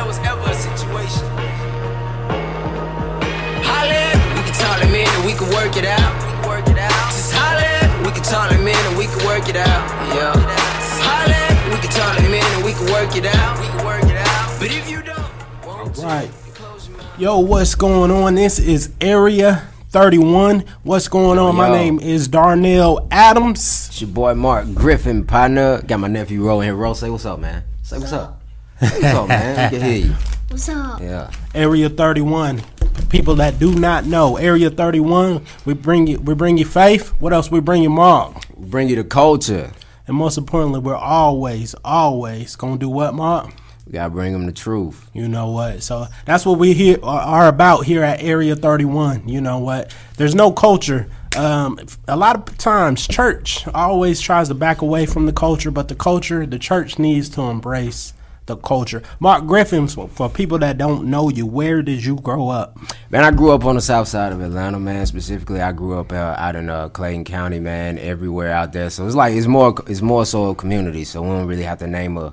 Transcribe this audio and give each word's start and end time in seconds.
there 0.00 0.08
was 0.08 0.18
ever 0.20 0.40
a 0.48 0.54
situation. 0.54 1.28
Holla, 3.68 4.16
we 4.34 4.40
can 4.48 4.54
talk 4.54 4.80
in 4.80 4.88
a 4.88 4.92
minute, 4.92 5.26
we 5.26 5.34
can 5.34 5.48
work 5.52 5.76
it 5.76 5.84
out. 5.84 6.12
We 6.24 6.32
can 6.32 6.48
work 6.48 6.68
it 6.68 6.78
out. 6.78 7.12
Just 7.12 7.34
holla, 7.34 8.02
we 8.02 8.10
can 8.10 8.22
talk 8.22 8.50
in 8.50 8.60
a 8.60 8.64
minute, 8.64 8.96
we 8.96 9.04
can 9.04 9.26
work 9.26 9.46
it 9.50 9.56
out. 9.56 9.84
Yeah. 10.16 10.32
Holla, 11.04 11.42
we 11.68 11.76
can 11.82 11.90
talk 11.90 12.18
in 12.18 12.24
a 12.24 12.30
minute, 12.30 12.64
we 12.64 12.72
can 12.72 12.86
work 12.90 13.14
it 13.14 13.26
out. 13.26 13.60
We 13.60 13.66
can 13.66 13.84
work 13.84 14.04
it 14.04 14.16
out. 14.16 14.58
But 14.58 14.72
if 14.72 14.90
you 14.90 15.02
don't, 15.02 15.66
won't 15.66 15.94
you? 15.94 16.02
Right. 16.02 16.30
Yo, 17.18 17.38
what's 17.40 17.74
going 17.74 18.10
on? 18.10 18.36
This 18.36 18.58
is 18.58 18.94
Area 19.02 19.68
31. 19.90 20.64
What's 20.82 21.08
going 21.08 21.38
on? 21.38 21.56
My 21.56 21.68
name 21.68 22.00
is 22.00 22.26
Darnell 22.26 23.06
Adams. 23.10 23.88
It's 23.88 24.00
your 24.00 24.08
boy 24.08 24.32
Mark 24.32 24.72
Griffin, 24.72 25.26
partner. 25.26 25.82
Got 25.82 26.00
my 26.00 26.08
nephew 26.08 26.42
Ro 26.42 26.62
in 26.62 26.68
here. 26.68 26.74
Ro, 26.74 26.94
say 26.94 27.10
what's 27.10 27.26
up, 27.26 27.38
man. 27.38 27.64
Say 27.82 27.98
what's 27.98 28.14
up. 28.14 28.38
Say 28.38 28.39
what's 28.80 29.04
up, 29.04 29.28
man. 29.28 29.72
We 29.72 29.78
can 29.78 29.86
hear 29.86 30.06
you. 30.06 30.14
What's 30.48 30.68
up? 30.68 31.00
Yeah. 31.00 31.30
Area 31.54 31.90
31. 31.90 32.62
People 33.10 33.34
that 33.36 33.58
do 33.58 33.74
not 33.74 34.06
know, 34.06 34.36
Area 34.36 34.70
31, 34.70 35.44
we 35.64 35.74
bring 35.74 36.06
you 36.06 36.18
we 36.20 36.34
bring 36.34 36.56
you 36.56 36.64
faith. 36.64 37.10
What 37.20 37.32
else? 37.32 37.50
We 37.50 37.60
bring 37.60 37.82
you 37.82 37.90
Mark. 37.90 38.36
We 38.56 38.66
bring 38.66 38.88
you 38.88 38.96
the 38.96 39.04
culture. 39.04 39.72
And 40.06 40.16
most 40.16 40.38
importantly, 40.38 40.80
we're 40.80 40.96
always, 40.96 41.74
always 41.84 42.56
gonna 42.56 42.78
do 42.78 42.88
what, 42.88 43.14
Mark? 43.14 43.52
We 43.86 43.92
gotta 43.92 44.10
bring 44.10 44.32
them 44.32 44.46
the 44.46 44.52
truth. 44.52 45.10
You 45.12 45.28
know 45.28 45.50
what? 45.50 45.82
So 45.82 46.06
that's 46.24 46.46
what 46.46 46.58
we 46.58 46.72
here 46.72 46.98
are, 47.02 47.20
are 47.20 47.48
about 47.48 47.84
here 47.84 48.02
at 48.02 48.22
Area 48.22 48.56
31. 48.56 49.28
You 49.28 49.42
know 49.42 49.58
what? 49.58 49.94
There's 50.16 50.34
no 50.34 50.52
culture. 50.52 51.10
Um, 51.36 51.78
a 52.08 52.16
lot 52.16 52.36
of 52.36 52.56
times, 52.56 53.06
church 53.06 53.68
always 53.68 54.20
tries 54.20 54.48
to 54.48 54.54
back 54.54 54.80
away 54.80 55.04
from 55.04 55.26
the 55.26 55.32
culture, 55.32 55.70
but 55.70 55.88
the 55.88 55.94
culture, 55.94 56.46
the 56.46 56.58
church 56.58 56.98
needs 56.98 57.28
to 57.30 57.42
embrace 57.42 58.14
the 58.50 58.56
culture. 58.56 59.02
Mark 59.18 59.46
Griffin, 59.46 59.88
for, 59.88 60.28
people 60.28 60.58
that 60.58 60.76
don't 60.76 61.06
know 61.06 61.28
you, 61.28 61.46
where 61.46 61.82
did 61.82 62.04
you 62.04 62.16
grow 62.16 62.48
up? 62.48 62.76
Man, 63.10 63.24
I 63.24 63.30
grew 63.30 63.52
up 63.52 63.64
on 63.64 63.76
the 63.76 63.80
south 63.80 64.08
side 64.08 64.32
of 64.32 64.40
Atlanta, 64.40 64.78
man. 64.78 65.06
Specifically, 65.06 65.60
I 65.60 65.72
grew 65.72 65.98
up 65.98 66.12
uh, 66.12 66.34
out 66.36 66.56
in 66.56 66.68
uh, 66.68 66.88
Clayton 66.90 67.24
County, 67.24 67.60
man. 67.60 67.98
Everywhere 67.98 68.52
out 68.52 68.72
there, 68.72 68.90
so 68.90 69.06
it's 69.06 69.16
like 69.16 69.34
it's 69.34 69.46
more 69.46 69.74
it's 69.86 70.02
more 70.02 70.26
so 70.26 70.50
a 70.50 70.54
community. 70.54 71.04
So 71.04 71.22
we 71.22 71.28
don't 71.28 71.46
really 71.46 71.62
have 71.62 71.78
to 71.78 71.86
name 71.86 72.16
a, 72.16 72.32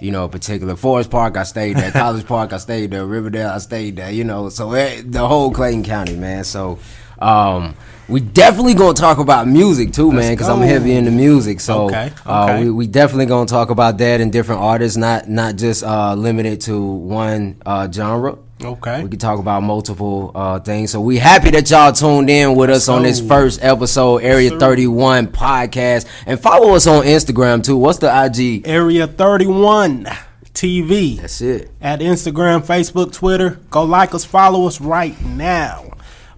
you 0.00 0.10
know, 0.10 0.28
particular 0.28 0.76
Forest 0.76 1.10
Park. 1.10 1.36
I 1.36 1.42
stayed 1.44 1.76
there. 1.76 1.90
College 2.04 2.26
Park. 2.26 2.52
I 2.52 2.58
stayed 2.58 2.90
there. 2.90 3.06
Riverdale. 3.06 3.50
I 3.50 3.58
stayed 3.58 3.96
there. 3.96 4.10
You 4.10 4.24
know, 4.24 4.48
so 4.48 4.72
eh, 4.72 5.02
the 5.04 5.26
whole 5.26 5.50
Clayton 5.50 5.84
County, 5.84 6.16
man. 6.16 6.44
So. 6.44 6.78
Um, 7.18 7.74
we 8.08 8.20
definitely 8.20 8.74
gonna 8.74 8.92
talk 8.94 9.18
about 9.18 9.48
music 9.48 9.92
too, 9.92 10.12
man, 10.12 10.34
because 10.34 10.48
I'm 10.48 10.60
heavy 10.60 10.92
into 10.92 11.10
music. 11.10 11.60
So 11.60 11.86
Okay, 11.86 12.12
Uh, 12.24 12.58
we, 12.60 12.70
we 12.70 12.86
definitely 12.86 13.26
gonna 13.26 13.46
talk 13.46 13.70
about 13.70 13.98
that 13.98 14.20
and 14.20 14.30
different 14.30 14.60
artists, 14.60 14.96
not 14.96 15.28
not 15.28 15.56
just 15.56 15.82
uh, 15.82 16.14
limited 16.14 16.60
to 16.62 16.80
one 16.80 17.56
uh, 17.64 17.90
genre. 17.90 18.36
Okay. 18.64 19.02
We 19.02 19.10
can 19.10 19.18
talk 19.18 19.38
about 19.38 19.62
multiple 19.62 20.32
uh, 20.34 20.58
things. 20.60 20.90
So 20.90 21.00
we 21.00 21.18
happy 21.18 21.50
that 21.50 21.70
y'all 21.70 21.92
tuned 21.92 22.30
in 22.30 22.54
with 22.54 22.70
us 22.70 22.88
on 22.88 23.02
this 23.02 23.20
first 23.20 23.62
episode, 23.62 24.18
Area 24.22 24.50
sir. 24.50 24.58
31 24.58 25.28
podcast. 25.28 26.06
And 26.26 26.40
follow 26.40 26.74
us 26.74 26.86
on 26.86 27.04
Instagram 27.04 27.62
too. 27.62 27.76
What's 27.76 27.98
the 27.98 28.06
IG? 28.08 28.66
Area 28.66 29.06
31 29.06 30.06
TV. 30.54 31.18
That's 31.18 31.40
it. 31.42 31.70
at 31.82 32.00
Instagram, 32.00 32.64
Facebook, 32.64 33.12
Twitter. 33.12 33.58
Go 33.70 33.84
like 33.84 34.14
us, 34.14 34.24
follow 34.24 34.66
us 34.66 34.80
right 34.80 35.20
now. 35.22 35.90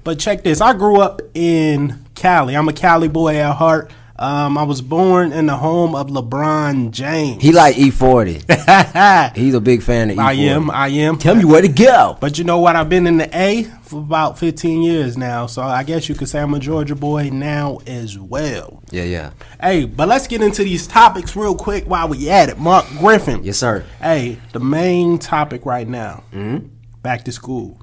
But 0.02 0.18
check 0.18 0.42
this. 0.42 0.60
I 0.60 0.72
grew 0.72 1.00
up 1.00 1.20
in 1.34 2.04
Cali. 2.16 2.56
I'm 2.56 2.68
a 2.68 2.72
Cali 2.72 3.08
boy 3.08 3.36
at 3.36 3.54
heart. 3.56 3.92
Um, 4.20 4.58
I 4.58 4.64
was 4.64 4.82
born 4.82 5.32
in 5.32 5.46
the 5.46 5.56
home 5.56 5.94
of 5.94 6.08
LeBron 6.08 6.90
James. 6.90 7.40
He 7.40 7.52
like 7.52 7.76
E40. 7.76 9.36
He's 9.36 9.54
a 9.54 9.60
big 9.60 9.82
fan 9.82 10.10
of 10.10 10.16
E 10.16 10.18
E40. 10.18 10.22
I 10.24 10.32
am. 10.32 10.70
I 10.72 10.88
am. 10.88 11.18
Tell 11.18 11.36
me 11.36 11.44
where 11.44 11.62
to 11.62 11.68
go. 11.68 12.16
But 12.20 12.36
you 12.36 12.42
know 12.42 12.58
what? 12.58 12.74
I've 12.74 12.88
been 12.88 13.06
in 13.06 13.18
the 13.18 13.30
A 13.36 13.64
for 13.82 14.00
about 14.00 14.36
15 14.36 14.82
years 14.82 15.16
now. 15.16 15.46
So 15.46 15.62
I 15.62 15.84
guess 15.84 16.08
you 16.08 16.16
could 16.16 16.28
say 16.28 16.40
I'm 16.40 16.52
a 16.52 16.58
Georgia 16.58 16.96
boy 16.96 17.30
now 17.30 17.78
as 17.86 18.18
well. 18.18 18.82
Yeah, 18.90 19.04
yeah. 19.04 19.30
Hey, 19.60 19.84
but 19.84 20.08
let's 20.08 20.26
get 20.26 20.42
into 20.42 20.64
these 20.64 20.88
topics 20.88 21.36
real 21.36 21.54
quick 21.54 21.84
while 21.84 22.08
we 22.08 22.28
at 22.28 22.48
it. 22.48 22.58
Mark 22.58 22.86
Griffin. 22.98 23.44
Yes, 23.44 23.58
sir. 23.58 23.84
Hey, 24.00 24.38
the 24.52 24.60
main 24.60 25.18
topic 25.18 25.64
right 25.64 25.86
now. 25.86 26.24
Hmm. 26.32 26.58
Back 27.02 27.24
to 27.26 27.32
school. 27.32 27.78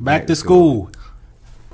Back, 0.00 0.26
to 0.28 0.36
school. 0.36 0.90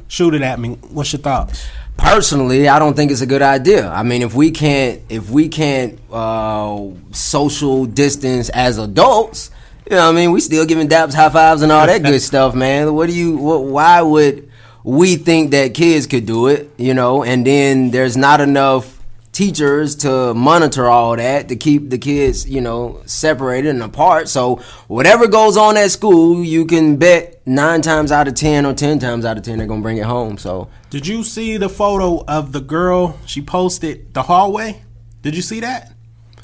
Shoot 0.09 0.35
it 0.35 0.43
at 0.43 0.61
me. 0.61 0.79
What's 0.91 1.13
your 1.13 1.21
thoughts? 1.21 1.67
Personally, 1.97 2.69
I 2.69 2.79
don't 2.79 2.95
think 2.95 3.11
it's 3.11 3.21
a 3.21 3.27
good 3.27 3.43
idea. 3.43 3.89
I 3.89 4.03
mean, 4.03 4.23
if 4.23 4.35
we 4.35 4.51
can't, 4.51 5.01
if 5.09 5.31
we 5.31 5.49
can't 5.49 5.99
uh, 6.11 6.89
social 7.13 7.87
distance 7.87 8.49
as 8.51 8.79
adults, 8.79 9.51
you 9.89 9.97
know, 9.97 10.07
what 10.07 10.13
I 10.13 10.17
mean, 10.17 10.33
we 10.33 10.41
still 10.41 10.67
giving 10.67 10.89
daps, 10.89 11.15
high 11.15 11.31
fives, 11.31 11.63
and 11.63 11.73
all 11.73 11.87
that 11.87 12.03
good 12.03 12.21
stuff, 12.23 12.55
man. 12.55 12.95
What 12.95 13.09
do 13.09 13.15
you? 13.15 13.37
What, 13.37 13.65
why 13.65 14.03
would 14.03 14.51
we 14.85 15.17
think 15.17 15.53
that 15.53 15.75
kids 15.75 16.07
could 16.07 16.27
do 16.27 16.49
it? 16.49 16.71
You 16.77 16.95
know, 16.95 17.25
and 17.25 17.47
then 17.47 17.91
there's 17.91 18.17
not 18.17 18.41
enough 18.41 19.02
teachers 19.33 19.97
to 19.97 20.35
monitor 20.35 20.87
all 20.87 21.17
that 21.17 21.49
to 21.49 21.57
keep 21.57 21.91
the 21.91 21.99
kids, 21.99 22.49
you 22.49 22.61
know, 22.61 23.03
separated 23.07 23.71
and 23.71 23.83
apart. 23.83 24.29
So 24.29 24.57
whatever 24.89 25.27
goes 25.27 25.57
on 25.57 25.77
at 25.77 25.91
school, 25.91 26.45
you 26.45 26.67
can 26.67 26.97
bet 26.97 27.45
nine 27.47 27.83
times 27.83 28.13
out 28.13 28.29
of 28.29 28.35
ten 28.35 28.67
or 28.67 28.75
ten 28.75 28.99
times 28.99 29.25
out 29.25 29.39
of 29.39 29.43
ten 29.43 29.59
they're 29.59 29.67
gonna 29.67 29.83
bring 29.83 29.97
it 29.97 30.05
home. 30.05 30.39
So. 30.39 30.69
Did 30.91 31.07
you 31.07 31.25
see 31.25 31.57
the 31.57 31.71
photo 31.71 32.25
of 32.27 32.53
the 32.53 32.61
girl 32.61 33.19
she 33.27 33.41
posted 33.41 34.13
the 34.15 34.23
hallway? 34.23 34.83
Did 35.23 35.35
you 35.35 35.43
see 35.43 35.61
that? 35.61 35.93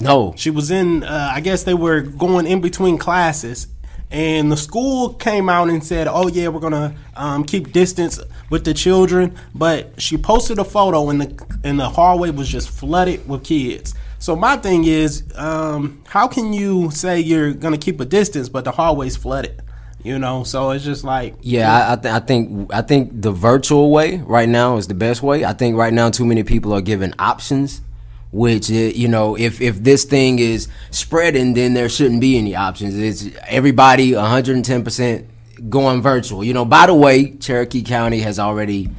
No. 0.01 0.33
She 0.37 0.49
was 0.49 0.71
in, 0.71 1.03
uh, 1.03 1.31
I 1.33 1.41
guess 1.41 1.63
they 1.63 1.73
were 1.73 2.01
going 2.01 2.47
in 2.47 2.61
between 2.61 2.97
classes, 2.97 3.67
and 4.11 4.51
the 4.51 4.57
school 4.57 5.13
came 5.13 5.49
out 5.49 5.69
and 5.69 5.83
said, 5.83 6.07
"Oh 6.07 6.27
yeah, 6.27 6.47
we're 6.47 6.59
gonna 6.59 6.95
um, 7.15 7.43
keep 7.43 7.71
distance 7.71 8.19
with 8.49 8.65
the 8.65 8.73
children." 8.73 9.35
But 9.53 10.01
she 10.01 10.17
posted 10.17 10.57
a 10.59 10.63
photo, 10.63 11.09
and 11.09 11.21
the 11.21 11.45
and 11.63 11.79
the 11.79 11.89
hallway 11.89 12.31
was 12.31 12.49
just 12.49 12.69
flooded 12.69 13.27
with 13.27 13.43
kids. 13.43 13.93
So 14.17 14.35
my 14.35 14.57
thing 14.57 14.83
is, 14.85 15.23
um, 15.35 16.01
how 16.07 16.27
can 16.27 16.51
you 16.53 16.91
say 16.91 17.19
you're 17.19 17.53
gonna 17.53 17.77
keep 17.77 17.99
a 17.99 18.05
distance, 18.05 18.49
but 18.49 18.65
the 18.65 18.71
hallway's 18.71 19.15
flooded? 19.15 19.61
You 20.01 20.17
know, 20.17 20.43
so 20.45 20.71
it's 20.71 20.85
just 20.85 21.03
like, 21.03 21.35
Yeah, 21.41 21.71
I, 21.73 21.93
I, 21.93 21.95
th- 21.97 22.13
I 22.13 22.19
think 22.19 22.73
I 22.73 22.81
think 22.81 23.21
the 23.21 23.31
virtual 23.31 23.91
way 23.91 24.17
right 24.17 24.47
now 24.47 24.77
is 24.77 24.87
the 24.87 24.93
best 24.93 25.21
way. 25.21 25.43
I 25.43 25.53
think 25.53 25.75
right 25.75 25.93
now 25.93 26.09
too 26.09 26.25
many 26.25 26.43
people 26.43 26.73
are 26.73 26.81
given 26.81 27.13
options, 27.19 27.81
which 28.31 28.69
uh, 28.69 28.73
you 28.73 29.07
know, 29.07 29.37
if 29.37 29.61
if 29.61 29.77
this 29.83 30.03
thing 30.03 30.39
is 30.39 30.67
spreading, 30.91 31.53
then 31.53 31.73
there 31.73 31.89
shouldn't 31.89 32.21
be 32.21 32.37
any 32.37 32.55
options. 32.55 32.95
It's 32.95 33.35
everybody 33.47 34.13
110 34.13 34.83
percent 34.83 35.27
going 35.69 36.01
virtual. 36.01 36.43
You 36.43 36.53
know, 36.53 36.65
by 36.65 36.85
the 36.85 36.95
way, 36.95 37.31
Cherokee 37.31 37.83
County 37.83 38.19
has 38.19 38.39
already 38.39 38.89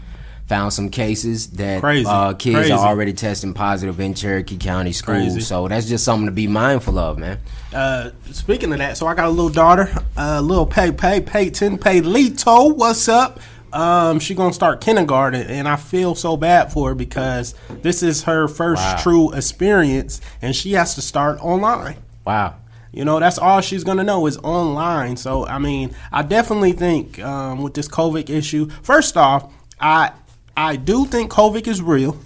found 0.51 0.73
some 0.73 0.89
cases 0.89 1.47
that 1.51 1.81
Crazy. 1.81 2.05
Uh, 2.09 2.35
kids 2.35 2.57
Crazy. 2.57 2.73
are 2.73 2.81
already 2.81 3.13
testing 3.13 3.55
positive 3.55 4.01
in 4.01 4.15
Cherokee 4.15 4.59
County 4.59 4.91
schools. 4.91 5.47
So 5.47 5.69
that's 5.69 5.89
just 5.89 6.05
something 6.05 6.27
to 6.27 6.33
be 6.33 6.49
mindful 6.49 6.99
of, 6.99 7.19
man. 7.19 7.39
Uh, 7.73 8.11
speaking 8.33 8.73
of 8.73 8.79
that, 8.79 8.97
so 8.97 9.07
I 9.07 9.15
got 9.15 9.27
a 9.27 9.31
little 9.31 9.49
daughter, 9.49 9.89
uh, 10.17 10.41
little 10.41 10.67
Pay 10.67 10.91
Pay 10.91 11.21
Peyton 11.21 11.79
Paylito. 11.79 12.75
What's 12.75 13.09
up? 13.09 13.39
Um, 13.73 14.19
she 14.21 14.35
gonna 14.35 14.53
start 14.53 14.81
kindergarten, 14.81 15.43
and 15.47 15.69
I 15.69 15.77
feel 15.77 16.15
so 16.15 16.37
bad 16.37 16.73
for 16.73 16.89
her 16.91 16.95
because 16.95 17.55
this 17.83 18.03
is 18.03 18.25
her 18.25 18.49
first 18.49 18.83
Wow. 18.83 18.97
true 19.03 19.33
experience, 19.33 20.21
and 20.43 20.55
she 20.57 20.73
has 20.73 20.95
to 20.97 21.03
start 21.03 21.39
online. 21.41 21.97
Wow. 22.25 22.55
You 22.93 23.05
know, 23.05 23.21
that's 23.21 23.39
all 23.39 23.61
she's 23.61 23.85
gonna 23.85 24.03
know 24.03 24.27
is 24.27 24.37
online. 24.39 25.17
So, 25.17 25.47
I 25.47 25.59
mean, 25.59 25.95
I 26.11 26.23
definitely 26.23 26.73
think 26.73 27.21
um, 27.21 27.63
with 27.63 27.75
this 27.75 27.87
COVID 27.87 28.29
issue, 28.29 28.69
first 28.83 29.17
off, 29.17 29.53
I 29.81 30.11
I 30.57 30.77
do 30.77 31.07
think 31.07 31.31
COVID 31.31 31.67
is 31.69 31.81
real. 31.81 32.17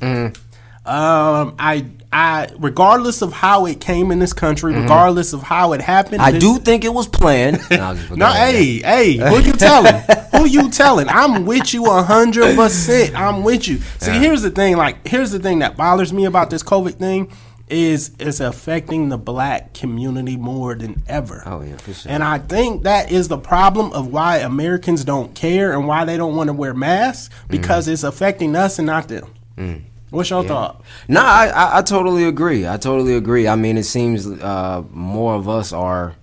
Um, 0.87 1.55
I 1.59 1.87
I 2.13 2.49
regardless 2.59 3.23
of 3.23 3.33
how 3.33 3.65
it 3.65 3.81
came 3.81 4.11
in 4.11 4.19
this 4.19 4.35
country, 4.35 4.73
mm-hmm. 4.73 4.83
regardless 4.83 5.33
of 5.33 5.43
how 5.43 5.73
it 5.73 5.81
happened, 5.81 6.21
I 6.21 6.33
this- 6.33 6.43
do 6.43 6.59
think 6.59 6.85
it 6.85 6.93
was 6.93 7.09
planned. 7.09 7.61
No, 7.71 7.93
No, 8.15 8.27
hey, 8.31 8.81
hey, 8.81 9.17
who 9.17 9.41
you 9.41 9.53
telling? 9.53 9.95
who 10.33 10.47
you 10.47 10.71
telling? 10.71 11.09
I'm 11.09 11.47
with 11.47 11.75
you 11.75 11.87
a 11.87 12.03
hundred 12.03 12.55
percent. 12.55 13.19
I'm 13.19 13.43
with 13.43 13.67
you. 13.67 13.79
See, 13.99 14.13
here's 14.13 14.43
the 14.43 14.51
thing. 14.51 14.77
Like, 14.77 15.07
here's 15.07 15.31
the 15.31 15.39
thing 15.39 15.61
that 15.61 15.77
bothers 15.77 16.13
me 16.13 16.25
about 16.27 16.51
this 16.51 16.63
COVID 16.63 16.95
thing 16.95 17.31
is 17.69 18.13
it's 18.19 18.41
affecting 18.41 19.09
the 19.09 19.19
black 19.19 19.73
community 19.73 20.37
more 20.37 20.75
than 20.75 21.03
ever. 21.07 21.43
Oh, 21.47 21.63
yeah, 21.63 21.77
for 21.79 21.95
sure. 21.95 22.13
And 22.13 22.23
I 22.23 22.39
think 22.39 22.83
that 22.83 23.11
is 23.11 23.29
the 23.29 23.39
problem 23.39 23.93
of 23.93 24.09
why 24.09 24.39
Americans 24.39 25.05
don't 25.05 25.35
care 25.35 25.73
and 25.73 25.87
why 25.89 26.05
they 26.05 26.17
don't 26.17 26.37
want 26.37 26.49
to 26.49 26.53
wear 26.53 26.75
masks 26.75 27.35
mm. 27.35 27.49
because 27.49 27.89
it's 27.89 28.05
affecting 28.05 28.55
us 28.55 28.79
and 28.79 28.87
not 28.87 29.09
them. 29.09 29.33
Mm. 29.57 29.83
What's 30.15 30.31
your 30.31 30.45
thought? 30.45 30.83
No, 31.09 31.21
I, 31.21 31.47
I, 31.49 31.79
I 31.79 31.83
totally 31.83 32.25
agree. 32.25 32.67
I 32.67 32.77
totally 32.77 33.15
agree. 33.17 33.49
I 33.49 33.57
mean, 33.57 33.77
it 33.77 33.85
seems 33.85 34.27
uh, 34.27 34.83
more 34.91 35.35
of 35.35 35.49
us 35.49 35.73
are 35.73 36.15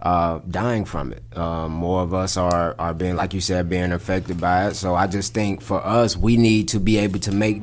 uh, 0.00 0.40
dying 0.48 0.84
from 0.84 1.12
it. 1.12 1.22
Uh, 1.36 1.68
more 1.68 2.02
of 2.02 2.14
us 2.14 2.36
are, 2.36 2.74
are 2.78 2.94
being, 2.94 3.16
like 3.16 3.34
you 3.34 3.40
said, 3.40 3.68
being 3.68 3.92
affected 3.92 4.40
by 4.40 4.68
it. 4.68 4.74
So 4.74 4.94
I 4.94 5.06
just 5.06 5.34
think 5.34 5.62
for 5.62 5.84
us, 5.84 6.16
we 6.16 6.36
need 6.36 6.68
to 6.68 6.78
be 6.80 6.98
able 6.98 7.18
to 7.20 7.32
make 7.32 7.62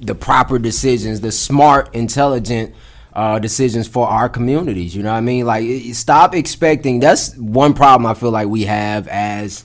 the 0.00 0.14
proper 0.14 0.58
decisions, 0.58 1.20
the 1.20 1.32
smart, 1.32 1.94
intelligent 1.94 2.74
uh, 3.14 3.38
decisions 3.38 3.88
for 3.88 4.06
our 4.06 4.28
communities. 4.28 4.94
You 4.94 5.02
know 5.02 5.12
what 5.12 5.18
I 5.18 5.22
mean? 5.22 5.46
Like, 5.46 5.64
it- 5.64 5.94
stop 5.94 6.34
expecting. 6.34 7.00
That's 7.00 7.34
one 7.36 7.72
problem 7.74 8.06
I 8.06 8.14
feel 8.14 8.30
like 8.30 8.48
we 8.48 8.64
have 8.64 9.08
as 9.08 9.64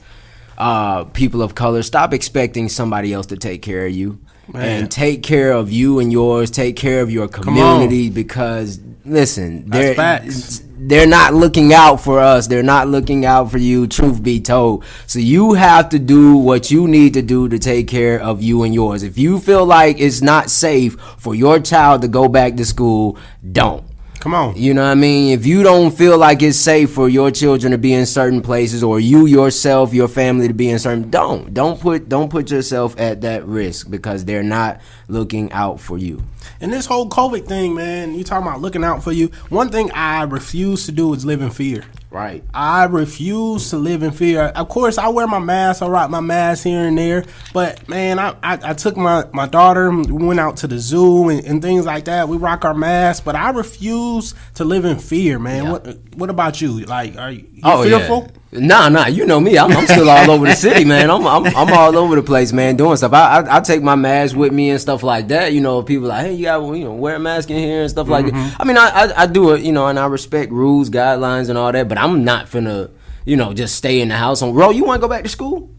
uh, 0.57 1.03
people 1.05 1.41
of 1.41 1.53
color. 1.55 1.83
Stop 1.83 2.13
expecting 2.13 2.69
somebody 2.69 3.11
else 3.13 3.25
to 3.27 3.37
take 3.37 3.61
care 3.61 3.85
of 3.85 3.91
you. 3.91 4.19
Man. 4.53 4.81
And 4.83 4.91
take 4.91 5.23
care 5.23 5.51
of 5.51 5.71
you 5.71 5.99
and 5.99 6.11
yours. 6.11 6.49
Take 6.51 6.75
care 6.75 7.01
of 7.01 7.11
your 7.11 7.27
community 7.27 8.09
because 8.09 8.79
listen, 9.05 9.69
That's 9.69 9.85
they're 9.85 9.95
facts. 9.95 10.63
they're 10.77 11.07
not 11.07 11.33
looking 11.33 11.73
out 11.73 11.97
for 12.01 12.19
us. 12.19 12.47
They're 12.47 12.63
not 12.63 12.87
looking 12.87 13.25
out 13.25 13.51
for 13.51 13.57
you, 13.57 13.87
truth 13.87 14.21
be 14.23 14.39
told. 14.39 14.83
So 15.07 15.19
you 15.19 15.53
have 15.53 15.89
to 15.89 15.99
do 15.99 16.37
what 16.37 16.71
you 16.71 16.87
need 16.87 17.13
to 17.15 17.21
do 17.21 17.47
to 17.49 17.59
take 17.59 17.87
care 17.87 18.19
of 18.19 18.41
you 18.41 18.63
and 18.63 18.73
yours. 18.73 19.03
If 19.03 19.17
you 19.17 19.39
feel 19.39 19.65
like 19.65 19.99
it's 19.99 20.21
not 20.21 20.49
safe 20.49 20.93
for 21.17 21.35
your 21.35 21.59
child 21.59 22.01
to 22.01 22.07
go 22.07 22.27
back 22.27 22.55
to 22.55 22.65
school, 22.65 23.17
don't. 23.51 23.83
Come 24.19 24.33
on. 24.33 24.57
You 24.57 24.73
know 24.73 24.83
what 24.83 24.89
I 24.89 24.95
mean? 24.95 25.31
If 25.31 25.45
you 25.45 25.63
don't 25.63 25.91
feel 25.91 26.17
like 26.17 26.41
it's 26.41 26.57
safe 26.57 26.91
for 26.91 27.07
your 27.07 27.31
children 27.31 27.71
to 27.71 27.77
be 27.77 27.93
in 27.93 28.05
certain 28.05 28.41
places 28.41 28.83
or 28.83 28.99
you 28.99 29.25
yourself, 29.27 29.93
your 29.93 30.09
family 30.09 30.49
to 30.49 30.53
be 30.53 30.69
in 30.69 30.77
certain 30.77 31.09
don't. 31.09 31.53
Don't 31.53 31.79
put 31.79 32.09
don't 32.09 32.29
put 32.29 32.51
yourself 32.51 32.99
at 32.99 33.21
that 33.21 33.45
risk 33.45 33.89
because 33.89 34.25
they're 34.25 34.43
not 34.43 34.81
looking 35.07 35.49
out 35.53 35.79
for 35.79 35.97
you. 35.97 36.21
And 36.59 36.73
this 36.73 36.85
whole 36.85 37.09
COVID 37.09 37.47
thing, 37.47 37.73
man, 37.73 38.13
you 38.13 38.25
talking 38.25 38.45
about 38.45 38.59
looking 38.59 38.83
out 38.83 39.03
for 39.03 39.13
you. 39.13 39.27
One 39.47 39.69
thing 39.69 39.89
I 39.93 40.23
refuse 40.23 40.85
to 40.87 40.91
do 40.91 41.13
is 41.13 41.25
live 41.25 41.41
in 41.41 41.49
fear. 41.49 41.85
Right. 42.11 42.43
I 42.55 42.85
refuse 42.85 43.69
to 43.69 43.77
live 43.77 44.01
in 44.01 44.09
fear. 44.11 44.45
Of 44.45 44.67
course, 44.67 44.97
I 44.97 45.09
wear 45.09 45.27
my 45.27 45.37
mask. 45.37 45.83
I 45.83 45.87
rock 45.87 46.09
my 46.09 46.21
mask 46.21 46.63
here 46.63 46.87
and 46.87 46.97
there. 46.97 47.23
But 47.53 47.87
man, 47.87 48.17
I, 48.17 48.29
I, 48.41 48.57
I 48.63 48.73
took 48.73 48.97
my, 48.97 49.25
my 49.31 49.45
daughter. 49.47 49.91
We 49.91 50.25
went 50.25 50.39
out 50.39 50.57
to 50.57 50.67
the 50.67 50.79
zoo 50.79 51.29
and, 51.29 51.45
and 51.45 51.61
things 51.61 51.85
like 51.85 52.05
that. 52.05 52.27
We 52.27 52.37
rock 52.37 52.65
our 52.65 52.73
masks. 52.73 53.23
But 53.23 53.35
I 53.35 53.51
refuse 53.51 54.33
to 54.55 54.63
live 54.65 54.85
in 54.85 54.97
fear, 54.97 55.37
man. 55.37 55.65
Yeah. 55.65 55.71
What 55.71 55.97
What 56.15 56.29
about 56.31 56.59
you? 56.61 56.79
Like, 56.85 57.15
are 57.15 57.29
you, 57.31 57.45
you 57.53 57.61
Oh 57.63 57.83
fearful? 57.83 58.23
yeah. 58.23 58.38
Nah, 58.51 58.89
nah. 58.89 59.05
You 59.05 59.25
know 59.27 59.39
me. 59.39 59.57
I'm, 59.59 59.71
I'm 59.71 59.85
still 59.85 60.09
all 60.09 60.31
over 60.31 60.45
the 60.47 60.55
city, 60.55 60.83
man. 60.83 61.11
I'm, 61.11 61.25
I'm 61.27 61.45
I'm 61.45 61.71
all 61.71 61.95
over 61.95 62.15
the 62.15 62.23
place, 62.23 62.51
man, 62.51 62.75
doing 62.77 62.95
stuff. 62.97 63.13
I, 63.13 63.41
I 63.41 63.57
I 63.57 63.59
take 63.59 63.83
my 63.83 63.95
mask 63.95 64.35
with 64.35 64.51
me 64.51 64.71
and 64.71 64.81
stuff 64.81 65.03
like 65.03 65.27
that. 65.27 65.53
You 65.53 65.61
know, 65.61 65.83
people 65.83 66.07
like, 66.07 66.25
hey, 66.25 66.33
you 66.33 66.45
got 66.45 66.63
you 66.75 66.83
know 66.85 66.93
wear 66.93 67.15
a 67.15 67.19
mask 67.19 67.51
in 67.51 67.57
here 67.57 67.81
and 67.81 67.89
stuff 67.91 68.07
like 68.07 68.25
that. 68.25 68.33
Mm-hmm. 68.33 68.61
I 68.61 68.65
mean, 68.65 68.77
I, 68.77 68.87
I 68.89 69.23
I 69.23 69.25
do 69.27 69.51
it, 69.53 69.61
you 69.61 69.71
know, 69.71 69.85
and 69.87 69.99
I 69.99 70.07
respect 70.07 70.51
rules, 70.51 70.89
guidelines, 70.89 71.49
and 71.49 71.57
all 71.59 71.71
that. 71.71 71.87
But 71.87 71.99
I'm 71.99 72.23
not 72.23 72.47
finna, 72.47 72.89
you 73.23 73.35
know, 73.35 73.53
just 73.53 73.75
stay 73.75 74.01
in 74.01 74.07
the 74.07 74.15
house. 74.17 74.41
On 74.41 74.51
Ro, 74.53 74.71
you 74.71 74.83
want 74.83 74.99
to 74.99 75.07
go 75.07 75.09
back 75.09 75.23
to 75.23 75.29
school? 75.29 75.69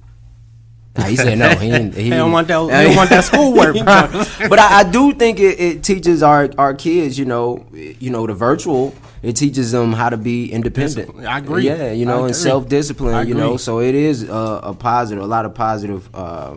Nah, 0.97 1.05
he 1.05 1.17
said 1.17 1.39
no. 1.39 1.49
He, 1.51 1.71
didn't- 1.71 1.95
he, 1.95 2.03
He 2.05 2.11
don't 2.11 2.31
want 2.33 2.47
that- 2.49 2.63
he 2.63 2.87
don't 2.89 2.97
want 2.97 3.11
that 3.11 3.25
schoolwork, 3.31 3.75
but 4.49 4.59
I, 4.61 4.81
I 4.81 4.85
do 4.85 5.13
think 5.13 5.41
it, 5.41 5.59
it 5.61 5.83
teaches 5.85 6.23
our, 6.23 6.51
our 6.59 6.75
kids, 6.75 7.19
you 7.19 7.25
know, 7.25 7.67
you 7.73 8.11
know, 8.11 8.27
the 8.29 8.35
virtual. 8.35 8.95
It 9.23 9.37
teaches 9.37 9.73
them 9.73 9.93
how 9.93 10.09
to 10.09 10.17
be 10.17 10.51
independent. 10.51 11.07
Discipline. 11.09 11.27
I 11.27 11.39
agree. 11.39 11.67
Yeah, 11.67 11.93
you 11.93 12.07
know, 12.07 12.25
and 12.25 12.35
self 12.35 12.69
discipline. 12.69 13.29
You 13.29 13.35
know, 13.35 13.57
so 13.57 13.81
it 13.81 13.95
is 13.95 14.29
uh, 14.29 14.61
a 14.63 14.75
positive, 14.75 15.23
a 15.23 15.27
lot 15.27 15.45
of 15.45 15.55
positive 15.55 16.09
uh, 16.15 16.57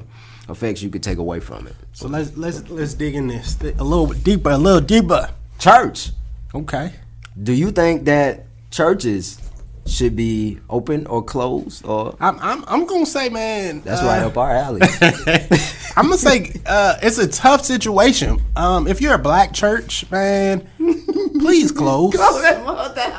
effects 0.50 0.82
you 0.82 0.90
could 0.90 1.04
take 1.04 1.18
away 1.18 1.40
from 1.40 1.68
it. 1.68 1.76
So 1.92 2.08
let's 2.08 2.36
let's 2.38 2.70
let's 2.70 2.94
dig 2.94 3.16
in 3.16 3.28
this 3.28 3.58
a 3.62 3.84
little 3.84 4.08
bit 4.08 4.24
deeper, 4.24 4.52
a 4.52 4.58
little 4.58 4.82
deeper. 4.82 5.30
Church. 5.60 6.12
Okay. 6.56 6.94
Do 7.42 7.52
you 7.54 7.72
think 7.72 8.06
that 8.06 8.46
churches 8.72 9.40
should 9.86 10.16
be 10.16 10.60
open 10.70 11.06
or 11.08 11.24
closed, 11.24 11.86
or 11.86 12.16
I'm 12.20 12.40
I'm, 12.40 12.64
I'm 12.68 12.86
gonna 12.86 13.06
say, 13.06 13.30
man. 13.30 13.82
that's 13.82 14.02
uh, 14.02 14.06
right 14.06 14.22
up 14.22 14.38
our 14.38 14.52
alley? 14.52 14.82
I'm 15.96 16.06
gonna 16.06 16.18
say 16.18 16.54
uh, 16.66 16.98
it's 17.02 17.18
a 17.18 17.28
tough 17.28 17.66
situation. 17.66 18.42
Um, 18.56 18.88
if 18.88 19.02
you're 19.02 19.14
a 19.14 19.20
black 19.20 19.54
church, 19.54 20.10
man, 20.12 20.68
please 20.78 21.72
close. 21.82 22.16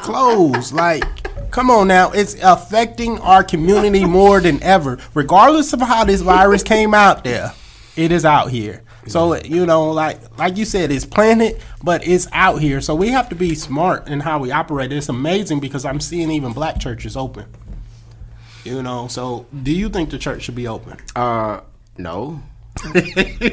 Close. 0.02 0.72
Like, 0.72 1.04
come 1.50 1.70
on 1.70 1.88
now. 1.88 2.10
It's 2.12 2.36
affecting 2.42 3.18
our 3.20 3.44
community 3.44 4.04
more 4.04 4.40
than 4.40 4.62
ever. 4.62 4.98
Regardless 5.14 5.72
of 5.72 5.80
how 5.80 6.04
this 6.04 6.20
virus 6.20 6.62
came 6.62 6.94
out 6.94 7.24
there, 7.24 7.52
it 7.96 8.10
is 8.10 8.24
out 8.24 8.50
here. 8.50 8.83
So 9.06 9.36
you 9.36 9.66
know, 9.66 9.90
like 9.90 10.38
like 10.38 10.56
you 10.56 10.64
said, 10.64 10.90
it's 10.90 11.04
planted, 11.04 11.60
but 11.82 12.06
it's 12.06 12.26
out 12.32 12.60
here. 12.60 12.80
So 12.80 12.94
we 12.94 13.08
have 13.08 13.28
to 13.28 13.34
be 13.34 13.54
smart 13.54 14.08
in 14.08 14.20
how 14.20 14.38
we 14.38 14.50
operate. 14.50 14.92
It's 14.92 15.08
amazing 15.08 15.60
because 15.60 15.84
I'm 15.84 16.00
seeing 16.00 16.30
even 16.30 16.52
black 16.52 16.78
churches 16.78 17.16
open. 17.16 17.46
You 18.64 18.82
know, 18.82 19.08
so 19.08 19.46
do 19.62 19.72
you 19.72 19.90
think 19.90 20.10
the 20.10 20.18
church 20.18 20.42
should 20.42 20.54
be 20.54 20.66
open? 20.68 20.98
Uh, 21.14 21.60
no. 21.98 22.42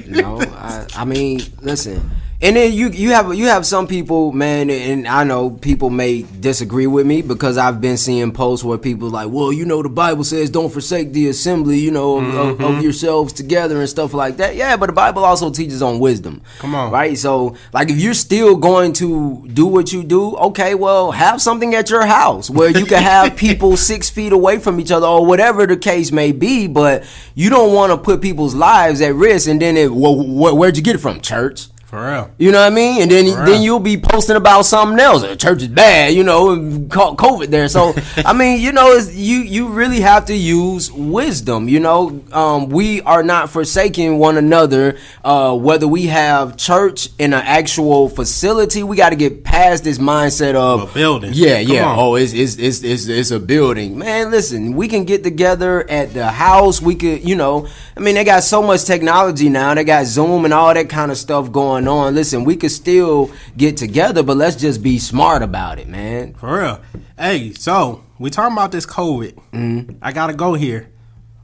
no, 0.07 0.39
I, 0.41 0.87
I 0.95 1.05
mean, 1.05 1.41
listen, 1.61 2.09
and 2.43 2.55
then 2.55 2.73
you 2.73 2.89
you 2.89 3.11
have 3.11 3.33
you 3.35 3.45
have 3.45 3.67
some 3.67 3.85
people, 3.85 4.31
man, 4.31 4.71
and 4.71 5.07
I 5.07 5.23
know 5.23 5.51
people 5.51 5.91
may 5.91 6.23
disagree 6.23 6.87
with 6.87 7.05
me 7.05 7.21
because 7.21 7.55
I've 7.55 7.79
been 7.79 7.97
seeing 7.97 8.31
posts 8.31 8.65
where 8.65 8.79
people 8.79 9.09
like, 9.11 9.29
well, 9.29 9.53
you 9.53 9.63
know, 9.63 9.83
the 9.83 9.89
Bible 9.89 10.23
says 10.23 10.49
don't 10.49 10.71
forsake 10.71 11.13
the 11.13 11.29
assembly, 11.29 11.77
you 11.77 11.91
know, 11.91 12.17
of, 12.17 12.27
of, 12.27 12.35
of 12.35 12.57
mm-hmm. 12.59 12.81
yourselves 12.81 13.31
together 13.31 13.79
and 13.79 13.87
stuff 13.87 14.15
like 14.15 14.37
that. 14.37 14.55
Yeah, 14.55 14.75
but 14.75 14.87
the 14.87 14.93
Bible 14.93 15.23
also 15.23 15.51
teaches 15.51 15.83
on 15.83 15.99
wisdom. 15.99 16.41
Come 16.57 16.73
on. 16.73 16.91
right? 16.91 17.15
So, 17.15 17.55
like, 17.73 17.91
if 17.91 17.97
you're 17.97 18.15
still 18.15 18.55
going 18.55 18.93
to 18.93 19.47
do 19.47 19.67
what 19.67 19.93
you 19.93 20.03
do, 20.03 20.35
okay, 20.37 20.73
well, 20.73 21.11
have 21.11 21.41
something 21.41 21.75
at 21.75 21.91
your 21.91 22.07
house 22.07 22.49
where 22.49 22.69
you 22.69 22.85
can 22.85 23.03
have 23.03 23.35
people 23.37 23.77
six 23.77 24.09
feet 24.09 24.33
away 24.33 24.57
from 24.57 24.79
each 24.79 24.91
other 24.91 25.05
or 25.05 25.23
whatever 25.25 25.67
the 25.67 25.77
case 25.77 26.11
may 26.11 26.31
be. 26.31 26.65
But 26.65 27.03
you 27.35 27.51
don't 27.51 27.73
want 27.73 27.91
to 27.91 27.97
put 27.99 28.19
people's 28.19 28.55
lives 28.55 28.99
at 29.01 29.13
risk, 29.13 29.47
and 29.47 29.61
then 29.61 29.77
it, 29.77 29.91
well, 29.93 30.15
wh- 30.15 30.57
where'd 30.57 30.75
you 30.75 30.83
get 30.83 30.95
it 30.95 30.99
from? 30.99 31.21
Church. 31.21 31.67
For 31.91 32.09
real. 32.09 32.31
You 32.37 32.53
know 32.53 32.61
what 32.61 32.71
I 32.71 32.73
mean? 32.73 33.01
And 33.01 33.11
then 33.11 33.25
then 33.45 33.61
you'll 33.61 33.81
be 33.81 33.97
posting 33.97 34.37
about 34.37 34.61
something 34.61 34.97
else. 34.97 35.23
The 35.23 35.35
church 35.35 35.61
is 35.61 35.67
bad, 35.67 36.13
you 36.13 36.23
know, 36.23 36.51
and 36.51 36.89
caught 36.89 37.17
COVID 37.17 37.47
there. 37.47 37.67
So 37.67 37.93
I 38.25 38.31
mean, 38.31 38.61
you 38.61 38.71
know, 38.71 38.93
it's, 38.93 39.13
you 39.13 39.39
you 39.39 39.67
really 39.67 39.99
have 39.99 40.23
to 40.27 40.33
use 40.33 40.89
wisdom. 40.89 41.67
You 41.67 41.81
know, 41.81 42.23
um, 42.31 42.69
we 42.69 43.01
are 43.01 43.23
not 43.23 43.49
forsaking 43.49 44.19
one 44.19 44.37
another. 44.37 44.97
Uh, 45.21 45.53
whether 45.57 45.85
we 45.85 46.05
have 46.05 46.55
church 46.55 47.09
in 47.19 47.33
an 47.33 47.43
actual 47.43 48.07
facility, 48.07 48.83
we 48.83 48.95
got 48.95 49.09
to 49.09 49.17
get 49.17 49.43
past 49.43 49.83
this 49.83 49.97
mindset 49.97 50.55
of 50.55 50.89
A 50.89 50.93
building. 50.93 51.31
Yeah, 51.33 51.61
Come 51.61 51.75
yeah. 51.75 51.89
on. 51.89 51.99
Oh, 51.99 52.15
it's 52.15 52.31
it's, 52.31 52.55
it's 52.57 52.85
it's 52.85 53.07
it's 53.07 53.31
a 53.31 53.39
building. 53.39 53.97
Man, 53.97 54.31
listen, 54.31 54.77
we 54.77 54.87
can 54.87 55.03
get 55.03 55.25
together 55.25 55.85
at 55.89 56.13
the 56.13 56.29
house. 56.31 56.81
We 56.81 56.95
could, 56.95 57.27
you 57.27 57.35
know, 57.35 57.67
I 57.97 57.99
mean, 57.99 58.15
they 58.15 58.23
got 58.23 58.43
so 58.43 58.61
much 58.61 58.85
technology 58.85 59.49
now. 59.49 59.73
They 59.73 59.83
got 59.83 60.05
Zoom 60.05 60.45
and 60.45 60.53
all 60.53 60.73
that 60.73 60.87
kind 60.87 61.11
of 61.11 61.17
stuff 61.17 61.51
going 61.51 61.80
on. 61.87 62.15
Listen, 62.15 62.43
we 62.43 62.55
could 62.55 62.71
still 62.71 63.31
get 63.57 63.77
together, 63.77 64.23
but 64.23 64.37
let's 64.37 64.55
just 64.55 64.81
be 64.81 64.99
smart 64.99 65.41
about 65.43 65.79
it, 65.79 65.87
man. 65.87 66.33
For 66.35 66.59
real. 66.59 66.81
Hey, 67.17 67.53
so 67.53 68.03
we 68.19 68.29
talking 68.29 68.53
about 68.53 68.71
this 68.71 68.85
COVID. 68.85 69.33
Mm-hmm. 69.53 69.97
I 70.01 70.11
gotta 70.11 70.33
go 70.33 70.53
here. 70.53 70.89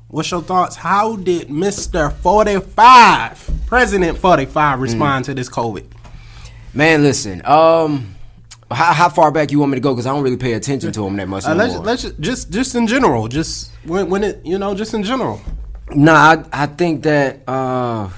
What's 0.10 0.32
your 0.32 0.42
thoughts? 0.42 0.76
How 0.76 1.18
did 1.18 1.50
Mister 1.50 2.10
Forty 2.10 2.60
Five, 2.60 3.50
President 3.66 4.18
Forty 4.18 4.46
Five, 4.46 4.80
respond 4.80 5.26
to 5.26 5.34
this 5.34 5.50
COVID? 5.50 5.86
Man, 6.74 7.04
listen. 7.04 7.42
Um, 7.46 8.16
how, 8.72 8.94
how 8.94 9.10
far 9.10 9.32
back 9.32 9.52
you 9.52 9.60
want 9.60 9.72
me 9.72 9.78
to 9.78 9.82
go? 9.82 9.94
Because 9.94 10.06
I 10.06 10.14
don't 10.14 10.24
really 10.24 10.38
pay 10.38 10.54
attention 10.54 10.92
to 10.94 11.06
him 11.06 11.16
that 11.18 11.28
much 11.28 11.46
Uh, 11.46 11.56
let's 11.56 11.76
let's 11.78 12.02
ju- 12.04 12.16
just 12.20 12.52
just 12.52 12.76
in 12.76 12.88
general, 12.88 13.28
just 13.28 13.72
when 13.86 14.10
when 14.10 14.24
it 14.24 14.46
you 14.46 14.58
know 14.58 14.76
just 14.76 14.94
in 14.94 15.04
general. 15.04 15.42
Nah, 15.90 16.14
I, 16.14 16.64
I 16.64 16.66
think 16.68 17.04
that 17.04 17.42
uh, 17.48 18.10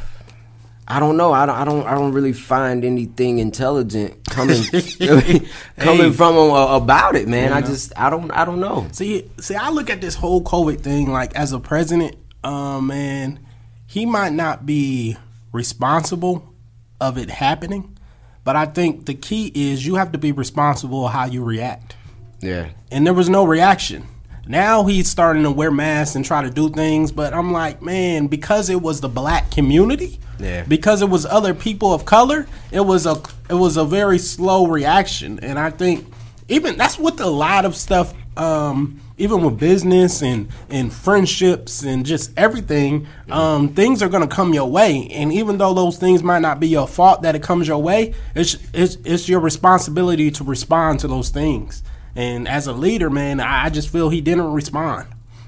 I 0.92 1.00
don't 1.00 1.18
know. 1.18 1.32
I 1.34 1.46
don't, 1.46 1.56
I 1.56 1.66
don't. 1.66 1.86
I 1.86 1.94
don't 1.94 2.14
really 2.14 2.34
find 2.34 2.84
anything 2.84 3.38
intelligent 3.38 4.24
coming 4.26 4.62
coming 4.98 5.46
Hey. 5.78 6.12
from 6.12 6.34
him 6.36 6.52
uh, 6.52 6.76
about 6.78 7.16
it, 7.16 7.28
man. 7.28 7.54
I 7.54 7.60
know. 7.60 7.68
just 7.68 7.94
I 7.98 8.10
don't 8.10 8.32
I 8.32 8.44
don't 8.44 8.60
know. 8.60 8.88
See, 8.92 9.30
see, 9.40 9.56
I 9.56 9.70
look 9.70 9.90
at 9.92 10.02
this 10.02 10.16
whole 10.16 10.42
COVID 10.44 10.82
thing 10.82 11.12
like 11.12 11.36
as 11.36 11.54
a 11.54 11.60
president, 11.60 12.16
um, 12.44 12.88
man, 12.88 13.40
he 13.86 14.06
might 14.08 14.34
not 14.34 14.66
be 14.66 15.16
responsible 15.52 16.52
of 17.00 17.18
it 17.20 17.30
happening, 17.30 17.96
but 18.44 18.56
I 18.56 18.66
think 18.66 19.06
the 19.06 19.14
key 19.14 19.52
is 19.54 19.86
you 19.86 19.96
have 19.96 20.12
to 20.14 20.18
be 20.18 20.32
responsible 20.32 21.06
of 21.06 21.14
how 21.14 21.26
you 21.26 21.44
react. 21.44 21.96
Yeah. 22.42 22.70
and 22.92 23.06
there 23.06 23.14
was 23.14 23.30
no 23.30 23.46
reaction. 23.46 24.08
Now 24.50 24.84
he's 24.86 25.08
starting 25.08 25.44
to 25.44 25.52
wear 25.52 25.70
masks 25.70 26.16
and 26.16 26.26
try 26.26 26.42
to 26.42 26.50
do 26.50 26.70
things, 26.72 27.12
but 27.12 27.36
I'm 27.36 27.52
like, 27.52 27.84
man, 27.84 28.26
because 28.26 28.72
it 28.72 28.82
was 28.82 29.00
the 29.00 29.08
black 29.08 29.52
community, 29.52 30.20
Yeah. 30.40 30.64
because 30.68 31.04
it 31.04 31.10
was 31.10 31.24
other 31.28 31.54
people 31.54 31.94
of 31.94 32.04
color, 32.06 32.48
it 32.72 32.80
was 32.82 33.06
a 33.06 33.22
it 33.48 33.54
was 33.54 33.78
a 33.78 33.86
very 33.86 34.18
slow 34.18 34.66
reaction, 34.66 35.40
and 35.44 35.60
I 35.60 35.70
think 35.70 36.12
even 36.48 36.78
that's 36.78 36.98
with 36.98 37.22
a 37.22 37.28
lot 37.30 37.64
of 37.64 37.76
stuff, 37.76 38.12
um, 38.38 39.00
even 39.20 39.44
with 39.44 39.60
business 39.60 40.24
and 40.24 40.48
and 40.72 40.92
friendships 40.92 41.84
and 41.84 42.04
just 42.04 42.32
everything, 42.36 43.06
um, 43.30 43.70
things 43.76 44.02
are 44.02 44.10
gonna 44.10 44.26
come 44.26 44.56
your 44.56 44.68
way, 44.68 45.10
and 45.14 45.32
even 45.32 45.60
though 45.60 45.76
those 45.76 46.00
things 46.00 46.24
might 46.24 46.40
not 46.42 46.60
be 46.60 46.68
your 46.70 46.88
fault 46.88 47.22
that 47.22 47.36
it 47.36 47.44
comes 47.44 47.68
your 47.68 47.84
way, 47.84 48.16
it's 48.34 48.58
it's 48.74 48.98
it's 49.06 49.30
your 49.30 49.42
responsibility 49.42 50.32
to 50.32 50.44
respond 50.44 51.00
to 51.02 51.08
those 51.08 51.30
things. 51.30 51.84
And 52.16 52.48
as 52.48 52.68
a 52.68 52.74
leader, 52.74 53.10
man, 53.10 53.40
I 53.40 53.66
I 53.66 53.70
just 53.70 53.90
feel 53.90 54.10
he 54.10 54.22
didn't 54.22 54.52
respond. 54.52 55.08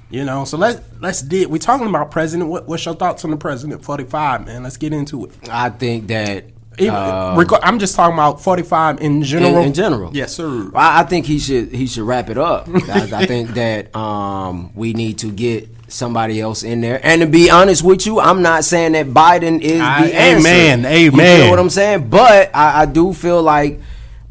You 0.09 0.25
know, 0.25 0.43
so 0.45 0.57
let's 0.57 0.81
let's 0.99 1.21
did 1.21 1.47
we 1.49 1.57
talking 1.57 1.87
about 1.87 2.11
president? 2.11 2.49
What, 2.49 2.67
what's 2.67 2.85
your 2.85 2.95
thoughts 2.95 3.23
on 3.25 3.31
the 3.31 3.37
president 3.37 3.83
forty 3.83 4.03
five, 4.03 4.45
man? 4.45 4.63
Let's 4.63 4.77
get 4.77 4.91
into 4.93 5.25
it. 5.25 5.49
I 5.49 5.69
think 5.69 6.07
that 6.07 6.45
Even- 6.77 6.93
reg- 7.37 7.53
I'm 7.63 7.79
just 7.79 7.95
talking 7.95 8.13
about 8.15 8.41
45 8.41 8.99
in 9.01 9.17
in, 9.17 9.23
general. 9.23 9.57
in 9.63 9.73
general. 9.73 10.11
Yes, 10.13 10.33
sir. 10.33 10.69
I, 10.75 11.01
I 11.01 11.03
think 11.03 11.25
he 11.25 11.39
should 11.39 11.71
he 11.73 11.87
should 11.87 12.03
wrap 12.03 12.29
it 12.29 12.37
up. 12.37 12.67
I, 12.89 13.09
I 13.13 13.25
think 13.25 13.51
that 13.51 13.95
um, 13.95 14.71
we 14.75 14.91
need 14.93 15.19
to 15.19 15.31
get 15.31 15.69
somebody 15.87 16.39
else 16.41 16.63
in 16.63 16.79
there. 16.81 16.99
And 17.05 17.21
to 17.21 17.27
be 17.27 17.49
honest 17.49 17.83
with 17.83 18.05
you, 18.05 18.19
I'm 18.19 18.41
not 18.41 18.63
saying 18.65 18.93
that 18.93 19.07
Biden 19.07 19.61
is 19.61 19.79
I- 19.81 20.07
the 20.07 20.13
answer. 20.15 20.47
amen, 20.47 20.79
You 20.83 21.11
amen. 21.11 21.41
feel 21.41 21.49
what 21.51 21.59
I'm 21.59 21.69
saying? 21.69 22.09
But 22.09 22.51
I, 22.53 22.81
I 22.81 22.85
do 22.85 23.13
feel 23.13 23.41
like, 23.43 23.79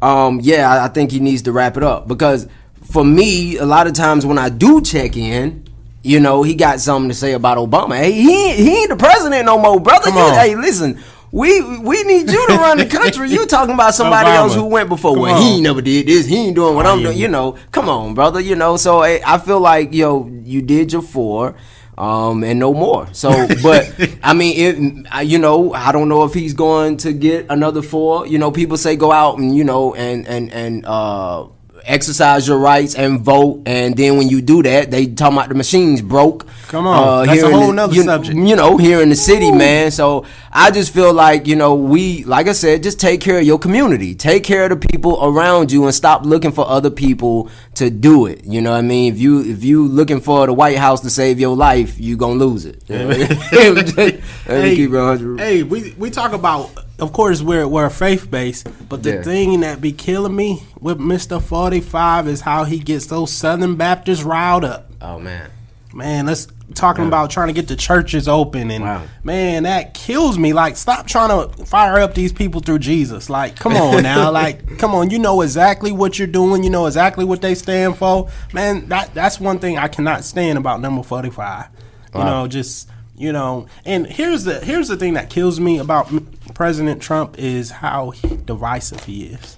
um, 0.01 0.39
yeah, 0.41 0.69
I, 0.69 0.85
I 0.85 0.87
think 0.87 1.11
he 1.11 1.19
needs 1.19 1.41
to 1.43 1.51
wrap 1.51 1.77
it 1.77 1.83
up 1.83 2.07
because 2.07 2.47
for 2.91 3.03
me, 3.05 3.57
a 3.57 3.65
lot 3.65 3.87
of 3.87 3.93
times 3.93 4.25
when 4.25 4.37
I 4.37 4.49
do 4.49 4.81
check 4.81 5.15
in. 5.17 5.67
You 6.03 6.19
know, 6.19 6.41
he 6.41 6.55
got 6.55 6.79
something 6.79 7.09
to 7.09 7.13
say 7.13 7.33
about 7.33 7.59
Obama. 7.59 7.95
Hey, 7.95 8.11
he 8.11 8.53
he 8.55 8.75
ain't 8.75 8.89
the 8.89 8.95
president 8.95 9.45
no 9.45 9.59
more, 9.59 9.79
brother. 9.79 10.05
Come 10.05 10.17
on. 10.17 10.33
Hey, 10.33 10.55
listen, 10.55 10.99
we 11.31 11.61
we 11.77 12.01
need 12.01 12.27
you 12.27 12.47
to 12.47 12.55
run 12.55 12.79
the 12.79 12.85
country. 12.99 13.29
You 13.29 13.45
talking 13.45 13.75
about 13.75 13.93
somebody 13.93 14.27
Obama. 14.31 14.35
else 14.37 14.55
who 14.55 14.65
went 14.65 14.89
before? 14.89 15.13
Come 15.13 15.21
Well, 15.21 15.35
on. 15.35 15.41
he 15.43 15.53
ain't 15.53 15.61
never 15.61 15.79
did 15.79 16.07
this. 16.07 16.25
He 16.25 16.37
ain't 16.47 16.55
doing 16.55 16.73
what 16.73 16.87
Oh, 16.87 16.93
I'm 16.93 17.01
yeah. 17.01 17.05
doing. 17.09 17.19
You 17.19 17.27
know, 17.27 17.55
come 17.69 17.87
on, 17.87 18.15
brother. 18.15 18.39
You 18.39 18.55
know, 18.55 18.77
so 18.77 19.03
I, 19.03 19.21
I 19.23 19.37
feel 19.37 19.59
like 19.59 19.93
yo, 19.93 20.25
you 20.43 20.63
did 20.63 20.91
your 20.91 21.03
four. 21.03 21.53
Um, 22.01 22.43
and 22.43 22.59
no 22.59 22.73
more. 22.73 23.07
So, 23.13 23.29
but 23.63 23.93
I 24.23 24.33
mean, 24.33 25.05
it, 25.05 25.23
you 25.27 25.37
know, 25.37 25.71
I 25.71 25.91
don't 25.91 26.09
know 26.09 26.23
if 26.23 26.33
he's 26.33 26.53
going 26.53 26.97
to 26.97 27.13
get 27.13 27.45
another 27.49 27.83
four. 27.83 28.25
You 28.25 28.39
know, 28.39 28.49
people 28.49 28.75
say 28.77 28.95
go 28.95 29.11
out 29.11 29.37
and 29.37 29.55
you 29.55 29.63
know 29.63 29.93
and 29.93 30.27
and 30.27 30.51
and 30.51 30.83
uh, 30.87 31.45
exercise 31.83 32.47
your 32.47 32.57
rights 32.57 32.95
and 32.95 33.21
vote, 33.21 33.61
and 33.67 33.95
then 33.95 34.17
when 34.17 34.29
you 34.29 34.41
do 34.41 34.63
that, 34.63 34.89
they 34.89 35.05
talk 35.05 35.31
about 35.31 35.49
the 35.49 35.55
machines 35.55 36.01
broke. 36.01 36.47
Come 36.69 36.87
on. 36.87 37.27
That's 37.27 37.43
a 37.43 37.51
whole 37.51 37.67
the- 37.67 37.73
nother 37.73 37.93
you, 37.93 38.03
subject. 38.03 38.35
You 38.35 38.55
know, 38.55 38.77
here 38.77 39.01
in 39.01 39.09
the 39.09 39.15
city, 39.15 39.51
man. 39.51 39.91
So 39.91 40.25
I 40.53 40.69
just 40.71 40.93
feel 40.93 41.13
like 41.13 41.47
you 41.47 41.55
know, 41.55 41.75
we 41.75 42.23
like 42.25 42.47
I 42.47 42.51
said, 42.51 42.83
just 42.83 42.99
take 42.99 43.21
care 43.21 43.37
of 43.39 43.43
your 43.45 43.57
community, 43.57 44.15
take 44.15 44.43
care 44.43 44.63
of 44.65 44.69
the 44.71 44.87
people 44.87 45.17
around 45.23 45.71
you, 45.71 45.85
and 45.85 45.95
stop 45.95 46.25
looking 46.25 46.51
for 46.51 46.67
other 46.67 46.89
people 46.89 47.49
to 47.75 47.89
do 47.89 48.25
it. 48.25 48.43
You 48.43 48.59
know 48.61 48.71
what 48.71 48.77
I 48.77 48.81
mean? 48.81 49.13
If 49.13 49.19
you 49.19 49.41
if 49.43 49.63
you 49.63 49.87
looking 49.87 50.19
for 50.19 50.45
the 50.45 50.53
White 50.53 50.77
House 50.77 50.99
to 51.01 51.09
save 51.09 51.39
your 51.39 51.55
life, 51.55 51.99
you 51.99 52.17
gonna 52.17 52.33
lose 52.33 52.65
it. 52.65 52.83
Let 52.89 53.07
me 53.17 53.27
keep 54.75 54.89
it 54.89 54.97
100. 54.97 55.39
hey, 55.39 55.63
we 55.63 55.93
we 55.97 56.09
talk 56.09 56.33
about, 56.33 56.69
of 56.99 57.13
course, 57.13 57.41
we're 57.41 57.67
we're 57.67 57.89
faith 57.89 58.29
based, 58.29 58.67
but 58.89 59.03
the 59.03 59.15
Yeah. 59.15 59.21
thing 59.23 59.61
that 59.61 59.79
be 59.79 59.91
killing 59.93 60.35
me 60.35 60.63
with 60.79 60.99
Forty 61.43 61.79
Five 61.79 62.27
is 62.27 62.41
how 62.41 62.65
he 62.65 62.79
gets 62.79 63.05
those 63.05 63.31
Southern 63.31 63.75
Baptists 63.75 64.23
riled 64.23 64.65
up. 64.65 64.91
Oh 65.01 65.17
man. 65.19 65.49
Man, 65.93 66.25
let's 66.25 66.47
talking 66.73 67.05
about 67.05 67.29
trying 67.29 67.47
to 67.47 67.53
get 67.53 67.67
the 67.67 67.75
churches 67.75 68.27
open 68.27 68.71
and 68.71 68.83
Wow. 68.83 69.03
man, 69.23 69.63
that 69.63 69.93
kills 69.93 70.37
me. 70.37 70.53
Like, 70.53 70.77
stop 70.77 71.05
trying 71.05 71.29
to 71.29 71.65
fire 71.65 71.99
up 71.99 72.15
these 72.15 72.31
people 72.31 72.61
through 72.61 72.79
Jesus. 72.79 73.29
Like, 73.29 73.57
come 73.57 73.73
on 73.73 74.03
now, 74.03 74.31
like, 74.31 74.77
come 74.79 74.95
on. 74.95 75.09
You 75.09 75.19
know 75.19 75.41
exactly 75.41 75.91
what 75.91 76.17
you're 76.17 76.27
doing. 76.27 76.63
You 76.63 76.69
know 76.69 76.85
exactly 76.85 77.25
what 77.25 77.41
they 77.41 77.55
stand 77.55 77.97
for. 77.97 78.29
Man, 78.53 78.87
that 78.89 79.13
that's 79.13 79.39
one 79.39 79.59
thing 79.59 79.77
I 79.77 79.87
cannot 79.89 80.23
stand 80.23 80.57
about 80.57 80.79
number 80.81 81.03
forty 81.03 81.29
five. 81.29 81.67
You 82.13 82.23
know, 82.23 82.47
just 82.47 82.89
you 83.15 83.31
know. 83.33 83.67
And 83.85 84.05
here's 84.07 84.43
the 84.43 84.59
here's 84.59 84.87
the 84.87 84.97
thing 84.97 85.13
that 85.15 85.29
kills 85.29 85.59
me 85.59 85.77
about 85.79 86.09
President 86.53 87.01
Trump 87.01 87.37
is 87.37 87.69
how 87.71 88.11
divisive 88.45 89.03
he 89.05 89.25
is 89.25 89.55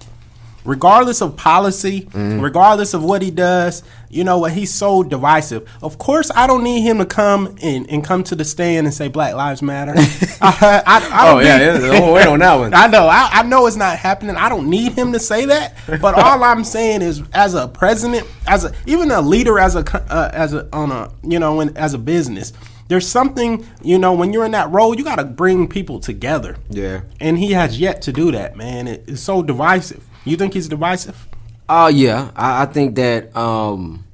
regardless 0.64 1.20
of 1.20 1.36
policy, 1.36 2.08
regardless 2.14 2.94
of 2.94 3.02
what 3.04 3.22
he 3.22 3.30
does, 3.30 3.82
you 4.10 4.22
know 4.22 4.38
what? 4.38 4.52
He's 4.52 4.72
so 4.72 5.02
divisive. 5.02 5.68
Of 5.82 5.98
course, 5.98 6.30
I 6.34 6.46
don't 6.46 6.62
need 6.62 6.82
him 6.82 6.98
to 6.98 7.04
come 7.06 7.56
and, 7.62 7.90
and 7.90 8.04
come 8.04 8.22
to 8.24 8.36
the 8.36 8.44
stand 8.44 8.86
and 8.86 8.94
say 8.94 9.08
Black 9.08 9.34
Lives 9.34 9.60
Matter. 9.60 9.92
I, 10.40 10.82
I, 10.86 11.08
I 11.10 11.32
Oh 11.32 11.38
yeah, 11.40 11.58
need- 11.58 11.82
yeah. 11.82 11.98
Don't 12.00 12.12
wait 12.12 12.26
on 12.26 12.38
that 12.38 12.54
one. 12.54 12.74
I 12.74 12.86
know. 12.86 13.06
I, 13.08 13.28
I 13.32 13.42
know 13.42 13.66
it's 13.66 13.76
not 13.76 13.98
happening. 13.98 14.36
I 14.36 14.48
don't 14.48 14.70
need 14.70 14.92
him 14.92 15.12
to 15.14 15.18
say 15.18 15.46
that. 15.46 15.74
But 16.00 16.14
all 16.14 16.44
I'm 16.44 16.62
saying 16.64 17.02
is, 17.02 17.22
as 17.32 17.54
a 17.54 17.66
president, 17.66 18.26
as 18.46 18.64
a 18.64 18.72
even 18.86 19.10
a 19.10 19.20
leader, 19.20 19.58
as 19.58 19.74
a 19.74 19.80
uh, 20.12 20.30
as 20.32 20.54
a 20.54 20.68
on 20.72 20.92
a 20.92 21.10
you 21.24 21.38
know, 21.40 21.56
when, 21.56 21.76
as 21.76 21.92
a 21.94 21.98
business, 21.98 22.52
there's 22.86 23.08
something 23.08 23.66
you 23.82 23.98
know 23.98 24.12
when 24.12 24.32
you're 24.32 24.44
in 24.44 24.52
that 24.52 24.70
role, 24.70 24.96
you 24.96 25.02
got 25.02 25.16
to 25.16 25.24
bring 25.24 25.66
people 25.66 25.98
together. 25.98 26.56
Yeah. 26.70 27.00
And 27.20 27.36
he 27.36 27.50
has 27.52 27.80
yet 27.80 28.02
to 28.02 28.12
do 28.12 28.30
that, 28.30 28.56
man. 28.56 28.86
It, 28.86 29.04
it's 29.08 29.20
so 29.22 29.42
divisive. 29.42 30.04
You 30.24 30.36
think 30.36 30.54
he's 30.54 30.68
divisive? 30.68 31.28
Oh 31.68 31.88
yeah, 31.88 32.30
I, 32.36 32.62
I 32.62 32.66
think 32.66 32.96
that 32.96 33.34
um, 33.36 34.04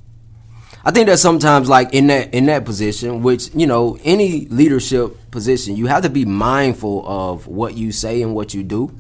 I 0.84 0.90
think 0.90 1.06
that 1.08 1.18
sometimes 1.18 1.68
like 1.68 1.92
in 1.92 2.06
that 2.08 2.32
in 2.32 2.46
that 2.46 2.64
position, 2.64 3.22
which 3.22 3.54
you 3.54 3.66
know 3.66 3.98
any 4.04 4.46
leadership 4.46 5.30
position, 5.30 5.76
you 5.76 5.86
have 5.86 6.02
to 6.02 6.10
be 6.10 6.24
mindful 6.24 7.04
of 7.06 7.46
what 7.46 7.76
you 7.76 7.92
say 7.92 8.22
and 8.22 8.34
what 8.34 8.54
you 8.54 8.62
do. 8.62 8.94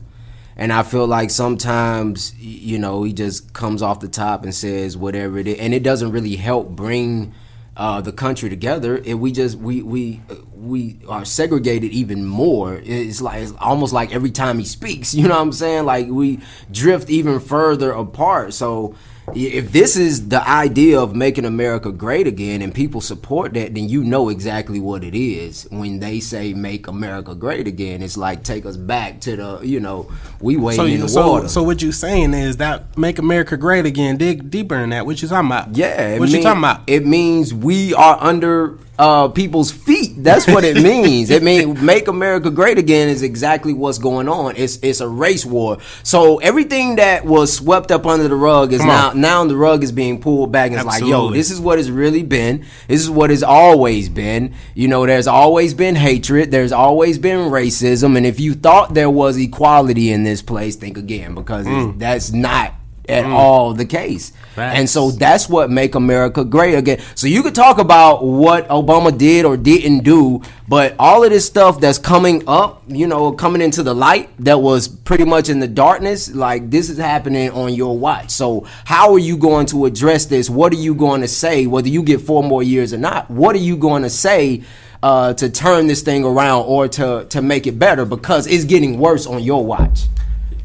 And 0.56 0.72
I 0.72 0.82
feel 0.82 1.06
like 1.06 1.30
sometimes 1.30 2.34
you 2.38 2.78
know 2.78 3.02
he 3.04 3.12
just 3.12 3.52
comes 3.52 3.82
off 3.82 4.00
the 4.00 4.08
top 4.08 4.44
and 4.44 4.54
says 4.54 4.96
whatever 4.96 5.38
it 5.38 5.46
is, 5.46 5.58
and 5.58 5.72
it 5.72 5.82
doesn't 5.82 6.12
really 6.12 6.36
help 6.36 6.68
bring 6.68 7.32
uh, 7.80 7.98
the 8.02 8.12
country 8.12 8.50
together. 8.50 8.98
It, 8.98 9.14
we 9.14 9.32
just 9.32 9.56
we 9.56 9.80
we 9.80 10.20
we 10.54 10.98
are 11.08 11.24
segregated 11.24 11.90
even 11.92 12.26
more. 12.26 12.74
It's 12.84 13.22
like 13.22 13.42
it's 13.42 13.54
almost 13.58 13.94
like 13.94 14.12
every 14.14 14.30
time 14.30 14.58
he 14.58 14.66
speaks, 14.66 15.14
you 15.16 15.26
know 15.26 15.34
what 15.34 15.40
I'm 15.40 15.52
saying? 15.52 15.86
Like 15.86 16.06
we 16.08 16.40
drift 16.70 17.08
even 17.08 17.40
further 17.40 17.90
apart. 17.90 18.52
So 18.52 18.94
if 19.34 19.70
this 19.72 19.96
is 19.96 20.28
the 20.28 20.46
idea 20.48 20.98
of 21.00 21.14
making 21.14 21.44
America 21.44 21.92
great 21.92 22.26
again 22.26 22.62
and 22.62 22.74
people 22.74 23.00
support 23.00 23.54
that, 23.54 23.74
then 23.74 23.88
you 23.88 24.02
know 24.02 24.28
exactly 24.28 24.80
what 24.80 25.04
it 25.04 25.14
is 25.14 25.68
when 25.70 26.00
they 26.00 26.18
say 26.20 26.52
make 26.52 26.88
America 26.88 27.34
great 27.34 27.68
again. 27.68 28.02
It's 28.02 28.16
like 28.16 28.42
take 28.42 28.66
us 28.66 28.76
back 28.76 29.20
to 29.22 29.36
the 29.36 29.60
you 29.62 29.78
know 29.80 30.10
we 30.40 30.56
waiting 30.56 30.84
So, 30.84 30.86
in 30.86 31.00
the 31.00 31.08
so, 31.08 31.30
water. 31.32 31.48
so 31.48 31.62
what 31.62 31.80
you 31.82 31.92
saying 31.92 32.34
is 32.34 32.56
that 32.56 32.98
make 32.98 33.18
America 33.18 33.56
great 33.56 33.86
again? 33.86 34.16
Dig 34.16 34.50
deeper 34.50 34.76
in 34.76 34.90
that. 34.90 35.06
What 35.06 35.22
you 35.22 35.28
talking 35.28 35.46
about? 35.46 35.76
Yeah, 35.76 36.18
What 36.18 36.28
you 36.28 36.34
mean- 36.36 36.42
talking 36.42 36.58
about? 36.60 36.80
It 36.88 37.06
means 37.06 37.54
we 37.54 37.94
are 37.94 38.16
under 38.20 38.78
uh, 39.00 39.28
people's 39.28 39.70
feet. 39.72 40.12
That's 40.22 40.46
what 40.46 40.62
it 40.64 40.76
means. 40.82 41.30
it 41.30 41.42
means 41.42 41.80
make 41.80 42.06
America 42.06 42.50
great 42.50 42.78
again 42.78 43.08
is 43.08 43.22
exactly 43.22 43.72
what's 43.72 43.98
going 43.98 44.28
on. 44.28 44.54
It's 44.56 44.78
it's 44.82 45.00
a 45.00 45.08
race 45.08 45.46
war. 45.46 45.78
So 46.02 46.38
everything 46.38 46.96
that 46.96 47.24
was 47.24 47.52
swept 47.52 47.90
up 47.90 48.04
under 48.06 48.28
the 48.28 48.36
rug 48.36 48.72
is 48.72 48.80
Come 48.80 48.88
now 48.88 49.10
on. 49.10 49.20
now 49.20 49.44
the 49.46 49.56
rug 49.56 49.82
is 49.82 49.90
being 49.92 50.20
pulled 50.20 50.52
back. 50.52 50.70
And 50.70 50.76
it's 50.76 50.84
like, 50.86 51.02
yo, 51.02 51.30
this 51.30 51.50
is 51.50 51.60
what 51.60 51.78
it's 51.78 51.88
really 51.88 52.22
been. 52.22 52.66
This 52.88 53.00
is 53.00 53.08
what 53.10 53.30
it's 53.30 53.42
always 53.42 54.08
been. 54.08 54.54
You 54.74 54.88
know, 54.88 55.06
there's 55.06 55.26
always 55.26 55.72
been 55.74 55.94
hatred. 55.96 56.50
There's 56.50 56.72
always 56.72 57.18
been 57.18 57.50
racism. 57.50 58.16
And 58.16 58.26
if 58.26 58.38
you 58.38 58.54
thought 58.54 58.92
there 58.94 59.10
was 59.10 59.36
equality 59.38 60.10
in 60.12 60.24
this 60.24 60.42
place, 60.42 60.76
think 60.76 60.98
again 60.98 61.34
because 61.34 61.66
Mm. 61.66 61.90
it's, 61.90 61.98
that's 61.98 62.32
not 62.32 62.74
at 63.10 63.24
all 63.24 63.74
the 63.74 63.84
case. 63.84 64.30
Facts. 64.54 64.78
And 64.78 64.90
so 64.90 65.10
that's 65.10 65.48
what 65.48 65.70
make 65.70 65.94
America 65.94 66.44
great 66.44 66.74
again. 66.74 67.00
So 67.14 67.26
you 67.26 67.42
could 67.42 67.54
talk 67.54 67.78
about 67.78 68.24
what 68.24 68.68
Obama 68.68 69.16
did 69.16 69.44
or 69.44 69.56
didn't 69.56 70.04
do, 70.04 70.42
but 70.68 70.94
all 70.98 71.24
of 71.24 71.30
this 71.30 71.46
stuff 71.46 71.80
that's 71.80 71.98
coming 71.98 72.42
up, 72.46 72.82
you 72.88 73.06
know, 73.06 73.32
coming 73.32 73.62
into 73.62 73.82
the 73.82 73.94
light 73.94 74.30
that 74.40 74.60
was 74.60 74.88
pretty 74.88 75.24
much 75.24 75.48
in 75.48 75.60
the 75.60 75.68
darkness, 75.68 76.34
like 76.34 76.70
this 76.70 76.90
is 76.90 76.98
happening 76.98 77.50
on 77.50 77.74
your 77.74 77.98
watch. 77.98 78.30
So 78.30 78.66
how 78.84 79.12
are 79.12 79.18
you 79.18 79.36
going 79.36 79.66
to 79.66 79.86
address 79.86 80.26
this? 80.26 80.50
What 80.50 80.72
are 80.72 80.76
you 80.76 80.94
going 80.94 81.20
to 81.20 81.28
say 81.28 81.66
whether 81.66 81.88
you 81.88 82.02
get 82.02 82.20
4 82.20 82.42
more 82.42 82.62
years 82.62 82.92
or 82.92 82.98
not? 82.98 83.30
What 83.30 83.54
are 83.54 83.60
you 83.60 83.76
going 83.76 84.02
to 84.02 84.10
say 84.10 84.62
uh, 85.02 85.34
to 85.34 85.50
turn 85.50 85.86
this 85.86 86.02
thing 86.02 86.24
around 86.24 86.64
or 86.64 86.88
to 86.88 87.26
to 87.30 87.42
make 87.42 87.66
it 87.66 87.78
better 87.78 88.04
because 88.04 88.46
it's 88.46 88.64
getting 88.64 88.98
worse 88.98 89.26
on 89.26 89.42
your 89.42 89.64
watch. 89.64 90.06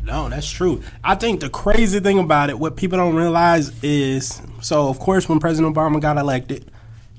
No, 0.06 0.30
that's 0.30 0.50
true. 0.50 0.84
I 1.04 1.16
think 1.16 1.40
the 1.40 1.50
crazy 1.50 2.00
thing 2.00 2.20
about 2.20 2.50
it, 2.50 2.60
what 2.60 2.76
people 2.76 2.98
don't 2.98 3.16
realize 3.16 3.72
is, 3.84 4.40
so 4.62 4.88
of 4.88 5.00
course, 5.00 5.28
when 5.28 5.40
President 5.40 5.76
Obama 5.76 6.00
got 6.00 6.18
elected, 6.18 6.72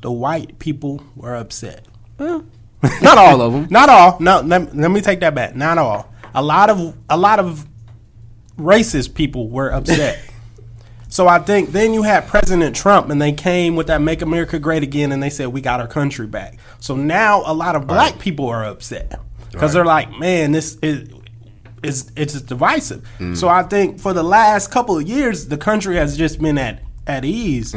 the 0.02 0.12
white 0.12 0.58
people 0.60 1.02
were 1.16 1.34
upset. 1.34 1.84
Not 2.18 3.18
all 3.18 3.42
of 3.42 3.52
them. 3.52 3.66
Not 3.70 3.88
all. 3.88 4.16
No, 4.20 4.40
let, 4.40 4.76
let 4.76 4.90
me 4.90 5.00
take 5.00 5.20
that 5.20 5.34
back. 5.34 5.56
Not 5.56 5.78
all. 5.78 6.12
A 6.34 6.42
lot 6.42 6.70
of 6.70 6.96
a 7.10 7.16
lot 7.16 7.40
of 7.40 7.66
racist 8.56 9.14
people 9.14 9.48
were 9.48 9.70
upset. 9.70 10.20
so 11.08 11.26
I 11.26 11.38
think 11.40 11.72
then 11.72 11.92
you 11.92 12.02
had 12.02 12.28
President 12.28 12.76
Trump, 12.76 13.10
and 13.10 13.20
they 13.20 13.32
came 13.32 13.74
with 13.74 13.88
that 13.88 14.00
"Make 14.00 14.22
America 14.22 14.58
Great 14.58 14.82
Again," 14.82 15.10
and 15.10 15.22
they 15.22 15.30
said 15.30 15.48
we 15.48 15.60
got 15.60 15.80
our 15.80 15.88
country 15.88 16.26
back. 16.26 16.58
So 16.78 16.94
now 16.94 17.42
a 17.46 17.54
lot 17.54 17.74
of 17.74 17.86
black 17.86 18.18
people 18.18 18.46
are 18.46 18.64
upset 18.64 19.18
because 19.50 19.72
they're 19.72 19.84
like, 19.84 20.10
"Man, 20.18 20.52
this 20.52 20.76
is." 20.82 21.15
It's, 21.86 22.10
it's 22.16 22.40
divisive. 22.40 23.06
So 23.34 23.48
I 23.48 23.62
think 23.62 24.00
for 24.00 24.12
the 24.12 24.22
last 24.22 24.70
couple 24.70 24.98
of 24.98 25.08
years, 25.08 25.46
the 25.48 25.56
country 25.56 25.96
has 25.96 26.16
just 26.16 26.40
been 26.40 26.58
at 26.58 26.82
at 27.06 27.24
ease. 27.24 27.74